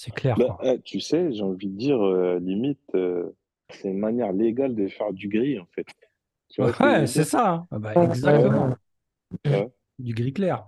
C'est 0.00 0.12
clair, 0.12 0.38
Bah, 0.38 0.56
eh, 0.62 0.80
tu 0.82 1.00
sais, 1.00 1.32
j'ai 1.32 1.42
envie 1.42 1.68
de 1.68 1.76
dire, 1.76 2.00
euh, 2.02 2.38
limite, 2.38 2.80
euh, 2.94 3.30
c'est 3.70 3.88
une 3.90 3.98
manière 3.98 4.32
légale 4.32 4.74
de 4.74 4.88
faire 4.88 5.12
du 5.12 5.28
gris, 5.28 5.58
en 5.58 5.66
fait. 5.66 5.86
Tu 6.50 6.62
vois 6.62 6.72
Ouais, 6.80 7.06
c'est 7.06 7.24
ça. 7.24 7.50
hein. 7.52 7.68
Ah 7.70 7.78
bah, 7.78 7.96
exactement. 7.96 8.78
Ouais, 9.46 9.70
Du 10.00 10.12
gris 10.14 10.32
clair. 10.32 10.66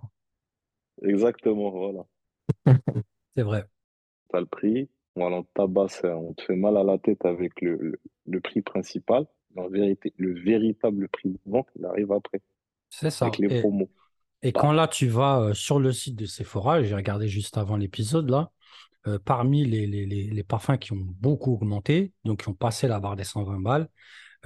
exactement, 1.02 1.70
voilà. 1.70 2.04
C'est 3.34 3.42
vrai. 3.42 3.68
T'as 4.28 4.40
le 4.40 4.46
prix, 4.46 4.88
voilà, 5.14 5.36
on 5.36 5.42
te 5.44 5.48
tabasse, 5.54 6.02
euh, 6.04 6.14
on 6.14 6.34
te 6.34 6.42
fait 6.42 6.56
mal 6.56 6.76
à 6.76 6.82
la 6.84 6.98
tête 6.98 7.24
avec 7.24 7.60
le, 7.60 7.76
le, 7.76 8.00
le 8.26 8.40
prix 8.40 8.62
principal. 8.62 9.26
En 9.56 9.68
vérité, 9.68 10.12
le 10.16 10.32
véritable 10.40 11.08
prix 11.08 11.30
de 11.30 11.38
vente, 11.46 11.68
il 11.76 11.84
arrive 11.84 12.12
après, 12.12 12.40
C'est 12.90 13.10
ça. 13.10 13.32
avec 13.32 13.38
les 13.38 13.48
Et, 13.48 13.62
promos. 13.62 13.90
et 14.42 14.54
quand 14.54 14.72
là, 14.72 14.88
tu 14.88 15.08
vas 15.08 15.40
euh, 15.40 15.54
sur 15.54 15.80
le 15.80 15.92
site 15.92 16.16
de 16.16 16.26
Sephora, 16.26 16.82
j'ai 16.84 16.94
regardé 16.96 17.28
juste 17.28 17.58
avant 17.58 17.76
l'épisode, 17.76 18.30
là, 18.30 18.52
euh, 19.06 19.18
parmi 19.24 19.64
les, 19.64 19.86
les, 19.86 20.06
les, 20.06 20.24
les 20.30 20.42
parfums 20.44 20.78
qui 20.78 20.92
ont 20.92 20.98
beaucoup 21.20 21.52
augmenté, 21.54 22.12
donc 22.24 22.42
qui 22.42 22.48
ont 22.48 22.54
passé 22.54 22.88
la 22.88 23.00
barre 23.00 23.16
des 23.16 23.24
120 23.24 23.60
balles, 23.60 23.88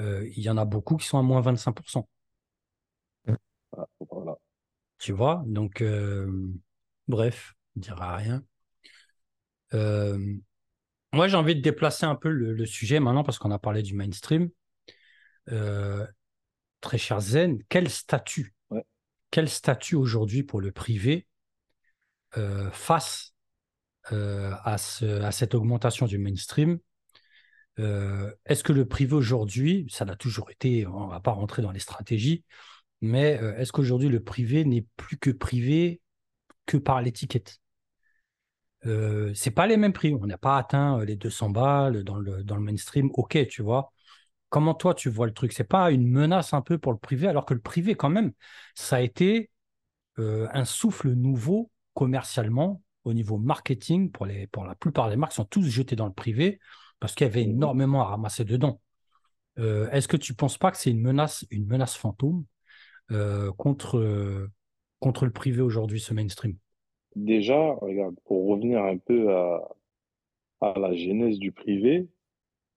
euh, 0.01 0.29
il 0.37 0.43
y 0.43 0.51
en 0.51 0.57
a 0.59 0.65
beaucoup 0.65 0.97
qui 0.97 1.07
sont 1.07 1.19
à 1.19 1.23
moins 1.23 1.41
25%. 1.41 2.09
Ah, 3.77 3.87
voilà. 4.01 4.37
Tu 4.99 5.13
vois? 5.13 5.43
Donc, 5.47 5.81
euh, 5.83 6.53
bref, 7.09 7.55
on 7.77 7.81
dira 7.81 8.17
rien. 8.17 8.45
Euh, 9.75 10.37
moi, 11.13 11.29
j'ai 11.29 11.37
envie 11.37 11.57
de 11.57 11.61
déplacer 11.61 12.07
un 12.07 12.17
peu 12.17 12.31
le, 12.31 12.53
le 12.55 12.67
sujet 12.67 13.01
maintenant 13.01 13.25
parce 13.25 13.39
qu'on 13.39 13.53
a 13.53 13.59
parlé 13.61 13.83
du 13.83 13.95
mainstream. 13.95 14.51
Euh, 15.51 16.07
très 16.81 16.99
cher 16.99 17.21
Zen, 17.21 17.63
quel 17.69 17.91
statut, 17.91 18.55
Ouais. 18.71 18.85
quel 19.31 19.49
statut 19.49 19.97
aujourd'hui 19.97 20.43
pour 20.43 20.61
le 20.61 20.73
privé 20.73 21.27
euh, 22.37 22.71
face 22.73 23.34
à, 24.13 24.79
ce- 24.79 25.23
à 25.23 25.33
cette 25.33 25.55
augmentation 25.55 26.07
du 26.07 26.19
mainstream. 26.19 26.79
Euh, 27.79 28.33
Est-ce 28.47 28.63
que 28.65 28.73
le 28.73 28.87
privé 28.87 29.15
aujourd'hui, 29.15 29.87
ça 29.91 30.05
l'a 30.05 30.17
toujours 30.17 30.51
été, 30.51 30.87
on 30.87 31.07
ne 31.07 31.11
va 31.11 31.21
pas 31.21 31.33
rentrer 31.33 31.63
dans 31.63 31.73
les 31.73 31.81
stratégies, 31.81 32.45
mais 33.03 33.41
euh, 33.43 33.57
est-ce 33.59 33.73
qu'aujourd'hui 33.73 34.09
le 34.11 34.23
privé 34.23 34.65
n'est 34.65 34.87
plus 34.97 35.19
que 35.19 35.31
privé 35.31 36.01
que 36.67 36.79
par 36.79 37.03
l'étiquette? 37.03 37.61
Euh, 38.87 39.33
C'est 39.35 39.51
pas 39.51 39.67
les 39.67 39.77
mêmes 39.77 39.93
prix, 39.93 40.15
on 40.15 40.27
n'a 40.27 40.39
pas 40.39 40.59
atteint 40.59 40.99
euh, 41.01 41.05
les 41.05 41.17
200 41.17 41.51
balles 41.51 42.05
dans 42.05 42.17
le, 42.17 42.43
dans 42.45 42.57
le 42.57 42.63
mainstream, 42.63 43.11
ok, 43.15 43.47
tu 43.49 43.63
vois. 43.63 43.93
Comment 44.51 44.75
toi 44.75 44.95
tu 44.95 45.11
vois 45.11 45.27
le 45.27 45.35
truc? 45.35 45.53
C'est 45.53 45.65
pas 45.65 45.91
une 45.93 46.09
menace 46.09 46.55
un 46.55 46.63
peu 46.63 46.79
pour 46.79 46.93
le 46.93 46.99
privé, 46.99 47.29
alors 47.29 47.47
que 47.47 47.55
le 47.55 47.61
privé 47.61 47.95
quand 47.97 48.11
même, 48.11 48.33
ça 48.75 48.97
a 48.99 49.01
été 49.01 49.51
euh, 50.19 50.49
un 50.53 50.65
souffle 50.67 51.13
nouveau 51.13 51.71
commercialement 51.95 52.83
au 53.05 53.13
niveau 53.15 53.39
marketing 53.39 54.11
pour, 54.11 54.27
les, 54.27 54.47
pour 54.49 54.65
la 54.65 54.75
plupart 54.75 55.11
des 55.11 55.17
marques 55.17 55.33
sont 55.33 55.45
tous 55.45 55.63
jetés 55.65 55.97
dans 55.97 56.07
le 56.07 56.13
privé 56.13 56.59
parce 57.01 57.15
qu'il 57.15 57.27
y 57.27 57.31
avait 57.31 57.43
Mhm. 57.43 57.45
énormément 57.45 58.03
à 58.03 58.07
ramasser 58.07 58.45
dedans. 58.45 58.81
Euh, 59.59 59.91
Est-ce 59.91 60.09
que 60.09 60.17
tu 60.19 60.33
ne 60.33 60.37
penses 60.37 60.59
pas 60.59 60.71
que 60.73 60.79
c'est 60.79 60.91
une 60.91 61.03
menace, 61.03 61.47
une 61.51 61.67
menace 61.67 61.97
fantôme 61.97 62.45
euh, 63.13 63.53
contre, 63.55 64.49
contre 65.01 65.25
le 65.27 65.33
privé 65.33 65.63
aujourd'hui, 65.63 66.01
ce 66.01 66.15
mainstream? 66.15 66.57
Déjà, 67.17 67.73
regarde, 67.75 68.15
pour 68.25 68.47
revenir 68.49 68.85
un 68.85 68.99
peu 68.99 69.35
à, 69.35 69.69
à 70.61 70.79
la 70.79 70.95
genèse 70.97 71.39
du 71.39 71.53
privé, 71.53 72.09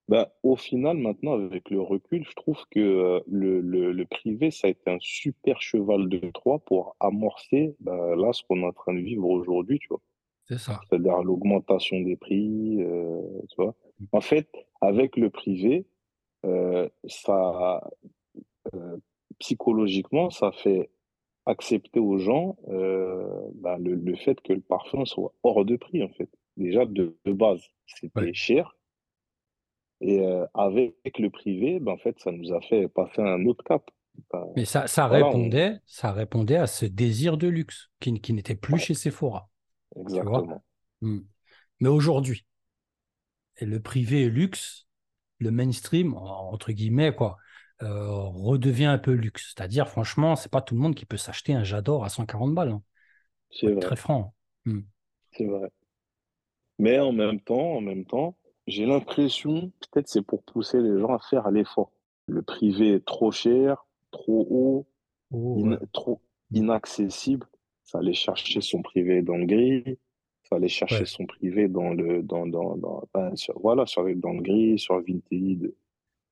bah, 0.10 0.34
au 0.44 0.56
final, 0.58 0.98
maintenant, 0.98 1.34
avec 1.34 1.70
le 1.72 1.82
recul, 1.82 2.26
je 2.30 2.36
trouve 2.36 2.60
que 2.72 2.80
euh, 2.80 3.22
le, 3.28 3.62
le, 3.62 3.92
le 3.94 4.06
privé, 4.06 4.52
ça 4.52 4.68
a 4.68 4.72
été 4.72 4.92
un 4.92 5.00
super 5.02 5.62
cheval 5.62 6.10
de 6.10 6.20
Troie 6.34 6.60
pour 6.60 6.96
amorcer 7.00 7.76
bah, 7.82 8.16
là 8.18 8.34
ce 8.34 8.44
qu'on 8.44 8.62
est 8.64 8.66
en 8.68 8.74
train 8.74 8.94
de 8.96 9.02
vivre 9.02 9.26
aujourd'hui, 9.30 9.80
tu 9.80 9.90
vois. 9.90 10.02
C'est 10.48 10.58
ça. 10.58 10.88
C'est-à-dire 10.90 11.22
l'augmentation 11.24 12.00
des 12.02 12.16
prix, 12.16 12.78
euh, 12.82 13.22
tu 13.50 13.56
vois. 13.58 13.76
En 14.12 14.22
fait, 14.22 14.50
avec 14.82 15.18
le 15.18 15.30
privé, 15.30 15.86
euh, 16.46 16.90
ça, 17.08 17.82
euh, 18.76 18.98
psychologiquement, 19.40 20.30
ça 20.30 20.52
fait 20.52 20.90
accepter 21.48 22.00
aux 22.00 22.18
gens 22.20 22.58
bah, 23.56 23.78
le, 23.80 23.96
le 23.96 24.16
fait 24.16 24.40
que 24.42 24.54
le 24.54 24.62
parfum 24.62 25.06
soit 25.06 25.34
hors 25.44 25.66
de 25.66 25.76
prix, 25.76 26.04
en 26.04 26.10
fait. 26.10 26.30
Déjà, 26.58 26.86
de, 26.86 27.18
de 27.26 27.34
base, 27.34 27.62
c'était 27.86 28.12
Ouais. 28.16 28.34
cher. 28.34 28.76
Et 30.02 30.24
avec 30.54 31.20
le 31.20 31.30
privé, 31.30 31.80
ben, 31.80 31.92
en 31.94 31.98
fait, 31.98 32.20
ça 32.20 32.32
nous 32.32 32.52
a 32.54 32.62
fait 32.62 32.88
passer 32.88 33.22
un 33.22 33.46
autre 33.46 33.64
cap. 33.64 33.90
Mais 34.56 34.66
ça, 34.66 34.88
ça 34.88 35.08
voilà, 35.08 35.28
on- 35.34 35.40
répondait, 35.40 35.80
ça 35.86 36.12
répondait 36.12 36.58
à 36.58 36.68
ce 36.68 36.86
désir 36.86 37.38
de 37.38 37.48
luxe 37.48 37.92
qui, 38.02 38.20
qui 38.20 38.34
n'était 38.34 38.56
plus 38.56 38.74
Ouais. 38.74 38.80
chez 38.80 38.94
Sephora. 38.94 39.50
Exactement. 40.02 40.64
Hmm. 41.02 41.20
Mais 41.80 41.90
aujourd'hui, 41.90 42.46
le 43.62 43.80
privé 43.82 44.24
et 44.24 44.30
luxe, 44.30 44.88
le 45.40 45.52
mainstream, 45.52 46.14
en- 46.16 46.52
entre 46.54 46.72
guillemets, 46.72 47.14
quoi, 47.16 47.38
euh, 47.84 48.08
redevient 48.10 48.86
un 48.86 48.98
peu 48.98 49.12
luxe. 49.14 49.54
C'est-à-dire, 49.56 49.88
franchement, 49.90 50.36
c'est 50.36 50.52
pas 50.52 50.62
tout 50.62 50.76
le 50.76 50.82
monde 50.82 50.96
qui 50.96 51.06
peut 51.06 51.18
s'acheter 51.18 51.54
un 51.54 51.64
J'adore 51.64 52.06
à 52.06 52.10
140 52.10 52.54
balles. 52.56 52.70
hein. 52.72 52.84
C'est 53.52 53.68
vrai, 53.74 53.82
très 53.82 53.96
franc. 53.96 54.36
Hmm. 54.66 54.82
c'est 55.32 55.46
vrai. 55.46 55.70
Mais 56.80 57.00
en 57.00 57.12
même 57.12 57.40
temps, 57.40 57.76
en 57.76 57.82
même 57.82 58.06
temps, 58.06 58.36
j'ai 58.68 58.86
l'impression, 58.86 59.72
peut-être 59.92 60.08
c'est 60.10 60.22
pour 60.22 60.44
pousser 60.44 60.82
les 60.82 61.00
gens 61.00 61.14
à 61.16 61.20
faire 61.20 61.50
l'effort. 61.52 61.92
Le 62.28 62.42
privé 62.42 62.94
est 62.94 63.06
trop 63.06 63.32
cher, 63.32 63.86
trop 64.12 64.48
haut, 64.50 64.88
Oh, 65.32 65.64
in- 65.66 65.78
ouais. 65.78 65.80
trop 65.94 66.22
Mm. 66.52 66.60
inaccessible. 66.60 67.48
Ça 67.88 67.98
allait 68.00 68.14
chercher 68.14 68.62
son 68.62 68.82
privé 68.82 69.22
dans 69.24 69.38
le 69.38 69.46
gris, 69.46 69.98
ça 70.44 70.58
allait 70.58 70.68
chercher 70.68 71.00
Ouais. 71.00 71.06
son 71.06 71.26
privé 71.26 71.68
dans 71.70 71.90
le, 71.94 72.22
dans, 72.22 72.46
dans, 72.46 72.76
dans, 72.78 73.02
enfin, 73.04 73.36
sur- 73.36 73.58
voilà, 73.60 73.86
sur, 73.86 74.04
dans 74.16 74.34
le 74.34 74.42
gris, 74.42 74.78
sur 74.78 74.96
Vinted, 75.02 75.74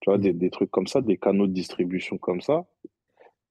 tu 0.01 0.05
vois, 0.05 0.17
Mm. 0.17 0.21
des, 0.21 0.33
des 0.33 0.49
trucs 0.49 0.69
comme 0.69 0.85
ça, 0.87 1.01
des 1.01 1.17
canaux 1.17 1.47
de 1.47 1.53
distribution 1.53 2.17
comme 2.17 2.41
ça. 2.41 2.65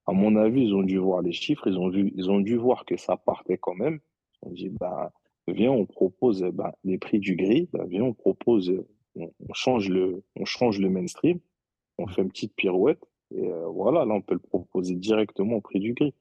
À 0.06 0.12
mon 0.12 0.36
avis, 0.36 0.66
ils 0.66 0.74
ont 0.74 0.82
dû 0.82 0.98
voir 0.98 1.22
les 1.22 1.32
chiffres, 1.32 1.66
ils 1.66 1.78
ont 1.78 1.88
dû, 1.88 2.12
ils 2.14 2.30
ont 2.30 2.40
dû 2.40 2.56
voir 2.56 2.84
que 2.84 2.96
ça 2.96 3.16
partait 3.16 3.56
quand 3.58 3.74
même. 3.74 4.00
Ils 4.42 4.48
ont 4.48 4.52
dit, 4.52 4.68
bah, 4.68 5.10
viens, 5.48 5.72
on 5.72 5.86
propose 5.86 6.42
ben, 6.52 6.72
les 6.84 6.98
prix 6.98 7.18
du 7.18 7.36
gris, 7.36 7.68
bah, 7.72 7.84
viens, 7.88 8.04
on 8.04 8.12
propose, 8.12 8.70
on, 9.16 9.30
on 9.48 9.52
change 9.54 9.88
le, 9.88 10.22
on 10.36 10.44
change 10.44 10.78
le 10.78 10.90
mainstream, 10.90 11.38
on 11.96 12.06
fait 12.06 12.20
une 12.20 12.28
petite 12.28 12.54
pirouette, 12.54 13.02
et 13.34 13.50
euh, 13.50 13.66
voilà, 13.68 14.04
là, 14.04 14.12
on 14.14 14.20
peut 14.20 14.34
le 14.34 14.40
proposer 14.40 14.94
directement 14.94 15.56
au 15.56 15.60
prix 15.62 15.80
du 15.80 15.94
gris. 15.94 16.12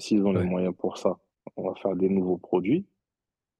S'ils 0.00 0.24
ont 0.26 0.32
les 0.32 0.44
moyens 0.44 0.74
pour 0.76 0.98
ça, 0.98 1.18
on 1.56 1.68
va 1.68 1.74
faire 1.76 1.94
des 1.96 2.08
nouveaux 2.08 2.38
produits. 2.38 2.86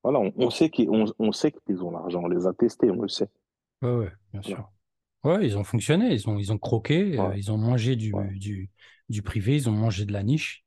Voilà, 0.03 0.19
on, 0.21 0.33
on 0.37 0.51
sait 0.51 0.71
qu'ils 0.71 0.91
on, 0.91 1.05
on 1.19 1.33
sait 1.33 1.53
qu'ils 1.53 1.83
ont 1.85 1.91
l'argent, 1.91 2.23
on 2.25 2.29
les 2.29 2.47
a 2.47 2.53
testés, 2.55 2.91
on 2.91 3.03
le 3.03 3.09
sait. 3.09 3.31
Ouais, 3.83 3.95
ouais, 3.95 4.13
bien 4.33 4.43
sûr. 4.43 4.71
Ouais, 5.25 5.47
ils 5.47 5.59
ont 5.59 5.65
fonctionné, 5.65 6.13
ils 6.15 6.29
ont, 6.29 6.39
ils 6.39 6.53
ont 6.53 6.59
croqué, 6.59 7.19
euh, 7.19 7.37
ils 7.37 7.53
ont 7.53 7.59
mangé 7.59 7.97
du, 7.97 8.13
du, 8.39 8.71
du 9.09 9.23
privé, 9.23 9.57
ils 9.57 9.69
ont 9.69 9.73
mangé 9.73 10.07
de 10.07 10.13
la 10.13 10.23
niche. 10.23 10.65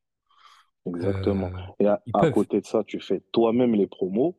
exactement. 0.85 1.47
Euh, 1.47 1.73
Et 1.79 1.87
à, 1.87 2.31
côté 2.31 2.61
de 2.61 2.65
ça, 2.65 2.83
tu 2.83 2.99
fais 2.99 3.21
toi-même 3.31 3.73
les 3.75 3.87
promos, 3.87 4.37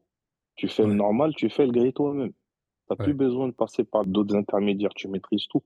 tu 0.56 0.68
fais 0.68 0.86
le 0.86 0.94
normal, 0.94 1.34
tu 1.34 1.50
fais 1.50 1.66
le 1.66 1.72
gris 1.72 1.92
toi-même. 1.92 2.32
T'as 2.88 2.96
plus 2.96 3.08
ouais. 3.08 3.12
besoin 3.14 3.48
de 3.48 3.52
passer 3.52 3.82
par 3.84 4.04
d'autres 4.04 4.36
intermédiaires, 4.36 4.94
tu 4.94 5.08
maîtrises 5.08 5.46
tout. 5.48 5.62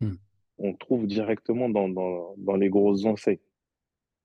Hmm. 0.00 0.16
On 0.58 0.74
trouve 0.74 1.06
directement 1.06 1.68
dans, 1.68 1.88
dans, 1.88 2.34
dans 2.38 2.56
les 2.56 2.68
grosses 2.68 3.04
enseignes. 3.04 3.38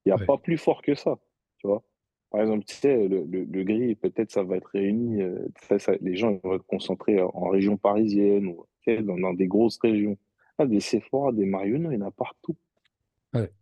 Il 0.05 0.09
n'y 0.09 0.13
a 0.13 0.17
Ouais. 0.17 0.31
pas 0.31 0.37
plus 0.37 0.57
fort 0.57 0.81
que 0.81 0.95
ça, 0.95 1.19
tu 1.59 1.67
vois. 1.67 1.83
Par 2.31 2.41
exemple, 2.41 2.65
tu 2.65 2.75
sais, 2.75 3.07
le, 3.07 3.23
le, 3.25 3.43
le 3.43 3.63
gris, 3.63 3.95
peut-être 3.95 4.31
ça 4.31 4.43
va 4.43 4.57
être 4.57 4.69
réuni, 4.73 5.21
euh, 5.21 5.47
ça, 5.63 5.79
ça- 5.79 5.93
les 6.01 6.15
gens 6.15 6.39
vont 6.43 6.55
être 6.55 6.65
concentrés 6.65 7.21
en 7.21 7.49
région 7.49 7.77
parisienne 7.77 8.47
ou 8.47 8.65
tu 8.83 8.95
sais, 8.95 9.03
dans, 9.03 9.17
dans 9.17 9.33
des 9.33 9.47
grosses 9.47 9.79
régions. 9.79 10.17
Ah, 10.57 10.65
des 10.65 10.79
Sephora, 10.79 11.31
des 11.33 11.45
Marionneaux, 11.45 11.91
il 11.91 11.99
y 11.99 12.03
en 12.03 12.07
a 12.07 12.11
partout. 12.11 12.55
Ouais, 13.33 13.53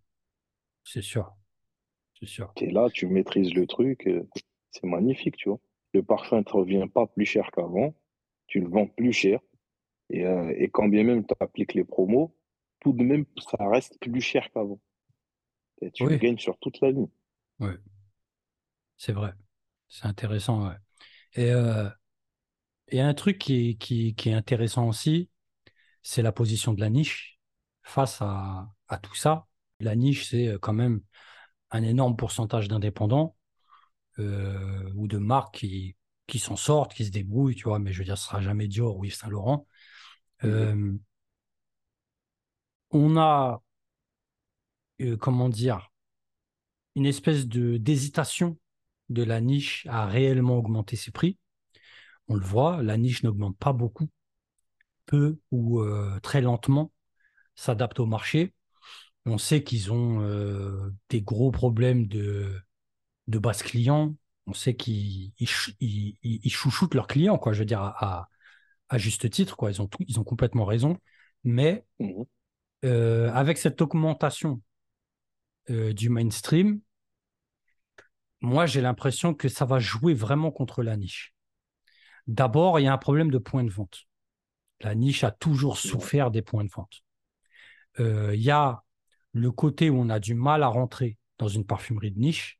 c'est 0.85 1.01
sûr, 1.03 1.35
c'est 2.19 2.27
sûr. 2.27 2.55
Tu 2.55 2.65
es 2.65 2.71
là, 2.71 2.89
tu 2.91 3.07
maîtrises 3.07 3.53
le 3.55 3.65
truc, 3.67 4.05
euh, 4.07 4.27
c'est 4.71 4.83
magnifique, 4.85 5.35
tu 5.37 5.49
vois. 5.49 5.59
Le 5.93 6.03
parfum 6.03 6.37
ne 6.39 6.43
te 6.43 6.53
revient 6.53 6.85
pas 6.93 7.07
plus 7.07 7.25
cher 7.25 7.49
qu'avant, 7.51 7.93
tu 8.47 8.59
le 8.59 8.67
vends 8.69 8.87
plus 8.87 9.13
cher, 9.13 9.39
et, 10.11 10.25
euh, 10.25 10.53
et 10.57 10.69
quand 10.69 10.87
bien 10.89 11.03
même 11.03 11.25
tu 11.27 11.35
appliques 11.39 11.73
les 11.75 11.85
promos, 11.85 12.35
tout 12.81 12.93
de 12.93 13.03
même, 13.03 13.25
ça 13.51 13.67
reste 13.69 13.99
plus 13.99 14.21
cher 14.21 14.49
qu'avant. 14.53 14.79
Et 15.81 15.91
tu 15.91 16.05
Oui, 16.05 16.19
gagnes 16.19 16.37
sur 16.37 16.57
toute 16.59 16.79
la 16.81 16.91
ligne. 16.91 17.09
ouais, 17.59 17.79
c'est 18.97 19.13
vrai. 19.13 19.33
C'est 19.87 20.05
intéressant, 20.05 20.67
ouais. 20.69 20.75
Et 21.35 21.51
euh, 21.51 21.89
il 22.91 22.97
y 22.97 23.01
a 23.01 23.07
un 23.07 23.13
truc 23.13 23.37
qui 23.39 23.71
est, 23.71 23.75
qui, 23.75 24.15
qui 24.15 24.29
est 24.29 24.33
intéressant 24.33 24.87
aussi, 24.87 25.29
c'est 26.03 26.23
la 26.23 26.31
position 26.33 26.73
de 26.73 26.81
la 26.81 26.89
niche 26.89 27.39
face 27.83 28.21
à, 28.21 28.69
à 28.89 28.97
tout 28.99 29.15
ça. 29.15 29.47
La 29.81 29.95
niche, 29.95 30.29
c'est 30.29 30.47
euh, 30.49 30.59
quand 30.59 30.73
même 30.73 31.01
un 31.71 31.83
énorme 31.83 32.17
pourcentage 32.17 32.67
d'indépendants 32.69 33.35
euh, 34.19 34.91
ou 34.95 35.07
de 35.07 35.17
marques 35.19 35.55
qui, 35.59 35.97
qui 36.27 36.39
s'en 36.39 36.55
sortent, 36.57 36.93
qui 36.93 37.05
se 37.05 37.11
débrouillent, 37.11 37.55
tu 37.55 37.65
vois, 37.65 37.79
mais 37.79 37.93
je 37.93 37.99
veux 37.99 38.05
dire, 38.05 38.17
ce 38.17 38.25
sera 38.27 38.41
jamais 38.41 38.67
Dior 38.67 38.97
ou 38.97 39.05
Yves 39.05 39.15
Saint 39.15 39.29
Laurent. 39.29 39.67
Mhm. 40.43 40.73
Euh, 40.73 40.93
on 42.91 43.17
a, 43.17 43.61
euh, 45.01 45.17
comment 45.17 45.49
dire, 45.49 45.91
une 46.95 47.05
espèce 47.05 47.47
de 47.47 47.77
d'hésitation 47.77 48.57
de 49.09 49.23
la 49.23 49.41
niche 49.41 49.85
à 49.89 50.05
réellement 50.05 50.57
augmenter 50.57 50.95
ses 50.95 51.11
prix. 51.11 51.37
On 52.27 52.35
le 52.35 52.45
voit, 52.45 52.83
la 52.83 52.97
niche 52.97 53.23
n'augmente 53.23 53.57
pas 53.57 53.73
beaucoup, 53.73 54.09
peu 55.05 55.39
ou 55.51 55.81
euh, 55.81 56.19
très 56.21 56.41
lentement, 56.41 56.91
s'adapte 57.55 57.99
au 57.99 58.05
marché. 58.05 58.53
On 59.25 59.37
sait 59.39 59.63
qu'ils 59.63 59.91
ont 59.93 60.21
euh, 60.23 60.91
des 61.09 61.21
gros 61.21 61.51
problèmes 61.51 62.07
de, 62.07 62.53
de 63.27 63.39
base 63.39 63.63
client. 63.63 64.15
On 64.47 64.53
sait 64.53 64.75
qu'ils 64.75 65.33
ils, 65.39 65.47
ch- 65.47 65.75
ils- 65.81 66.17
ils- 66.23 66.41
ils 66.43 66.51
chouchoutent 66.51 66.95
leurs 66.95 67.07
clients, 67.07 67.37
quoi. 67.39 67.53
Je 67.53 67.59
veux 67.59 67.65
dire, 67.65 67.81
à, 67.81 68.29
à- 68.89 68.97
juste 68.97 69.29
titre, 69.31 69.57
quoi. 69.57 69.71
Ils 69.71 69.81
ont 69.81 69.87
tout, 69.87 70.03
ils 70.07 70.19
ont 70.19 70.25
complètement 70.25 70.65
raison. 70.65 70.97
Mais 71.45 71.85
euh, 72.85 73.31
avec 73.33 73.57
cette 73.57 73.81
augmentation 73.81 74.61
euh, 75.69 75.93
du 75.93 76.09
mainstream, 76.09 76.81
moi, 78.41 78.65
j'ai 78.65 78.81
l'impression 78.81 79.33
que 79.33 79.49
ça 79.49 79.65
va 79.65 79.79
jouer 79.79 80.13
vraiment 80.13 80.51
contre 80.51 80.83
la 80.83 80.95
niche. 80.97 81.33
D'abord, 82.27 82.79
il 82.79 82.83
y 82.83 82.87
a 82.87 82.93
un 82.93 82.97
problème 82.97 83.31
de 83.31 83.37
point 83.37 83.63
de 83.63 83.71
vente. 83.71 84.05
La 84.81 84.95
niche 84.95 85.23
a 85.23 85.31
toujours 85.31 85.77
souffert 85.77 86.31
des 86.31 86.41
points 86.41 86.65
de 86.65 86.71
vente. 86.71 87.03
Euh, 87.99 88.35
Il 88.35 88.41
y 88.41 88.51
a 88.51 88.83
le 89.33 89.51
côté 89.51 89.89
où 89.89 89.97
on 89.99 90.09
a 90.09 90.19
du 90.19 90.35
mal 90.35 90.63
à 90.63 90.67
rentrer 90.67 91.17
dans 91.37 91.47
une 91.47 91.65
parfumerie 91.65 92.11
de 92.11 92.19
niche 92.19 92.59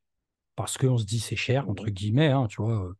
parce 0.55 0.77
qu'on 0.77 0.97
se 0.97 1.05
dit 1.05 1.19
c'est 1.19 1.35
cher, 1.37 1.69
entre 1.69 1.87
guillemets, 1.89 2.29
hein, 2.29 2.47
tu 2.47 2.61
vois, 2.61 2.85
euh, 2.85 2.93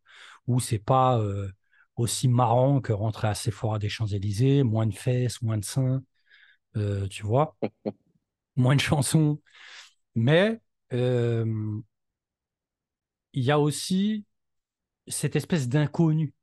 ou 0.47 0.59
c'est 0.59 0.79
pas 0.79 1.19
euh, 1.19 1.51
aussi 1.97 2.27
marrant 2.29 2.81
que 2.81 2.93
rentrer 2.93 3.27
à 3.29 3.35
Sephora 3.35 3.79
des 3.79 3.89
Champs-Élysées, 3.89 4.63
moins 4.63 4.87
de 4.87 4.95
fesses, 4.95 5.41
moins 5.41 5.57
de 5.57 5.65
seins, 5.65 6.03
euh, 6.77 7.07
tu 7.09 7.23
vois, 7.25 7.57
moins 8.57 8.75
de 8.75 8.81
chansons. 8.81 9.41
Mais 10.15 10.59
euh, 10.93 11.81
il 13.33 13.43
y 13.43 13.51
a 13.51 13.59
aussi, 13.59 14.25
cette 15.07 15.35
espèce 15.35 15.69
d'inconnu 15.69 16.33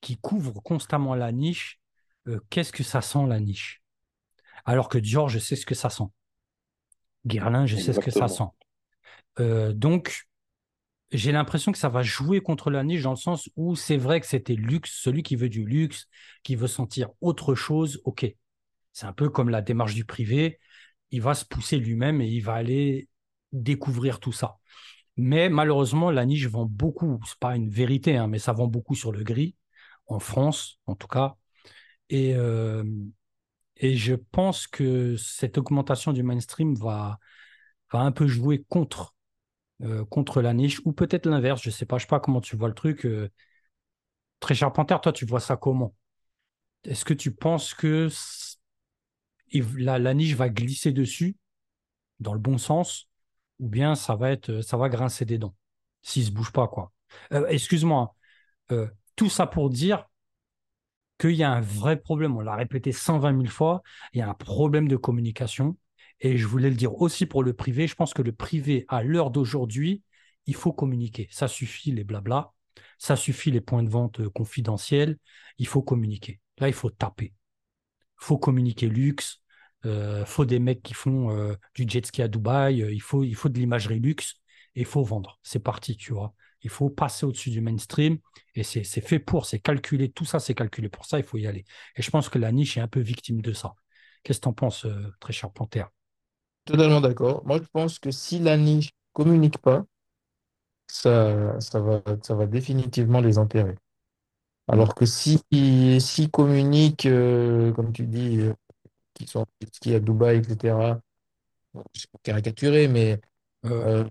qui 0.00 0.16
couvre 0.16 0.60
constamment 0.62 1.14
la 1.14 1.32
niche, 1.32 1.80
euh, 2.28 2.40
qu'est-ce 2.50 2.72
que 2.72 2.84
ça 2.84 3.00
sent 3.02 3.26
la 3.26 3.40
niche? 3.40 3.82
Alors 4.64 4.88
que 4.88 4.98
Dior, 4.98 5.28
je 5.28 5.38
sais 5.38 5.56
ce 5.56 5.66
que 5.66 5.74
ça 5.74 5.90
sent. 5.90 6.04
Guerlain, 7.26 7.66
je 7.66 7.76
sais 7.76 7.92
ce 7.92 8.00
que 8.00 8.10
ça 8.10 8.28
sent. 8.28 8.44
Euh, 9.40 9.72
donc, 9.72 10.28
j'ai 11.10 11.32
l'impression 11.32 11.72
que 11.72 11.78
ça 11.78 11.88
va 11.88 12.02
jouer 12.02 12.40
contre 12.40 12.70
la 12.70 12.84
niche 12.84 13.02
dans 13.02 13.10
le 13.10 13.16
sens 13.16 13.48
où 13.56 13.76
c'est 13.76 13.96
vrai 13.96 14.20
que 14.20 14.26
c'était 14.26 14.54
luxe, 14.54 15.00
celui 15.02 15.22
qui 15.22 15.36
veut 15.36 15.48
du 15.48 15.64
luxe, 15.64 16.06
qui 16.42 16.54
veut 16.54 16.66
sentir 16.66 17.10
autre 17.20 17.54
chose, 17.54 18.00
ok. 18.04 18.26
C'est 18.92 19.06
un 19.06 19.12
peu 19.12 19.28
comme 19.30 19.48
la 19.48 19.62
démarche 19.62 19.94
du 19.94 20.04
privé, 20.04 20.58
il 21.10 21.22
va 21.22 21.34
se 21.34 21.44
pousser 21.44 21.78
lui-même 21.78 22.20
et 22.20 22.28
il 22.28 22.40
va 22.40 22.54
aller 22.54 23.08
découvrir 23.52 24.20
tout 24.20 24.32
ça. 24.32 24.58
Mais 25.16 25.48
malheureusement, 25.48 26.10
la 26.10 26.26
niche 26.26 26.46
vend 26.46 26.66
beaucoup, 26.66 27.20
c'est 27.26 27.38
pas 27.38 27.56
une 27.56 27.70
vérité, 27.70 28.16
hein, 28.16 28.28
mais 28.28 28.38
ça 28.38 28.52
vend 28.52 28.68
beaucoup 28.68 28.94
sur 28.94 29.12
le 29.12 29.22
gris, 29.24 29.56
en 30.06 30.20
France 30.20 30.78
en 30.86 30.94
tout 30.94 31.08
cas. 31.08 31.36
Et, 32.10 32.34
euh, 32.34 32.84
et 33.76 33.96
je 33.96 34.14
pense 34.14 34.66
que 34.66 35.16
cette 35.16 35.58
augmentation 35.58 36.12
du 36.12 36.22
mainstream 36.22 36.74
va, 36.74 37.18
va 37.92 38.00
un 38.00 38.12
peu 38.12 38.26
jouer 38.26 38.64
contre 38.68 39.14
euh, 39.82 40.04
contre 40.04 40.42
la 40.42 40.54
niche, 40.54 40.80
ou 40.84 40.92
peut-être 40.92 41.26
l'inverse, 41.26 41.62
je 41.62 41.70
sais 41.70 41.86
pas, 41.86 41.98
je 41.98 42.02
sais 42.02 42.08
pas 42.08 42.18
comment 42.18 42.40
tu 42.40 42.56
vois 42.56 42.68
le 42.68 42.74
truc. 42.74 43.06
Euh. 43.06 43.30
Très 44.40 44.54
cher 44.54 44.72
Panthère, 44.72 45.00
toi, 45.00 45.12
tu 45.12 45.24
vois 45.24 45.40
ça 45.40 45.56
comment? 45.56 45.94
Est-ce 46.84 47.04
que 47.04 47.14
tu 47.14 47.32
penses 47.32 47.74
que 47.74 48.08
la, 49.52 50.14
niche 50.14 50.34
va 50.34 50.48
glisser 50.48 50.92
dessus 50.92 51.36
dans 52.20 52.34
le 52.34 52.40
bon 52.40 52.58
sens, 52.58 53.08
ou 53.58 53.68
bien 53.68 53.94
ça 53.94 54.16
va 54.16 54.30
être, 54.30 54.60
ça 54.60 54.76
va 54.76 54.88
grincer 54.88 55.24
des 55.24 55.38
dents 55.38 55.54
s'il 56.02 56.24
se 56.24 56.30
bouge 56.30 56.52
pas, 56.52 56.68
quoi. 56.68 56.92
Euh, 57.32 57.46
excuse-moi, 57.48 58.14
hein. 58.70 58.88
tout 59.16 59.28
ça 59.28 59.46
pour 59.46 59.70
dire 59.70 60.06
qu'il 61.18 61.32
y 61.32 61.42
a 61.42 61.50
un 61.50 61.60
vrai 61.60 62.00
problème. 62.00 62.36
On 62.36 62.40
l'a 62.40 62.54
répété 62.54 62.92
120 62.92 63.32
000 63.36 63.46
fois. 63.46 63.82
Il 64.12 64.18
y 64.18 64.22
a 64.22 64.28
un 64.28 64.34
problème 64.34 64.88
de 64.88 64.96
communication. 64.96 65.76
Et 66.20 66.36
je 66.36 66.46
voulais 66.46 66.70
le 66.70 66.76
dire 66.76 67.00
aussi 67.00 67.26
pour 67.26 67.42
le 67.42 67.52
privé. 67.52 67.86
Je 67.86 67.94
pense 67.94 68.14
que 68.14 68.22
le 68.22 68.32
privé, 68.32 68.84
à 68.88 69.02
l'heure 69.02 69.30
d'aujourd'hui, 69.30 70.02
il 70.46 70.54
faut 70.54 70.72
communiquer. 70.72 71.28
Ça 71.30 71.48
suffit 71.48 71.92
les 71.92 72.04
blabla. 72.04 72.52
Ça 72.98 73.16
suffit 73.16 73.50
les 73.50 73.60
points 73.60 73.82
de 73.82 73.88
vente 73.88 74.20
euh, 74.20 74.30
confidentiels. 74.30 75.18
Il 75.58 75.66
faut 75.66 75.82
communiquer. 75.82 76.40
Là, 76.58 76.68
il 76.68 76.74
faut 76.74 76.90
taper. 76.90 77.34
Faut 78.18 78.38
communiquer 78.38 78.88
luxe. 78.88 79.40
Euh, 79.86 80.24
faut 80.24 80.44
des 80.44 80.58
mecs 80.58 80.82
qui 80.82 80.94
font 80.94 81.30
euh, 81.36 81.54
du 81.74 81.84
jet 81.88 82.04
ski 82.04 82.22
à 82.22 82.28
Dubaï. 82.28 82.78
il, 82.92 83.00
faut, 83.00 83.24
il 83.24 83.34
faut 83.34 83.48
de 83.48 83.58
l'imagerie 83.58 84.00
luxe. 84.00 84.34
Et 84.74 84.80
il 84.80 84.86
faut 84.86 85.02
vendre. 85.02 85.38
C'est 85.42 85.60
parti, 85.62 85.96
tu 85.96 86.12
vois. 86.12 86.34
Il 86.62 86.70
faut 86.70 86.90
passer 86.90 87.24
au-dessus 87.26 87.50
du 87.50 87.60
mainstream. 87.60 88.18
Et 88.54 88.62
c'est 88.62 88.84
fait 88.84 89.18
pour, 89.18 89.46
c'est 89.46 89.60
calculé. 89.60 90.10
Tout 90.10 90.24
ça, 90.24 90.40
c'est 90.40 90.54
calculé 90.54 90.88
pour 90.88 91.04
ça. 91.04 91.18
Il 91.18 91.24
faut 91.24 91.38
y 91.38 91.46
aller. 91.46 91.64
Et 91.96 92.02
je 92.02 92.10
pense 92.10 92.28
que 92.28 92.38
la 92.38 92.52
niche 92.52 92.76
est 92.76 92.80
un 92.80 92.88
peu 92.88 93.00
victime 93.00 93.40
de 93.40 93.52
ça. 93.52 93.74
Qu'est-ce 94.22 94.38
que 94.40 94.44
tu 94.44 94.48
en 94.48 94.52
penses, 94.52 94.86
très 95.20 95.32
cher 95.32 95.50
Panthère? 95.52 95.88
Totalement 96.64 97.00
d'accord. 97.00 97.44
Moi, 97.46 97.58
je 97.58 97.68
pense 97.72 97.98
que 97.98 98.10
si 98.10 98.38
la 98.38 98.56
niche 98.56 98.90
communique 99.12 99.58
pas, 99.58 99.84
ça, 100.86 101.58
ça 101.60 101.80
va, 101.80 102.02
ça 102.22 102.34
va 102.34 102.46
définitivement 102.46 103.20
les 103.20 103.38
enterrer. 103.38 103.76
Alors 104.68 104.94
que 104.94 105.06
si, 105.06 105.40
si 106.00 106.30
communiquent, 106.30 107.06
euh, 107.06 107.72
comme 107.72 107.92
tu 107.92 108.06
dis, 108.06 108.40
euh, 108.40 108.54
qui 109.14 109.26
sont 109.26 109.46
qui 109.80 109.94
à 109.94 110.00
Dubaï, 110.00 110.38
etc., 110.38 111.00
je 111.94 112.02
vais 112.02 112.18
caricaturer, 112.22 112.88
mais 112.88 113.20
euh, 113.66 114.04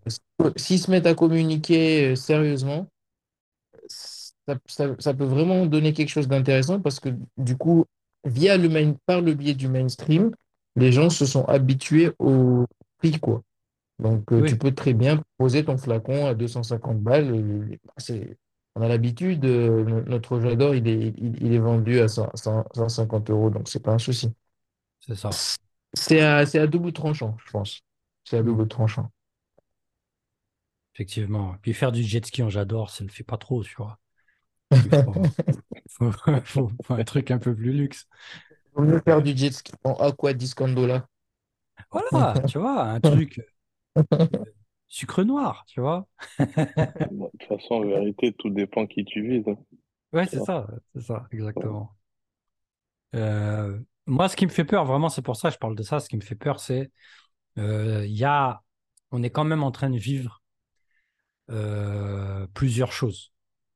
s'ils 0.57 0.79
se 0.79 0.91
mettent 0.91 1.07
à 1.07 1.15
communiquer 1.15 2.15
sérieusement, 2.15 2.87
ça, 3.87 4.95
ça 4.99 5.13
peut 5.13 5.25
vraiment 5.25 5.65
donner 5.65 5.93
quelque 5.93 6.09
chose 6.09 6.27
d'intéressant 6.27 6.79
parce 6.79 6.99
que 6.99 7.09
du 7.37 7.57
coup, 7.57 7.85
via 8.25 8.57
le 8.57 8.69
main, 8.69 8.93
par 9.05 9.21
le 9.21 9.33
biais 9.33 9.53
du 9.53 9.67
mainstream, 9.67 10.31
les 10.75 10.91
gens 10.91 11.09
se 11.09 11.25
sont 11.25 11.45
habitués 11.45 12.11
au 12.19 12.65
prix, 12.99 13.19
quoi. 13.19 13.41
Donc, 13.99 14.31
euh, 14.31 14.43
tu 14.43 14.57
peux 14.57 14.73
très 14.73 14.93
bien 14.93 15.23
poser 15.37 15.65
ton 15.65 15.77
flacon 15.77 16.27
à 16.27 16.35
250 16.35 17.01
balles. 17.01 17.79
On 18.77 18.81
a 18.81 18.87
l'habitude, 18.87 19.43
euh, 19.45 20.03
notre 20.05 20.39
j'adore, 20.39 20.75
il 20.75 20.87
est, 20.87 21.11
il, 21.17 21.51
est 21.51 21.57
vendu 21.57 21.99
à 21.99 22.07
150 22.07 23.31
euros, 23.31 23.49
donc 23.49 23.67
c'est 23.67 23.79
pas 23.79 23.91
un 23.93 23.97
souci. 23.97 24.31
C'est 24.99 25.15
ça. 25.15 25.31
C'est 25.93 26.21
à, 26.21 26.37
à, 26.37 26.67
double 26.67 26.93
tranchant, 26.93 27.35
je 27.43 27.51
pense. 27.51 27.81
C'est 28.23 28.37
à 28.37 28.43
double 28.43 28.67
tranchant. 28.67 29.09
Effectivement. 30.93 31.55
Puis 31.63 31.73
faire 31.73 31.91
du 31.91 32.03
jet 32.03 32.23
ski 32.23 32.43
en 32.43 32.51
j'adore, 32.51 32.91
ça 32.91 33.03
ne 33.03 33.09
le 33.09 33.13
fait 33.13 33.23
pas 33.23 33.37
trop, 33.37 33.63
tu 33.63 33.73
vois. 33.77 33.97
Il 34.69 34.77
faut, 36.45 36.71
un 36.89 37.03
truc 37.03 37.31
un 37.31 37.39
peu 37.39 37.55
plus 37.55 37.73
luxe. 37.73 38.05
On 38.75 38.83
mieux 38.83 39.01
faire 39.03 39.23
du 39.23 39.35
jet 39.35 39.53
ski 39.53 39.71
en 39.85 39.93
aqua 39.93 40.33
discondola. 40.33 41.07
Voilà, 41.89 42.39
tu 42.47 42.59
vois, 42.59 42.83
un 42.83 42.99
truc 42.99 43.41
euh, 43.97 44.03
sucre 44.87 45.23
noir, 45.23 45.65
tu 45.67 45.81
vois. 45.81 46.07
de 46.39 47.29
toute 47.31 47.43
façon, 47.47 47.75
en 47.75 47.85
vérité, 47.85 48.33
tout 48.33 48.49
dépend 48.49 48.87
qui 48.87 49.05
tu 49.05 49.27
vises. 49.27 49.47
Hein. 49.47 49.57
Ouais, 50.13 50.25
c'est 50.25 50.43
ça, 50.43 50.67
c'est 50.93 51.01
ça, 51.01 51.27
exactement. 51.31 51.91
Euh, 53.15 53.79
moi, 54.05 54.29
ce 54.29 54.35
qui 54.35 54.45
me 54.45 54.51
fait 54.51 54.65
peur, 54.65 54.85
vraiment, 54.85 55.09
c'est 55.09 55.21
pour 55.21 55.35
ça 55.35 55.49
que 55.49 55.55
je 55.55 55.59
parle 55.59 55.75
de 55.75 55.83
ça. 55.83 55.99
Ce 55.99 56.09
qui 56.09 56.15
me 56.17 56.21
fait 56.21 56.35
peur, 56.35 56.59
c'est 56.59 56.91
euh, 57.57 58.05
il 58.05 58.15
y 58.15 58.23
a, 58.23 58.61
on 59.11 59.23
est 59.23 59.29
quand 59.29 59.43
même 59.43 59.63
en 59.63 59.71
train 59.71 59.89
de 59.89 59.97
vivre 59.97 60.41
plusieurs 62.53 62.91
choses. 62.91 63.31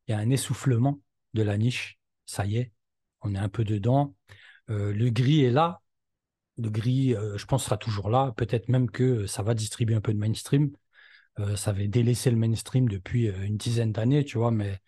Il 0.07 0.11
y 0.11 0.13
a 0.13 0.17
un 0.17 0.29
essoufflement 0.29 0.99
de 1.33 1.41
la 1.41 1.57
niche, 1.57 1.99
ça 2.25 2.45
y 2.45 2.57
est, 2.57 2.73
on 3.21 3.35
est 3.35 3.39
un 3.39 3.49
peu 3.49 3.63
dedans. 3.63 4.15
Euh, 4.69 4.93
le 4.93 5.09
gris 5.09 5.43
est 5.43 5.51
là. 5.51 5.81
Le 6.57 6.69
gris, 6.69 7.15
euh, 7.15 7.37
je 7.37 7.45
pense, 7.45 7.65
sera 7.65 7.77
toujours 7.77 8.09
là. 8.09 8.33
Peut-être 8.37 8.69
même 8.69 8.89
que 8.89 9.25
ça 9.27 9.43
va 9.43 9.53
distribuer 9.53 9.95
un 9.95 10.01
peu 10.01 10.13
de 10.13 10.19
mainstream. 10.19 10.71
Euh, 11.39 11.55
ça 11.55 11.71
avait 11.71 11.87
délaissé 11.87 12.29
le 12.29 12.37
mainstream 12.37 12.89
depuis 12.89 13.27
une 13.27 13.57
dizaine 13.57 13.91
d'années, 13.91 14.25
tu 14.25 14.37
vois, 14.37 14.51
mais 14.51 14.79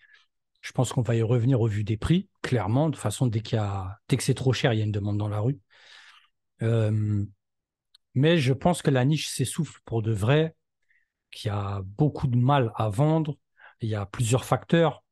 je 0.62 0.72
pense 0.72 0.94
qu'on 0.94 1.02
va 1.02 1.16
y 1.16 1.22
revenir 1.22 1.62
au 1.62 1.68
vu 1.68 1.84
des 1.84 1.98
prix, 1.98 2.30
clairement. 2.42 2.88
De 2.90 2.96
toute 2.96 3.02
façon, 3.02 3.28
dès, 3.28 3.40
y 3.40 3.42
que 4.18 4.24
c'est 4.24 4.34
trop 4.34 4.54
cher, 4.54 4.74
il 4.74 4.80
y 4.80 4.82
a 4.82 4.86
une 4.86 4.92
demande 4.92 5.18
dans 5.18 5.30
la 5.30 5.40
rue. 5.40 5.60
mais 8.16 8.38
je 8.38 8.54
pense 8.54 8.82
que 8.82 8.92
la 8.92 9.06
niche 9.06 9.30
s'essouffle 9.30 9.80
pour 9.86 10.02
de 10.02 10.12
vrai, 10.12 10.56
qu'il 11.32 11.50
y 11.50 11.52
a 11.52 11.82
beaucoup 11.84 12.28
de 12.28 12.38
mal 12.38 12.72
à 12.76 12.90
vendre. 12.90 13.38
Il 13.82 13.90
y 13.90 13.96
a 13.96 14.06
plusieurs 14.06 14.46
facteurs. 14.46 15.04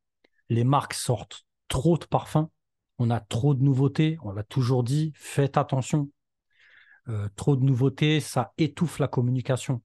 Les 0.49 0.63
marques 0.63 0.93
sortent 0.93 1.45
trop 1.67 1.97
de 1.97 2.05
parfums 2.05 2.49
on 3.01 3.09
a 3.09 3.19
trop 3.19 3.55
de 3.55 3.63
nouveautés, 3.63 4.17
on 4.23 4.31
l'a 4.31 4.43
toujours 4.43 4.83
dit, 4.83 5.11
faites 5.15 5.57
attention. 5.57 6.09
Euh, 7.09 7.27
trop 7.35 7.55
de 7.55 7.63
nouveautés, 7.63 8.19
ça 8.19 8.53
étouffe 8.59 8.99
la 8.99 9.07
communication. 9.07 9.81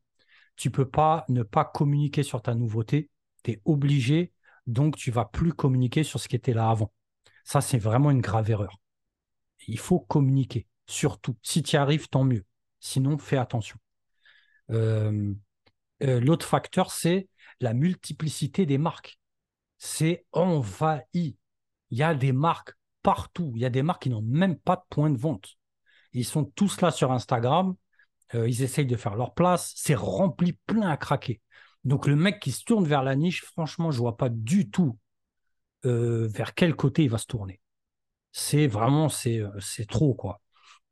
Tu 0.56 0.70
peux 0.70 0.88
pas 0.88 1.24
ne 1.28 1.42
pas 1.42 1.64
communiquer 1.64 2.22
sur 2.22 2.42
ta 2.42 2.54
nouveauté, 2.54 3.10
tu 3.44 3.52
es 3.52 3.62
obligé, 3.64 4.32
donc 4.66 4.96
tu 4.96 5.10
vas 5.10 5.24
plus 5.24 5.52
communiquer 5.52 6.02
sur 6.02 6.20
ce 6.20 6.28
qui 6.28 6.36
était 6.36 6.54
là 6.54 6.70
avant. 6.70 6.92
Ça, 7.44 7.60
c'est 7.60 7.78
vraiment 7.78 8.10
une 8.10 8.20
grave 8.20 8.50
erreur. 8.50 8.80
Il 9.68 9.78
faut 9.78 10.00
communiquer, 10.00 10.66
surtout. 10.86 11.36
Si 11.42 11.62
tu 11.62 11.74
y 11.74 11.78
arrives, 11.78 12.08
tant 12.08 12.24
mieux. 12.24 12.44
Sinon, 12.80 13.18
fais 13.18 13.36
attention. 13.36 13.78
Euh, 14.70 15.32
euh, 16.02 16.20
l'autre 16.20 16.46
facteur, 16.46 16.90
c'est 16.90 17.28
la 17.60 17.72
multiplicité 17.72 18.66
des 18.66 18.78
marques. 18.78 19.18
C'est 19.78 20.26
envahi. 20.32 21.36
Il 21.90 21.98
y 21.98 22.02
a 22.02 22.14
des 22.14 22.32
marques 22.32 22.72
partout. 23.02 23.52
Il 23.54 23.62
y 23.62 23.64
a 23.64 23.70
des 23.70 23.82
marques 23.82 24.02
qui 24.02 24.10
n'ont 24.10 24.22
même 24.22 24.56
pas 24.56 24.76
de 24.76 24.82
point 24.90 25.10
de 25.10 25.18
vente. 25.18 25.56
Ils 26.12 26.24
sont 26.24 26.44
tous 26.44 26.80
là 26.80 26.90
sur 26.90 27.12
Instagram. 27.12 27.74
Euh, 28.34 28.48
ils 28.48 28.62
essayent 28.62 28.86
de 28.86 28.96
faire 28.96 29.16
leur 29.16 29.34
place. 29.34 29.72
C'est 29.76 29.94
rempli 29.94 30.52
plein 30.66 30.88
à 30.88 30.96
craquer. 30.96 31.40
Donc 31.84 32.06
le 32.06 32.16
mec 32.16 32.40
qui 32.40 32.52
se 32.52 32.64
tourne 32.64 32.84
vers 32.84 33.02
la 33.02 33.14
niche, 33.14 33.44
franchement, 33.44 33.90
je 33.90 33.98
vois 33.98 34.16
pas 34.16 34.28
du 34.28 34.70
tout 34.70 34.98
euh, 35.84 36.26
vers 36.28 36.54
quel 36.54 36.74
côté 36.74 37.04
il 37.04 37.10
va 37.10 37.18
se 37.18 37.26
tourner. 37.26 37.60
C'est 38.32 38.66
vraiment, 38.66 39.08
c'est, 39.08 39.38
euh, 39.38 39.50
c'est 39.60 39.88
trop, 39.88 40.14
quoi. 40.14 40.40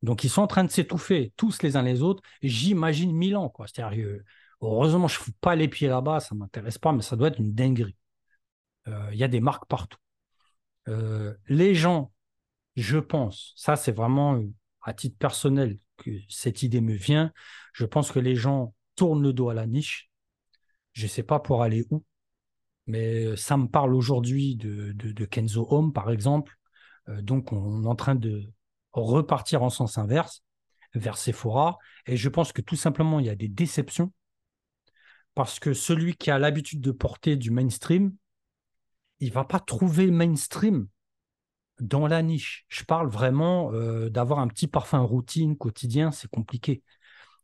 Donc 0.03 0.23
ils 0.23 0.31
sont 0.31 0.43
en 0.43 0.47
train 0.47 0.65
de 0.65 0.71
s'étouffer 0.71 1.33
tous 1.37 1.63
les 1.63 1.77
uns 1.77 1.83
les 1.83 2.03
autres. 2.03 2.23
J'imagine 2.43 3.13
Milan, 3.13 3.49
quoi. 3.49 3.67
C'est-à-dire, 3.67 4.21
heureusement, 4.61 5.09
je 5.09 5.19
ne 5.19 5.25
fous 5.25 5.33
pas 5.41 5.57
les 5.57 5.67
pieds 5.67 5.89
là-bas, 5.89 6.21
ça 6.21 6.35
ne 6.35 6.41
m'intéresse 6.41 6.79
pas, 6.79 6.93
mais 6.93 7.03
ça 7.03 7.17
doit 7.17 7.29
être 7.29 7.39
une 7.39 7.55
dinguerie. 7.55 7.97
Il 8.87 9.17
y 9.17 9.25
a 9.25 9.29
des 9.29 9.41
marques 9.41 9.67
partout. 9.67 9.99
Les 11.49 11.75
gens, 11.75 12.13
je 12.77 12.99
pense, 12.99 13.55
ça 13.57 13.77
c'est 13.77 13.93
vraiment 13.93 14.39
à 14.83 14.93
titre 14.93 15.17
personnel 15.17 15.79
que 15.97 16.11
cette 16.29 16.63
idée 16.63 16.81
me 16.81 16.95
vient, 16.95 17.33
je 17.73 17.85
pense 17.85 18.13
que 18.13 18.19
les 18.19 18.35
gens 18.35 18.75
tournent 18.97 19.23
le 19.23 19.33
dos 19.33 19.49
à 19.49 19.55
la 19.55 19.67
niche. 19.67 20.11
Je 20.93 21.05
ne 21.05 21.09
sais 21.09 21.23
pas 21.23 21.41
pour 21.41 21.63
aller 21.63 21.85
où, 21.91 22.05
mais 22.87 23.37
ça 23.37 23.57
me 23.57 23.67
parle 23.67 23.95
aujourd'hui 23.95 24.57
de, 24.57 25.25
Kenzo 25.25 25.67
Home, 25.71 25.93
par 25.93 26.11
exemple. 26.11 26.57
Euh, 27.09 27.23
donc 27.23 27.53
on 27.53 27.85
est 27.85 27.89
en 27.89 27.97
train 27.97 28.15
de 28.15 28.53
repartir 28.93 29.63
en 29.63 29.71
sens 29.71 29.99
inverse 29.99 30.43
vers 30.95 31.17
Sephora. 31.17 31.79
Et 32.07 32.17
je 32.17 32.29
pense 32.29 32.53
que 32.53 32.63
tout 32.63 32.77
simplement, 32.77 33.21
il 33.21 33.27
y 33.27 33.31
a 33.31 33.35
des 33.35 33.49
déceptions 33.49 34.13
parce 35.35 35.59
que 35.59 35.75
celui 35.75 36.15
qui 36.15 36.31
a 36.31 36.39
l'habitude 36.39 36.81
de 36.81 36.93
porter 36.93 37.37
du 37.37 37.51
mainstream, 37.51 38.15
il 39.19 39.33
va 39.33 39.45
pas 39.45 39.59
trouver 39.59 40.07
le 40.07 40.13
mainstream 40.13 40.87
dans 41.81 42.07
la 42.07 42.23
niche. 42.23 42.67
Je 42.69 42.85
parle 42.85 43.09
vraiment 43.09 43.73
euh, 43.73 44.11
d'avoir 44.11 44.39
un 44.39 44.49
petit 44.49 44.67
parfum 44.67 45.01
routine 45.01 45.57
quotidien, 45.57 46.11
c'est 46.13 46.31
compliqué. 46.31 46.83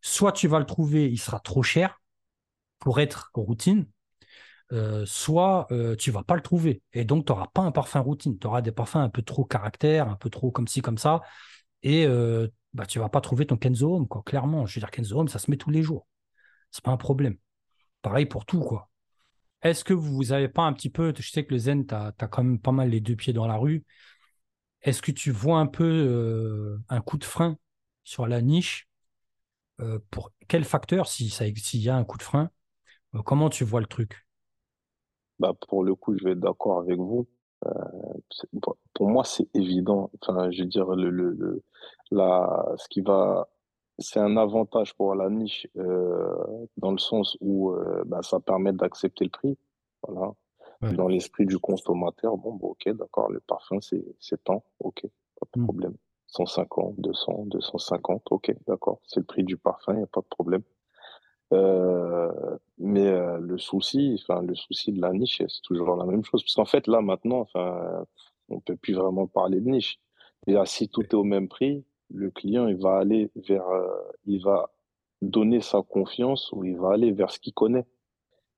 Soit 0.03 0.33
tu 0.33 0.49
vas 0.49 0.59
le 0.59 0.67
trouver, 0.67 1.11
il 1.11 1.19
sera 1.19 1.41
trop 1.41 1.63
cher 1.63 2.01
pour 2.79 3.01
être 3.01 3.31
routine, 3.35 3.87
euh, 4.73 5.05
soit 5.07 5.67
euh, 5.73 5.97
tu 5.97 6.11
vas 6.11 6.23
pas 6.23 6.37
le 6.37 6.43
trouver. 6.43 6.83
Et 6.93 7.05
donc, 7.05 7.27
tu 7.27 7.33
n'auras 7.33 7.49
pas 7.49 7.63
un 7.63 7.73
parfum 7.73 8.01
routine. 8.01 8.39
Tu 8.39 8.47
auras 8.47 8.63
des 8.63 8.73
parfums 8.73 8.97
un 8.97 9.11
peu 9.11 9.23
trop 9.23 9.45
caractère, 9.45 10.09
un 10.09 10.17
peu 10.17 10.31
trop 10.31 10.51
comme 10.51 10.69
ci, 10.69 10.81
comme 10.81 10.99
ça. 10.99 11.21
Et 11.83 12.07
euh, 12.07 12.49
bah, 12.75 12.87
tu 12.87 12.99
vas 12.99 13.09
pas 13.09 13.21
trouver 13.21 13.47
ton 13.47 13.57
Kenzo 13.57 13.95
Home, 13.97 14.09
quoi, 14.09 14.23
clairement. 14.25 14.67
Je 14.67 14.75
veux 14.75 14.81
dire, 14.81 14.91
Kenzo 14.91 15.19
Home, 15.19 15.29
ça 15.29 15.39
se 15.39 15.51
met 15.51 15.57
tous 15.57 15.71
les 15.71 15.83
jours. 15.83 16.07
C'est 16.71 16.85
pas 16.85 16.93
un 16.93 16.97
problème. 16.97 17.37
Pareil 18.03 18.27
pour 18.27 18.47
tout, 18.47 18.61
quoi. 18.61 18.91
Est-ce 19.63 19.85
que 19.85 19.93
vous 19.93 20.33
avez 20.33 20.49
pas 20.49 20.63
un 20.63 20.73
petit 20.73 20.91
peu, 20.91 21.13
je 21.17 21.31
sais 21.31 21.45
que 21.45 21.53
le 21.53 21.59
Zen, 21.59 21.87
tu 21.87 21.95
as, 21.95 22.13
quand 22.31 22.43
même 22.43 22.59
pas 22.59 22.73
mal 22.73 22.89
les 22.91 23.01
deux 23.01 23.17
pieds 23.17 23.33
dans 23.33 23.47
la 23.47 23.57
rue. 23.57 23.85
Est-ce 24.83 25.03
que 25.03 25.13
tu 25.13 25.31
vois 25.31 25.59
un 25.59 25.67
peu 25.67 25.85
euh, 25.85 26.79
un 26.89 27.01
coup 27.01 27.19
de 27.19 27.25
frein 27.25 27.59
sur 28.05 28.27
la 28.27 28.41
niche 28.43 28.89
euh, 29.81 29.99
Pour 30.11 30.33
quel 30.49 30.65
facteur, 30.65 31.09
s'il 31.09 31.29
y 31.83 31.89
a 31.91 31.97
un 31.97 32.05
coup 32.05 32.19
de 32.19 32.23
frein, 32.25 32.51
euh, 33.17 33.23
comment 33.23 33.51
tu 33.51 33.65
vois 33.65 33.81
le 33.81 33.87
truc? 33.87 34.27
Bah, 35.41 35.55
Pour 35.69 35.83
le 35.83 35.97
coup, 35.97 36.17
je 36.17 36.23
vais 36.23 36.31
être 36.33 36.39
d'accord 36.41 36.79
avec 36.79 36.97
vous. 36.99 37.27
pour 38.95 39.09
moi, 39.09 39.25
c'est 39.25 39.49
évident. 39.55 40.11
Enfin, 40.23 40.51
je 40.51 40.63
veux 40.63 40.69
dire, 40.69 40.87
le, 40.95 41.11
le, 41.11 41.63
la, 42.11 42.67
ce 42.77 42.89
qui 42.89 43.01
va 43.01 43.49
c'est 43.99 44.19
un 44.21 44.37
avantage 44.39 44.95
pour 44.95 45.15
la 45.15 45.29
niche 45.29 45.67
dans 45.77 46.93
le 46.93 46.99
sens 46.99 47.37
où 47.41 47.75
bah, 48.07 48.23
ça 48.23 48.41
permet 48.41 48.73
d'accepter 48.73 49.25
le 49.25 49.31
prix. 49.31 49.59
Voilà. 50.07 50.33
Dans 50.83 51.09
l'esprit 51.09 51.45
du 51.45 51.59
consommateur, 51.59 52.39
bon, 52.39 52.55
bon 52.55 52.69
ok, 52.69 52.89
d'accord, 52.91 53.31
le 53.31 53.41
parfum, 53.41 53.81
c'est, 53.83 54.03
c'est 54.19 54.43
tant, 54.45 54.65
ok, 54.79 55.03
pas 55.39 55.47
de 55.55 55.61
mmh. 55.61 55.65
problème. 55.65 55.95
150, 56.29 56.95
200, 56.99 57.45
250, 57.47 58.23
ok, 58.31 58.55
d'accord, 58.67 59.01
c'est 59.07 59.21
le 59.21 59.27
prix 59.27 59.45
du 59.45 59.59
parfum, 59.59 59.93
il 59.93 59.99
n'y 59.99 60.05
a 60.05 60.07
pas 60.07 60.21
de 60.23 60.27
problème. 60.27 60.63
Euh, 61.53 62.31
mais 62.79 63.07
euh, 63.07 63.39
le 63.39 63.59
souci, 63.59 64.19
enfin, 64.23 64.43
le 64.43 64.55
souci 64.55 64.93
de 64.93 65.01
la 65.01 65.13
niche, 65.13 65.43
c'est 65.47 65.63
toujours 65.63 65.97
la 65.97 66.05
même 66.05 66.25
chose. 66.25 66.43
Parce 66.43 66.55
qu'en 66.55 66.65
fait, 66.65 66.87
là, 66.87 67.01
maintenant, 67.01 67.41
enfin, 67.41 68.05
on 68.49 68.61
peut 68.61 68.77
plus 68.77 68.95
vraiment 68.95 69.27
parler 69.27 69.61
de 69.61 69.69
niche. 69.69 70.01
Et 70.47 70.53
là, 70.53 70.65
si 70.67 70.89
tout 70.89 71.03
est 71.03 71.15
au 71.15 71.25
même 71.25 71.49
prix, 71.49 71.85
le 72.11 72.31
client, 72.31 72.67
il 72.69 72.77
va 72.77 72.99
aller 72.99 73.31
vers, 73.37 73.69
euh, 73.69 73.89
il 74.27 74.43
va 74.43 74.71
donner 75.23 75.61
sa 75.61 75.83
confiance 75.83 76.51
ou 76.53 76.65
il 76.65 76.79
va 76.79 76.93
aller 76.93 77.13
vers 77.13 77.31
ce 77.31 77.39
qu'il 77.39 77.53
connaît. 77.53 77.87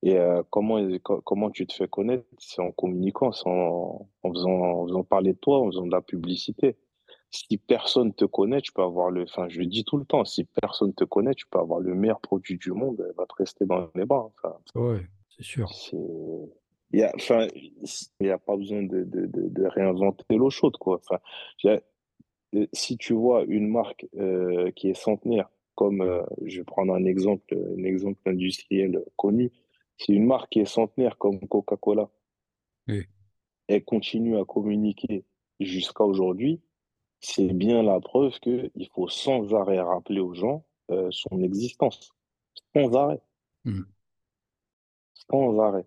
Et 0.02 0.16
euh, 0.16 0.42
comment, 0.50 0.80
comment 1.24 1.50
tu 1.50 1.66
te 1.66 1.72
fais 1.72 1.88
connaître? 1.88 2.24
C'est 2.38 2.60
en 2.60 2.72
communiquant, 2.72 3.30
c'est 3.32 3.48
en, 3.48 4.08
en, 4.22 4.32
faisant, 4.32 4.50
en 4.50 4.86
faisant 4.86 5.04
parler 5.04 5.32
de 5.32 5.38
toi, 5.38 5.60
en 5.60 5.66
faisant 5.66 5.86
de 5.86 5.92
la 5.92 6.00
publicité. 6.00 6.76
Si 7.30 7.56
personne 7.56 8.12
te 8.12 8.26
connaît, 8.26 8.60
tu 8.60 8.72
peux 8.72 8.82
avoir 8.82 9.10
le. 9.10 9.22
Enfin, 9.22 9.48
je 9.48 9.60
le 9.60 9.66
dis 9.66 9.84
tout 9.84 9.96
le 9.96 10.04
temps, 10.04 10.24
si 10.24 10.44
personne 10.44 10.92
te 10.92 11.04
connaît, 11.04 11.34
tu 11.34 11.46
peux 11.46 11.58
avoir 11.58 11.80
le 11.80 11.94
meilleur 11.94 12.20
produit 12.20 12.58
du 12.58 12.72
monde, 12.72 13.02
elle 13.08 13.14
va 13.16 13.24
te 13.26 13.34
rester 13.38 13.64
dans 13.64 13.88
les 13.94 14.04
bras. 14.04 14.30
Enfin, 14.36 14.56
oui, 14.74 14.98
c'est 15.30 15.44
sûr. 15.44 15.70
Il 16.92 16.98
n'y 16.98 17.02
a, 17.04 17.12
enfin, 17.14 17.46
il 18.20 18.30
a 18.30 18.38
pas 18.38 18.54
besoin 18.54 18.82
de, 18.82 19.04
de, 19.04 19.26
de, 19.26 19.48
de 19.48 19.64
réinventer 19.64 20.36
l'eau 20.36 20.50
chaude, 20.50 20.76
quoi. 20.76 21.00
Enfin, 21.00 21.20
euh, 21.64 22.66
si 22.74 22.98
tu 22.98 23.14
vois 23.14 23.44
une 23.44 23.68
marque 23.68 24.06
euh, 24.18 24.70
qui 24.72 24.90
est 24.90 24.94
centenaire, 24.94 25.48
comme 25.74 26.02
euh, 26.02 26.20
je 26.44 26.58
vais 26.58 26.64
prendre 26.64 26.92
un 26.92 27.06
exemple, 27.06 27.56
un 27.78 27.84
exemple 27.84 28.20
industriel 28.26 29.02
connu, 29.16 29.50
c'est 29.98 30.12
une 30.12 30.26
marque 30.26 30.50
qui 30.50 30.60
est 30.60 30.64
centenaire 30.64 31.18
comme 31.18 31.40
Coca-Cola. 31.40 32.10
Oui. 32.88 33.06
Elle 33.68 33.84
continue 33.84 34.38
à 34.38 34.44
communiquer 34.44 35.24
jusqu'à 35.60 36.04
aujourd'hui. 36.04 36.60
C'est 37.20 37.52
bien 37.52 37.82
la 37.82 38.00
preuve 38.00 38.38
qu'il 38.40 38.88
faut 38.94 39.08
sans 39.08 39.54
arrêt 39.54 39.80
rappeler 39.80 40.20
aux 40.20 40.34
gens 40.34 40.64
son 41.10 41.40
existence. 41.42 42.12
Sans 42.74 42.94
arrêt. 42.94 43.20
Hmm. 43.64 43.84
Sans 45.30 45.58
arrêt. 45.60 45.86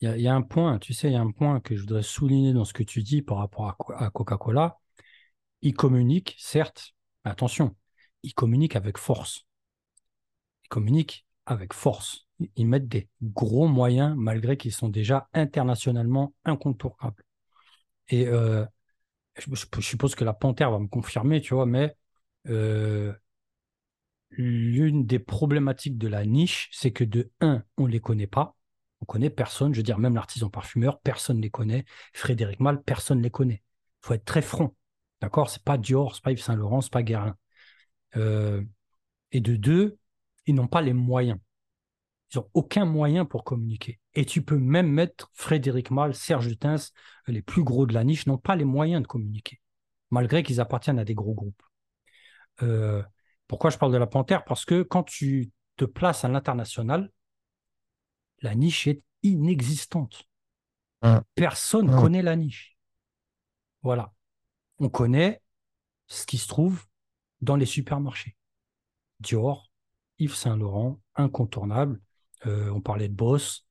Il 0.00 0.14
y, 0.16 0.22
y, 0.22 0.28
a 0.28 0.34
un 0.34 0.42
point, 0.42 0.78
tu 0.78 0.92
sais, 0.92 1.08
il 1.08 1.14
y 1.14 1.16
a 1.16 1.20
un 1.20 1.32
point 1.32 1.58
que 1.58 1.74
je 1.74 1.80
voudrais 1.80 2.04
souligner 2.04 2.52
dans 2.52 2.64
ce 2.64 2.72
que 2.72 2.84
tu 2.84 3.02
dis 3.02 3.22
par 3.22 3.38
rapport 3.38 3.76
à 3.96 4.10
Coca-Cola 4.10 4.78
ils 5.62 5.74
communiquent, 5.74 6.36
certes, 6.38 6.94
mais 7.24 7.30
attention, 7.30 7.74
ils 8.22 8.34
communiquent 8.34 8.76
avec 8.76 8.98
force. 8.98 9.46
Ils 10.64 10.68
communiquent 10.68 11.26
avec 11.48 11.72
force. 11.72 12.26
Ils 12.56 12.66
mettent 12.66 12.88
des 12.88 13.08
gros 13.22 13.66
moyens, 13.66 14.14
malgré 14.16 14.56
qu'ils 14.56 14.72
sont 14.72 14.88
déjà 14.88 15.28
internationalement 15.32 16.34
incontournables. 16.44 17.24
Et 18.08 18.28
euh, 18.28 18.64
je, 19.36 19.80
suppose 19.80 20.14
que 20.14 20.24
la 20.24 20.34
Panthère 20.34 20.70
va 20.70 20.78
me 20.78 20.86
confirmer, 20.86 21.40
tu 21.40 21.54
vois, 21.54 21.66
mais 21.66 21.96
euh, 22.48 23.12
l'une 24.30 25.06
des 25.06 25.18
problématiques 25.18 25.98
de 25.98 26.06
la 26.06 26.24
niche, 26.26 26.68
c'est 26.72 26.92
que 26.92 27.04
de 27.04 27.30
un, 27.40 27.64
on 27.76 27.86
ne 27.86 27.92
les 27.92 28.00
connaît 28.00 28.26
pas. 28.26 28.54
On 29.00 29.06
connaît 29.06 29.30
personne, 29.30 29.72
je 29.72 29.78
veux 29.78 29.84
dire, 29.84 29.98
même 29.98 30.14
l'artisan 30.14 30.50
parfumeur, 30.50 31.00
personne 31.00 31.38
ne 31.38 31.42
les 31.42 31.50
connaît. 31.50 31.84
Frédéric 32.12 32.60
Mal, 32.60 32.82
personne 32.82 33.18
ne 33.18 33.22
les 33.22 33.30
connaît. 33.30 33.62
Il 34.02 34.06
faut 34.06 34.14
être 34.14 34.24
très 34.24 34.42
franc. 34.42 34.74
D'accord? 35.22 35.50
C'est 35.50 35.62
pas 35.62 35.78
Dior, 35.78 36.14
c'est 36.14 36.22
pas 36.22 36.32
Yves 36.32 36.42
Saint 36.42 36.56
Laurent, 36.56 36.80
c'est 36.80 36.92
pas 36.92 37.02
Guérin. 37.02 37.36
Euh, 38.16 38.62
et 39.32 39.40
de 39.40 39.56
deux, 39.56 39.98
ils 40.48 40.54
n'ont 40.54 40.66
pas 40.66 40.82
les 40.82 40.92
moyens. 40.92 41.38
Ils 42.32 42.38
n'ont 42.38 42.50
aucun 42.54 42.84
moyen 42.84 43.24
pour 43.24 43.44
communiquer. 43.44 44.00
Et 44.14 44.24
tu 44.24 44.42
peux 44.42 44.58
même 44.58 44.90
mettre 44.90 45.30
Frédéric 45.32 45.90
Mal, 45.90 46.14
Serge 46.14 46.48
Dutens, 46.48 46.92
les 47.26 47.42
plus 47.42 47.62
gros 47.62 47.86
de 47.86 47.94
la 47.94 48.02
niche, 48.02 48.26
n'ont 48.26 48.38
pas 48.38 48.56
les 48.56 48.64
moyens 48.64 49.02
de 49.02 49.06
communiquer, 49.06 49.60
malgré 50.10 50.42
qu'ils 50.42 50.60
appartiennent 50.60 50.98
à 50.98 51.04
des 51.04 51.14
gros 51.14 51.34
groupes. 51.34 51.62
Euh, 52.62 53.02
pourquoi 53.46 53.70
je 53.70 53.78
parle 53.78 53.92
de 53.92 53.98
la 53.98 54.06
Panthère? 54.06 54.44
Parce 54.44 54.64
que 54.64 54.82
quand 54.82 55.04
tu 55.04 55.50
te 55.76 55.84
places 55.84 56.24
à 56.24 56.28
l'international, 56.28 57.10
la 58.40 58.54
niche 58.56 58.88
est 58.88 59.02
inexistante. 59.22 60.24
Mmh. 61.02 61.18
Personne 61.34 61.86
ne 61.86 61.92
mmh. 61.92 62.00
connaît 62.00 62.22
la 62.22 62.36
niche. 62.36 62.76
Voilà 63.82 64.12
on 64.78 64.88
connaît 64.88 65.42
ce 66.06 66.26
qui 66.26 66.38
se 66.38 66.48
trouve 66.48 66.86
dans 67.40 67.56
les 67.56 67.66
supermarchés. 67.66 68.36
Dior, 69.20 69.67
Yves 70.18 70.34
Saint 70.34 70.56
Laurent, 70.56 71.00
incontournable. 71.16 72.00
Euh, 72.46 72.70
on 72.70 72.80
parlait 72.80 73.08
de 73.08 73.14
Boss, 73.14 73.66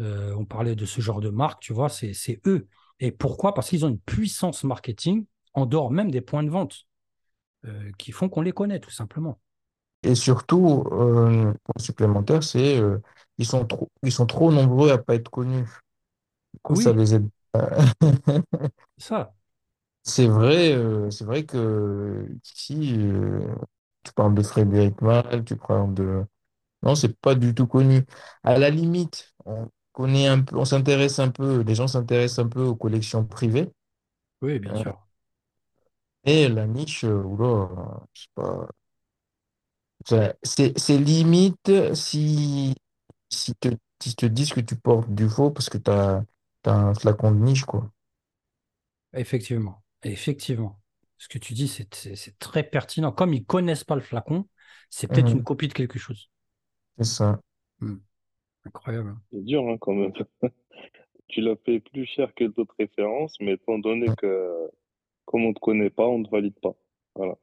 euh, 0.00 0.34
on 0.36 0.44
parlait 0.44 0.76
de 0.76 0.86
ce 0.86 1.00
genre 1.00 1.20
de 1.20 1.28
marque, 1.30 1.60
tu 1.62 1.72
vois, 1.72 1.88
c'est 1.88 2.40
eux. 2.46 2.68
Et 3.00 3.10
pourquoi? 3.12 3.54
Parce 3.54 3.68
qu'ils 3.68 3.84
ont 3.84 3.88
une 3.88 3.98
puissance 3.98 4.64
marketing 4.64 5.26
en 5.54 5.66
dehors 5.66 5.90
même 5.90 6.10
des 6.10 6.20
points 6.20 6.42
de 6.44 6.50
vente 6.50 6.86
euh, 7.66 7.90
qui 7.98 8.12
font 8.12 8.28
qu'on 8.28 8.42
les 8.42 8.52
connaît 8.52 8.80
tout 8.80 8.90
simplement. 8.90 9.40
Et 10.04 10.14
surtout, 10.14 10.84
euh, 10.92 11.52
supplémentaire, 11.78 12.42
c'est 12.42 12.80
ils 13.38 13.46
sont 13.46 13.64
trop 13.64 13.88
ils 14.02 14.12
sont 14.12 14.26
trop 14.26 14.50
nombreux 14.50 14.90
à 14.90 14.98
pas 14.98 15.14
être 15.14 15.30
connus. 15.30 15.64
Du 16.54 16.60
coup, 16.62 16.76
ça 16.76 16.92
les 16.92 17.14
aide. 17.14 17.28
ça. 18.98 19.34
C'est 20.04 20.26
vrai, 20.26 20.72
euh, 20.74 21.10
c'est 21.10 21.24
vrai 21.24 21.44
que 21.44 22.26
ici, 22.44 22.94
euh, 22.98 23.40
tu 24.04 24.12
parles 24.12 24.34
de 24.34 24.42
Frédéric 24.42 25.00
Mal, 25.00 25.44
tu 25.44 25.56
parles 25.56 25.94
de... 25.94 26.24
Non, 26.82 26.94
c'est 26.94 27.16
pas 27.20 27.34
du 27.34 27.54
tout 27.54 27.66
connu. 27.66 28.04
À 28.42 28.58
la 28.58 28.70
limite, 28.70 29.34
on 29.44 29.68
connaît 29.92 30.26
un 30.26 30.40
peu, 30.42 30.56
on 30.56 30.64
s'intéresse 30.64 31.18
un 31.18 31.30
peu, 31.30 31.60
les 31.62 31.74
gens 31.74 31.86
s'intéressent 31.86 32.44
un 32.44 32.48
peu 32.48 32.62
aux 32.64 32.74
collections 32.76 33.24
privées. 33.24 33.70
Oui, 34.40 34.58
bien 34.58 34.76
sûr. 34.76 34.98
Et 36.24 36.48
la 36.48 36.66
niche, 36.66 37.04
euh, 37.04 37.22
oula, 37.22 37.68
je 38.12 38.22
sais 38.22 38.28
pas. 38.34 38.68
C'est 40.42 40.78
c'est 40.78 40.98
limite 40.98 41.94
si, 41.94 42.74
si, 43.28 43.54
te, 43.54 43.68
si 44.02 44.16
te 44.16 44.26
disent 44.26 44.52
que 44.52 44.60
tu 44.60 44.76
portes 44.76 45.10
du 45.10 45.28
faux 45.28 45.50
parce 45.50 45.68
que 45.68 45.78
tu 45.78 45.90
as, 45.90 46.24
un 46.64 46.94
flacon 46.94 47.32
de 47.32 47.38
niche, 47.38 47.64
quoi. 47.64 47.90
Effectivement. 49.14 49.82
Effectivement. 50.02 50.81
Ce 51.22 51.28
que 51.28 51.38
tu 51.38 51.54
dis, 51.54 51.68
c'est 51.68 52.38
très 52.40 52.64
pertinent. 52.64 53.12
Comme 53.12 53.32
ils 53.32 53.44
connaissent 53.44 53.84
pas 53.84 53.94
le 53.94 54.00
flacon, 54.00 54.48
c'est 54.90 55.06
peut-être 55.06 55.28
mmh. 55.28 55.36
une 55.36 55.44
copie 55.44 55.68
de 55.68 55.72
quelque 55.72 55.96
chose. 55.96 56.28
C'est 56.98 57.04
ça. 57.04 57.40
Mmh. 57.78 57.94
Incroyable. 58.66 59.14
C'est 59.30 59.44
dur 59.44 59.62
hein, 59.68 59.76
quand 59.80 59.94
même. 59.94 60.12
tu 61.28 61.40
l'as 61.40 61.54
payé 61.54 61.78
plus 61.78 62.06
cher 62.06 62.34
que 62.34 62.42
d'autres 62.42 62.74
références, 62.76 63.36
mais 63.40 63.52
étant 63.52 63.78
donné 63.78 64.08
que 64.18 64.68
comme 65.24 65.44
on 65.44 65.50
ne 65.50 65.54
te 65.54 65.60
connaît 65.60 65.90
pas, 65.90 66.08
on 66.08 66.18
ne 66.18 66.24
te 66.24 66.30
valide 66.30 66.58
pas. 66.60 66.74
Voilà. 67.14 67.36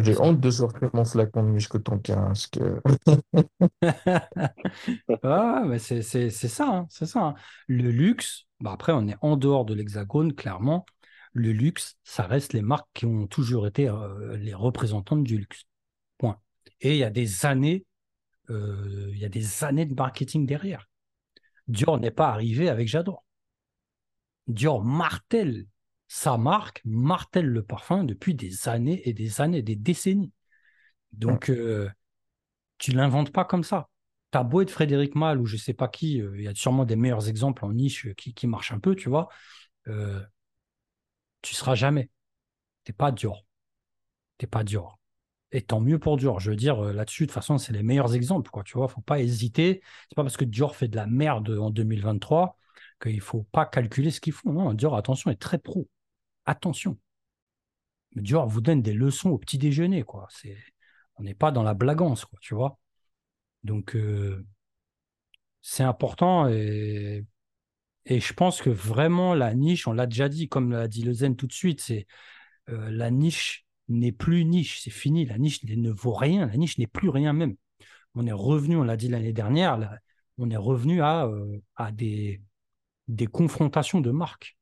j'ai 0.00 0.18
honte 0.18 0.40
de 0.40 0.50
sortir 0.50 0.88
mon 0.94 1.04
flacon 1.04 1.42
de 1.42 1.50
muscoton 1.50 1.98
casque. 1.98 2.58
ah, 5.22 5.62
mais 5.66 5.78
c'est 5.78 6.30
ça, 6.30 6.66
hein, 6.66 6.86
c'est 6.88 7.04
ça. 7.04 7.20
Hein. 7.20 7.34
Le 7.66 7.90
luxe, 7.90 8.46
bah 8.60 8.72
après, 8.72 8.92
on 8.92 9.06
est 9.08 9.16
en 9.20 9.36
dehors 9.36 9.66
de 9.66 9.74
l'hexagone, 9.74 10.32
clairement 10.32 10.86
le 11.32 11.52
luxe, 11.52 11.96
ça 12.04 12.26
reste 12.26 12.52
les 12.52 12.62
marques 12.62 12.88
qui 12.94 13.06
ont 13.06 13.26
toujours 13.26 13.66
été 13.66 13.88
euh, 13.88 14.36
les 14.36 14.54
représentantes 14.54 15.24
du 15.24 15.38
luxe. 15.38 15.64
Point. 16.18 16.40
Et 16.80 16.92
il 16.92 16.98
y 16.98 17.04
a 17.04 17.10
des 17.10 17.46
années, 17.46 17.84
euh, 18.50 19.10
il 19.12 19.18
y 19.18 19.24
a 19.24 19.28
des 19.28 19.64
années 19.64 19.86
de 19.86 19.94
marketing 19.94 20.46
derrière. 20.46 20.88
Dior 21.66 21.98
n'est 21.98 22.10
pas 22.10 22.28
arrivé 22.28 22.68
avec 22.68 22.88
J'adore. 22.88 23.24
Dior 24.46 24.82
martèle 24.82 25.66
sa 26.08 26.38
marque, 26.38 26.80
martèle 26.84 27.46
le 27.46 27.62
parfum 27.62 28.02
depuis 28.02 28.34
des 28.34 28.68
années 28.68 29.06
et 29.06 29.12
des 29.12 29.40
années, 29.42 29.62
des 29.62 29.76
décennies. 29.76 30.32
Donc, 31.12 31.50
euh, 31.50 31.88
tu 32.78 32.92
l'inventes 32.92 33.30
pas 33.30 33.44
comme 33.44 33.64
ça. 33.64 33.88
T'as 34.30 34.42
beau 34.42 34.62
être 34.62 34.70
Frédéric 34.70 35.14
Malle 35.14 35.40
ou 35.40 35.46
je 35.46 35.56
sais 35.56 35.74
pas 35.74 35.88
qui, 35.88 36.20
euh, 36.20 36.32
il 36.36 36.44
y 36.44 36.48
a 36.48 36.54
sûrement 36.54 36.84
des 36.84 36.96
meilleurs 36.96 37.28
exemples 37.28 37.64
en 37.64 37.72
niche 37.72 38.12
qui, 38.14 38.34
qui 38.34 38.46
marchent 38.46 38.72
un 38.72 38.78
peu, 38.78 38.94
tu 38.94 39.08
vois. 39.08 39.28
Euh, 39.88 40.20
tu 41.42 41.54
seras 41.54 41.74
jamais. 41.74 42.10
T'es 42.84 42.92
pas 42.92 43.12
Dior. 43.12 43.44
T'es 44.38 44.46
pas 44.46 44.64
Dior. 44.64 44.98
Et 45.52 45.62
tant 45.62 45.80
mieux 45.80 45.98
pour 45.98 46.16
Dior. 46.16 46.40
Je 46.40 46.50
veux 46.50 46.56
dire, 46.56 46.84
euh, 46.84 46.92
là-dessus, 46.92 47.24
de 47.24 47.26
toute 47.28 47.34
façon, 47.34 47.58
c'est 47.58 47.72
les 47.72 47.82
meilleurs 47.82 48.14
exemples, 48.14 48.50
quoi. 48.50 48.62
Tu 48.64 48.76
vois, 48.76 48.88
faut 48.88 49.00
pas 49.00 49.20
hésiter. 49.20 49.82
C'est 50.08 50.14
pas 50.14 50.22
parce 50.22 50.36
que 50.36 50.44
Dior 50.44 50.76
fait 50.76 50.88
de 50.88 50.96
la 50.96 51.06
merde 51.06 51.50
en 51.50 51.70
2023 51.70 52.56
qu'il 53.00 53.20
faut 53.20 53.44
pas 53.44 53.66
calculer 53.66 54.10
ce 54.10 54.20
qu'ils 54.20 54.32
font. 54.32 54.52
Non, 54.52 54.74
Dior, 54.74 54.96
attention, 54.96 55.30
est 55.30 55.40
très 55.40 55.58
pro. 55.58 55.88
Attention. 56.46 56.98
Dior 58.16 58.48
vous 58.48 58.60
donne 58.60 58.82
des 58.82 58.94
leçons 58.94 59.30
au 59.30 59.38
petit 59.38 59.58
déjeuner, 59.58 60.02
quoi. 60.02 60.28
On 61.16 61.22
n'est 61.22 61.34
pas 61.34 61.50
dans 61.52 61.62
la 61.62 61.74
blagance, 61.74 62.24
quoi, 62.24 62.38
tu 62.40 62.54
vois. 62.54 62.78
Donc, 63.64 63.96
euh, 63.96 64.46
c'est 65.62 65.82
important 65.82 66.48
et, 66.48 67.24
et 68.10 68.20
je 68.20 68.32
pense 68.32 68.62
que 68.62 68.70
vraiment 68.70 69.34
la 69.34 69.54
niche, 69.54 69.86
on 69.86 69.92
l'a 69.92 70.06
déjà 70.06 70.30
dit, 70.30 70.48
comme 70.48 70.72
l'a 70.72 70.88
dit 70.88 71.02
Le 71.02 71.12
Zen 71.12 71.36
tout 71.36 71.46
de 71.46 71.52
suite, 71.52 71.82
c'est 71.82 72.06
euh, 72.70 72.90
la 72.90 73.10
niche 73.10 73.66
n'est 73.88 74.12
plus 74.12 74.46
niche, 74.46 74.80
c'est 74.80 74.90
fini. 74.90 75.26
La 75.26 75.36
niche 75.36 75.62
ne 75.64 75.90
vaut 75.90 76.14
rien, 76.14 76.46
la 76.46 76.56
niche 76.56 76.78
n'est 76.78 76.86
plus 76.86 77.10
rien 77.10 77.34
même. 77.34 77.54
On 78.14 78.26
est 78.26 78.32
revenu, 78.32 78.76
on 78.76 78.82
l'a 78.82 78.96
dit 78.96 79.08
l'année 79.08 79.34
dernière, 79.34 79.76
là, 79.76 79.98
on 80.38 80.48
est 80.48 80.56
revenu 80.56 81.02
à, 81.02 81.26
euh, 81.26 81.60
à 81.76 81.92
des, 81.92 82.40
des 83.08 83.26
confrontations 83.26 84.00
de 84.00 84.10
marques. 84.10 84.56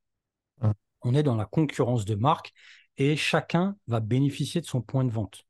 On 1.03 1.15
est 1.15 1.23
dans 1.23 1.37
la 1.37 1.45
concurrence 1.45 2.05
de 2.05 2.17
marques 2.17 2.53
et 2.97 3.15
chacun 3.15 3.77
va 3.87 4.01
bénéficier 4.01 4.61
de 4.61 4.67
son 4.67 4.83
point 4.83 5.05
de 5.05 5.11
vente. 5.11 5.47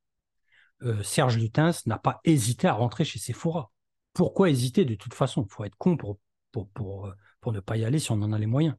Euh, 0.82 1.02
Serge 1.02 1.38
Lutens 1.38 1.86
n'a 1.86 1.98
pas 1.98 2.20
hésité 2.24 2.66
à 2.68 2.74
rentrer 2.74 3.06
chez 3.06 3.18
Sephora. 3.18 3.72
Pourquoi 4.12 4.50
hésiter? 4.50 4.84
De 4.84 4.96
toute 4.96 5.14
façon 5.14 5.46
Il 5.48 5.50
faut 5.50 5.64
être 5.64 5.76
con 5.78 5.96
pour, 5.96 6.18
pour, 6.52 6.68
pour, 6.68 7.10
pour 7.40 7.52
ne 7.52 7.60
pas 7.60 7.76
y 7.76 7.84
aller 7.84 7.98
si 7.98 8.12
on 8.12 8.22
en 8.22 8.32
a 8.32 8.38
les 8.38 8.46
moyens. 8.46 8.76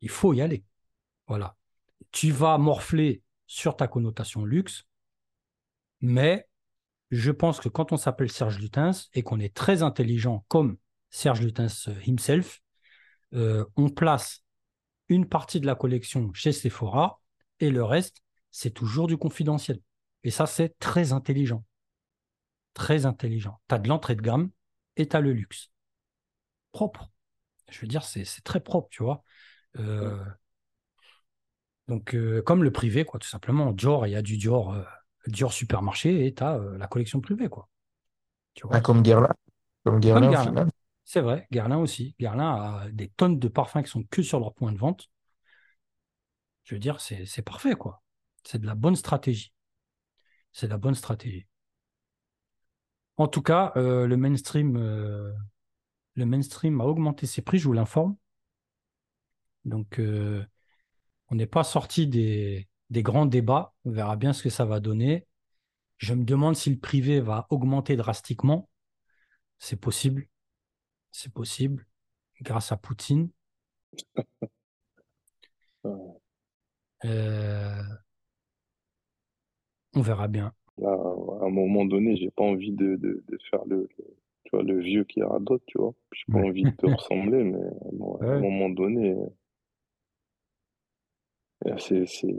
Il 0.00 0.10
faut 0.10 0.32
y 0.32 0.40
aller. 0.40 0.64
Voilà. 1.26 1.56
Tu 2.12 2.30
vas 2.30 2.58
morfler 2.58 3.22
sur 3.46 3.76
ta 3.76 3.88
connotation 3.88 4.44
luxe, 4.44 4.86
mais 6.00 6.48
je 7.10 7.30
pense 7.30 7.60
que 7.60 7.68
quand 7.68 7.92
on 7.92 7.96
s'appelle 7.96 8.30
Serge 8.30 8.58
Lutens 8.58 9.08
et 9.14 9.22
qu'on 9.22 9.40
est 9.40 9.54
très 9.54 9.82
intelligent 9.82 10.44
comme 10.48 10.76
Serge 11.10 11.40
Lutens 11.40 11.88
himself, 12.06 12.60
euh, 13.34 13.64
on 13.76 13.88
place 13.88 14.44
une 15.08 15.28
partie 15.28 15.60
de 15.60 15.66
la 15.66 15.74
collection 15.74 16.32
chez 16.32 16.52
Sephora 16.52 17.20
et 17.60 17.70
le 17.70 17.84
reste, 17.84 18.22
c'est 18.50 18.72
toujours 18.72 19.06
du 19.06 19.16
confidentiel. 19.16 19.80
Et 20.24 20.30
ça, 20.30 20.46
c'est 20.46 20.78
très 20.78 21.12
intelligent. 21.12 21.64
Très 22.74 23.06
intelligent. 23.06 23.60
Tu 23.68 23.74
as 23.74 23.78
de 23.78 23.88
l'entrée 23.88 24.16
de 24.16 24.22
gamme 24.22 24.50
et 24.96 25.06
tu 25.06 25.16
as 25.16 25.20
le 25.20 25.32
luxe. 25.32 25.70
Propre. 26.72 27.10
Je 27.70 27.80
veux 27.80 27.86
dire, 27.86 28.04
c'est 28.04 28.24
très 28.44 28.60
propre, 28.60 28.88
tu 28.90 29.02
vois. 29.02 29.22
Euh, 29.78 30.24
donc, 31.88 32.14
euh, 32.14 32.42
comme 32.42 32.62
le 32.62 32.72
privé, 32.72 33.04
quoi, 33.04 33.18
tout 33.18 33.28
simplement. 33.28 33.72
Dior, 33.72 34.06
il 34.06 34.10
y 34.10 34.16
a 34.16 34.22
du 34.22 34.36
Dior, 34.36 34.72
euh, 34.72 34.82
Dior 35.26 35.52
supermarché 35.52 36.26
et 36.26 36.34
tu 36.34 36.42
as 36.42 36.58
la 36.78 36.86
collection 36.86 37.20
privée, 37.20 37.48
quoi. 37.48 37.68
Tu 38.54 38.66
vois. 38.66 38.76
Ah, 38.76 38.80
comme 38.80 39.02
Guerlain. 39.02 39.34
Comme 39.84 40.00
Guerlain. 40.00 40.68
C'est 41.04 41.20
vrai, 41.20 41.46
Guerlain 41.52 41.78
aussi. 41.78 42.16
Guerlain 42.18 42.54
a 42.54 42.90
des 42.90 43.08
tonnes 43.08 43.38
de 43.38 43.48
parfums 43.48 43.82
qui 43.82 43.90
sont 43.90 44.02
que 44.04 44.22
sur 44.22 44.40
leur 44.40 44.54
point 44.54 44.72
de 44.72 44.78
vente. 44.78 45.08
Je 46.64 46.74
veux 46.74 46.80
dire, 46.80 47.00
c'est 47.00 47.26
c'est 47.26 47.42
parfait, 47.42 47.74
quoi. 47.74 48.02
C'est 48.42 48.58
de 48.58 48.66
la 48.66 48.74
bonne 48.74 48.96
stratégie. 48.96 49.52
C'est 50.52 50.66
de 50.66 50.72
la 50.72 50.78
bonne 50.78 50.96
stratégie. 50.96 51.46
En 53.18 53.28
tout 53.28 53.42
cas, 53.42 53.72
le 53.76 54.14
mainstream, 54.16 54.76
le 56.16 56.26
mainstream 56.26 56.80
a 56.80 56.84
augmenté 56.84 57.26
ses 57.26 57.42
prix, 57.42 57.58
je 57.58 57.66
vous 57.66 57.72
l'informe. 57.72 58.16
Donc, 59.64 59.98
euh, 59.98 60.44
on 61.30 61.36
n'est 61.36 61.46
pas 61.46 61.64
sorti 61.64 62.06
des, 62.08 62.68
des 62.90 63.02
grands 63.02 63.26
débats. 63.26 63.74
On 63.84 63.92
verra 63.92 64.16
bien 64.16 64.32
ce 64.32 64.42
que 64.44 64.50
ça 64.50 64.64
va 64.64 64.80
donner. 64.80 65.26
Je 65.98 66.14
me 66.14 66.24
demande 66.24 66.56
si 66.56 66.70
le 66.70 66.78
privé 66.78 67.20
va 67.20 67.46
augmenter 67.50 67.96
drastiquement. 67.96 68.68
C'est 69.58 69.80
possible. 69.80 70.28
C'est 71.12 71.32
possible. 71.32 71.86
Grâce 72.42 72.72
à 72.72 72.76
Poutine. 72.78 73.30
Euh, 77.04 77.82
on 79.94 80.00
verra 80.02 80.28
bien. 80.28 80.52
Là, 80.78 80.88
à 80.88 81.44
un 81.46 81.50
moment 81.50 81.84
donné, 81.84 82.16
j'ai 82.16 82.30
pas 82.30 82.42
envie 82.42 82.72
de, 82.72 82.96
de, 82.96 83.22
de 83.28 83.38
faire 83.50 83.64
le, 83.66 83.88
le- 83.98 84.16
tu 84.46 84.52
vois, 84.56 84.64
le 84.64 84.80
vieux 84.80 85.04
qui 85.04 85.22
radote, 85.22 85.62
tu 85.66 85.78
vois. 85.78 85.94
J'ai 86.12 86.24
pas 86.32 86.38
Ouais. 86.38 86.46
envie 86.46 86.66
de 86.66 86.72
te 86.78 86.86
ressembler, 86.86 87.44
mais 87.44 87.60
bon, 87.92 88.16
à 88.16 88.24
un 88.38 88.40
moment 88.40 88.70
donné, 88.70 89.16
euh, 91.66 91.76
c'est, 91.78 92.06
c'est, 92.06 92.34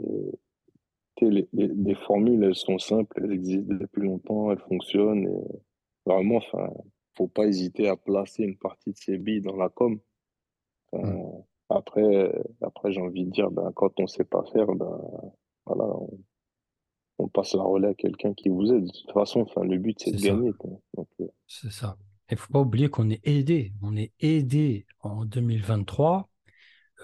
les, 1.20 1.48
les, 1.52 1.68
les 1.68 1.94
formules, 1.94 2.44
elles 2.44 2.54
sont 2.54 2.78
simples, 2.78 3.20
elles 3.22 3.32
existent 3.32 3.74
depuis 3.74 4.02
longtemps, 4.02 4.52
elles 4.52 4.60
fonctionnent 4.60 5.26
et 5.26 5.60
vraiment, 6.06 6.36
enfin, 6.36 6.70
faut 7.16 7.28
pas 7.28 7.46
hésiter 7.46 7.88
à 7.88 7.96
placer 7.96 8.44
une 8.44 8.56
partie 8.56 8.92
de 8.92 8.96
ses 8.96 9.18
billes 9.18 9.40
dans 9.42 9.56
la 9.56 9.68
com. 9.68 9.98
Enfin, 10.92 11.08
Mm. 11.12 11.42
après, 11.70 12.32
après, 12.62 12.92
j'ai 12.92 13.00
envie 13.00 13.26
de 13.26 13.30
dire, 13.30 13.50
ben, 13.50 13.72
quand 13.74 13.98
on 14.00 14.06
sait 14.06 14.24
pas 14.24 14.44
faire, 14.52 14.68
ben, 14.74 15.00
voilà, 15.66 15.84
on, 15.84 16.10
on 17.18 17.28
passe 17.28 17.54
la 17.54 17.62
relais 17.62 17.88
à 17.88 17.94
quelqu'un 17.94 18.32
qui 18.34 18.48
vous 18.48 18.72
aide. 18.72 18.84
De 18.84 18.90
toute 18.90 19.12
façon, 19.12 19.40
enfin, 19.40 19.62
le 19.64 19.76
but, 19.78 19.98
c'est 19.98 20.12
de 20.12 20.18
ça. 20.18 20.28
gagner, 20.28 20.50
euh, 21.20 21.26
C'est 21.46 21.72
ça. 21.72 21.96
Il 22.30 22.36
faut 22.36 22.52
pas 22.52 22.60
oublier 22.60 22.88
qu'on 22.88 23.10
est 23.10 23.26
aidé. 23.26 23.72
On 23.82 23.96
est 23.96 24.12
aidé 24.20 24.86
en 25.00 25.24
2023. 25.24 26.30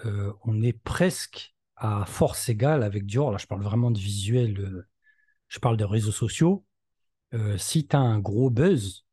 Euh, 0.05 0.31
on 0.43 0.61
est 0.61 0.73
presque 0.73 1.55
à 1.75 2.05
force 2.05 2.47
égale 2.49 2.83
avec 2.83 3.05
Dior. 3.05 3.31
Là, 3.31 3.37
je 3.37 3.47
parle 3.47 3.63
vraiment 3.63 3.91
de 3.91 3.99
visuel. 3.99 4.59
euh, 4.59 4.87
je 5.47 5.59
parle 5.59 5.77
de 5.77 5.83
réseaux 5.83 6.11
sociaux. 6.11 6.65
Euh, 7.33 7.57
si 7.57 7.87
tu 7.87 7.95
as 7.95 7.99
un 7.99 8.19
gros 8.19 8.49
buzz, 8.49 9.05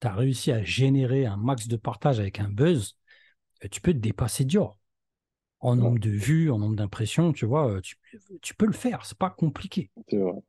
tu 0.00 0.06
as 0.06 0.14
réussi 0.14 0.52
à 0.52 0.62
générer 0.62 1.26
un 1.26 1.36
max 1.36 1.68
de 1.68 1.76
partage 1.76 2.20
avec 2.20 2.40
un 2.40 2.48
buzz, 2.48 2.96
tu 3.70 3.80
peux 3.80 3.92
te 3.92 3.98
dépasser 3.98 4.44
Dior. 4.44 4.78
En 5.60 5.74
nombre 5.74 5.98
de 5.98 6.10
vues, 6.10 6.52
en 6.52 6.58
nombre 6.58 6.76
d'impressions, 6.76 7.32
tu 7.32 7.44
vois, 7.44 7.80
tu, 7.82 7.96
tu 8.42 8.54
peux 8.54 8.66
le 8.66 8.72
faire. 8.72 9.04
C'est 9.06 9.18
pas 9.18 9.30
compliqué. 9.30 9.90
c'est 10.08 10.16
vrai. 10.18 10.42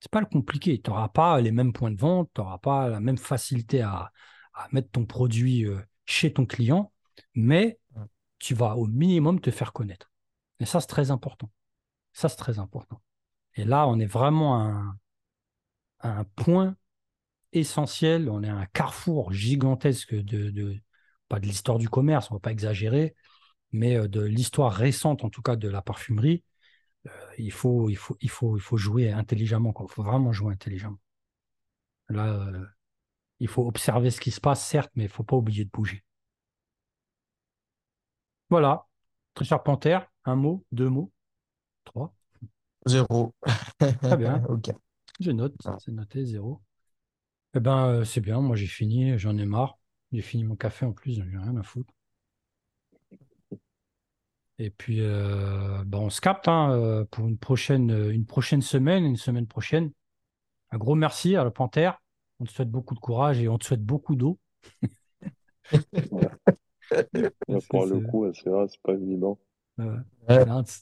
C'est 0.00 0.10
pas 0.10 0.20
le 0.20 0.26
compliqué. 0.26 0.80
Tu 0.80 0.90
n'auras 0.90 1.08
pas 1.08 1.40
les 1.40 1.50
mêmes 1.52 1.72
points 1.72 1.90
de 1.90 1.98
vente, 2.00 2.30
tu 2.34 2.40
n'auras 2.40 2.58
pas 2.58 2.88
la 2.88 3.00
même 3.00 3.18
facilité 3.18 3.82
à, 3.82 4.12
à 4.54 4.68
mettre 4.72 4.90
ton 4.90 5.06
produit 5.06 5.64
euh, 5.66 5.78
chez 6.04 6.32
ton 6.32 6.46
client, 6.46 6.92
mais 7.34 7.78
tu 8.38 8.54
vas 8.54 8.76
au 8.76 8.86
minimum 8.86 9.40
te 9.40 9.50
faire 9.50 9.72
connaître. 9.72 10.10
Et 10.60 10.66
ça, 10.66 10.80
c'est 10.80 10.86
très 10.88 11.10
important. 11.10 11.50
Ça, 12.14 12.28
c'est 12.28 12.36
très 12.36 12.58
important. 12.60 13.02
Et 13.56 13.64
là, 13.64 13.88
on 13.88 13.98
est 14.00 14.06
vraiment 14.06 14.60
à 14.60 14.64
un, 14.64 14.98
à 16.00 16.10
un 16.18 16.24
point 16.24 16.76
essentiel, 17.52 18.30
on 18.30 18.42
est 18.44 18.48
à 18.48 18.56
un 18.56 18.66
carrefour 18.66 19.32
gigantesque 19.32 20.14
de, 20.14 20.50
de- 20.50 20.78
pas 21.28 21.40
de 21.40 21.46
l'histoire 21.46 21.78
du 21.78 21.88
commerce, 21.88 22.30
on 22.30 22.34
ne 22.34 22.38
va 22.38 22.42
pas 22.42 22.52
exagérer, 22.52 23.14
mais 23.72 23.96
euh, 23.96 24.08
de 24.08 24.22
l'histoire 24.22 24.72
récente, 24.72 25.24
en 25.24 25.30
tout 25.30 25.42
cas, 25.42 25.56
de 25.56 25.68
la 25.68 25.82
parfumerie. 25.82 26.44
Il 27.38 27.52
faut, 27.52 27.88
il 27.90 27.96
faut, 27.96 28.16
il 28.20 28.30
faut, 28.30 28.56
il 28.56 28.60
faut 28.60 28.76
jouer 28.76 29.10
intelligemment, 29.12 29.72
quoi. 29.72 29.86
Il 29.90 29.92
faut 29.94 30.02
vraiment 30.02 30.32
jouer 30.32 30.52
intelligemment. 30.52 30.98
Là, 32.08 32.26
euh, 32.32 32.64
il 33.40 33.48
faut 33.48 33.66
observer 33.66 34.10
ce 34.10 34.20
qui 34.20 34.30
se 34.32 34.40
passe, 34.40 34.66
certes, 34.66 34.92
mais 34.96 35.04
il 35.04 35.08
ne 35.08 35.12
faut 35.12 35.24
pas 35.24 35.36
oublier 35.36 35.64
de 35.64 35.70
bouger. 35.70 36.04
Voilà. 38.50 38.86
Très 39.34 39.44
cher 39.44 39.62
Panthère, 39.62 40.08
un 40.24 40.36
mot, 40.36 40.64
deux 40.72 40.88
mots, 40.88 41.12
trois. 41.84 42.14
Zéro. 42.86 43.34
Très 44.02 44.16
bien. 44.18 44.42
Ok. 44.50 44.70
Je 45.20 45.32
note, 45.32 45.54
c'est 45.80 45.92
noté, 45.92 46.24
zéro. 46.26 46.62
Eh 47.56 47.60
ben, 47.60 47.88
euh, 47.88 48.04
c'est 48.04 48.22
bien, 48.22 48.40
moi 48.42 48.56
j'ai 48.56 48.68
fini, 48.68 49.18
j'en 49.18 49.38
ai 49.38 49.46
marre. 49.46 49.78
J'ai 50.12 50.22
fini 50.22 50.44
mon 50.44 50.56
café 50.56 50.86
en 50.86 50.92
plus, 50.94 51.14
j'en 51.16 51.26
ai 51.26 51.38
rien 51.38 51.56
à 51.58 51.64
foutre. 51.64 51.94
Et 54.58 54.70
puis, 54.70 55.00
euh, 55.00 55.82
ben, 55.84 55.98
on 55.98 56.10
se 56.10 56.20
capte 56.20 56.48
hein, 56.48 56.70
euh, 56.72 57.04
pour 57.10 57.26
une 57.28 57.38
prochaine, 57.38 57.90
euh, 57.90 58.10
une 58.12 58.24
prochaine 58.26 58.62
semaine, 58.62 59.04
une 59.04 59.16
semaine 59.16 59.46
prochaine. 59.46 59.90
Un 60.72 60.78
gros 60.78 60.94
merci 60.96 61.36
à 61.36 61.44
la 61.44 61.50
Panthère. 61.52 62.00
On 62.40 62.44
te 62.46 62.50
souhaite 62.52 62.70
beaucoup 62.70 62.94
de 62.94 63.00
courage 63.00 63.40
et 63.40 63.48
on 63.48 63.58
te 63.58 63.66
souhaite 63.66 63.84
beaucoup 63.84 64.16
d'eau. 64.16 64.38
Pour 67.68 67.86
le 67.86 68.00
coup, 68.00 68.32
c'est 68.34 68.50
vrai, 68.50 68.66
c'est 68.68 68.80
pas 68.82 68.94
évident. 68.94 69.38
euh, 69.80 69.98
Ouais. 70.28 70.44
là, 70.44 70.56
on 70.58 70.62
te 70.64 70.72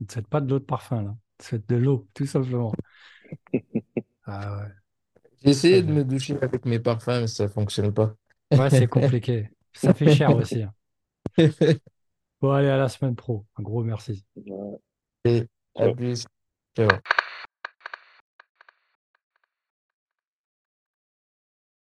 on 0.00 0.04
te 0.06 0.12
souhaite 0.12 0.28
pas 0.28 0.40
de 0.40 0.48
l'eau 0.50 0.58
de 0.60 0.64
parfum, 0.64 1.02
là. 1.02 1.10
On 1.10 1.18
te 1.38 1.44
souhaite 1.44 1.68
de 1.68 1.76
l'eau, 1.76 2.08
tout 2.14 2.26
simplement. 2.26 2.78
Ah 4.26 4.56
ouais. 4.58 4.68
J'ai 5.44 5.50
essayé 5.50 5.82
de 5.82 5.92
me 5.92 6.04
doucher 6.04 6.38
avec 6.42 6.64
mes 6.66 6.80
parfums, 6.80 7.22
mais 7.22 7.26
ça 7.28 7.48
fonctionne 7.48 7.94
pas. 7.94 8.14
Ouais, 8.54 8.70
c'est 8.70 8.88
compliqué. 8.88 9.50
Ça 9.74 9.94
fait 9.94 10.08
cher 10.08 10.34
aussi. 10.36 10.62
hein. 10.62 10.74
Bon, 12.40 12.52
allez, 12.52 12.68
à 12.68 12.76
la 12.76 12.88
semaine 12.88 13.16
pro. 13.16 13.44
Un 13.56 13.62
gros 13.62 13.82
merci. 13.82 14.24
Et 15.24 15.46
à 15.76 15.88
plus. 15.90 16.24
Ciao. 16.76 16.88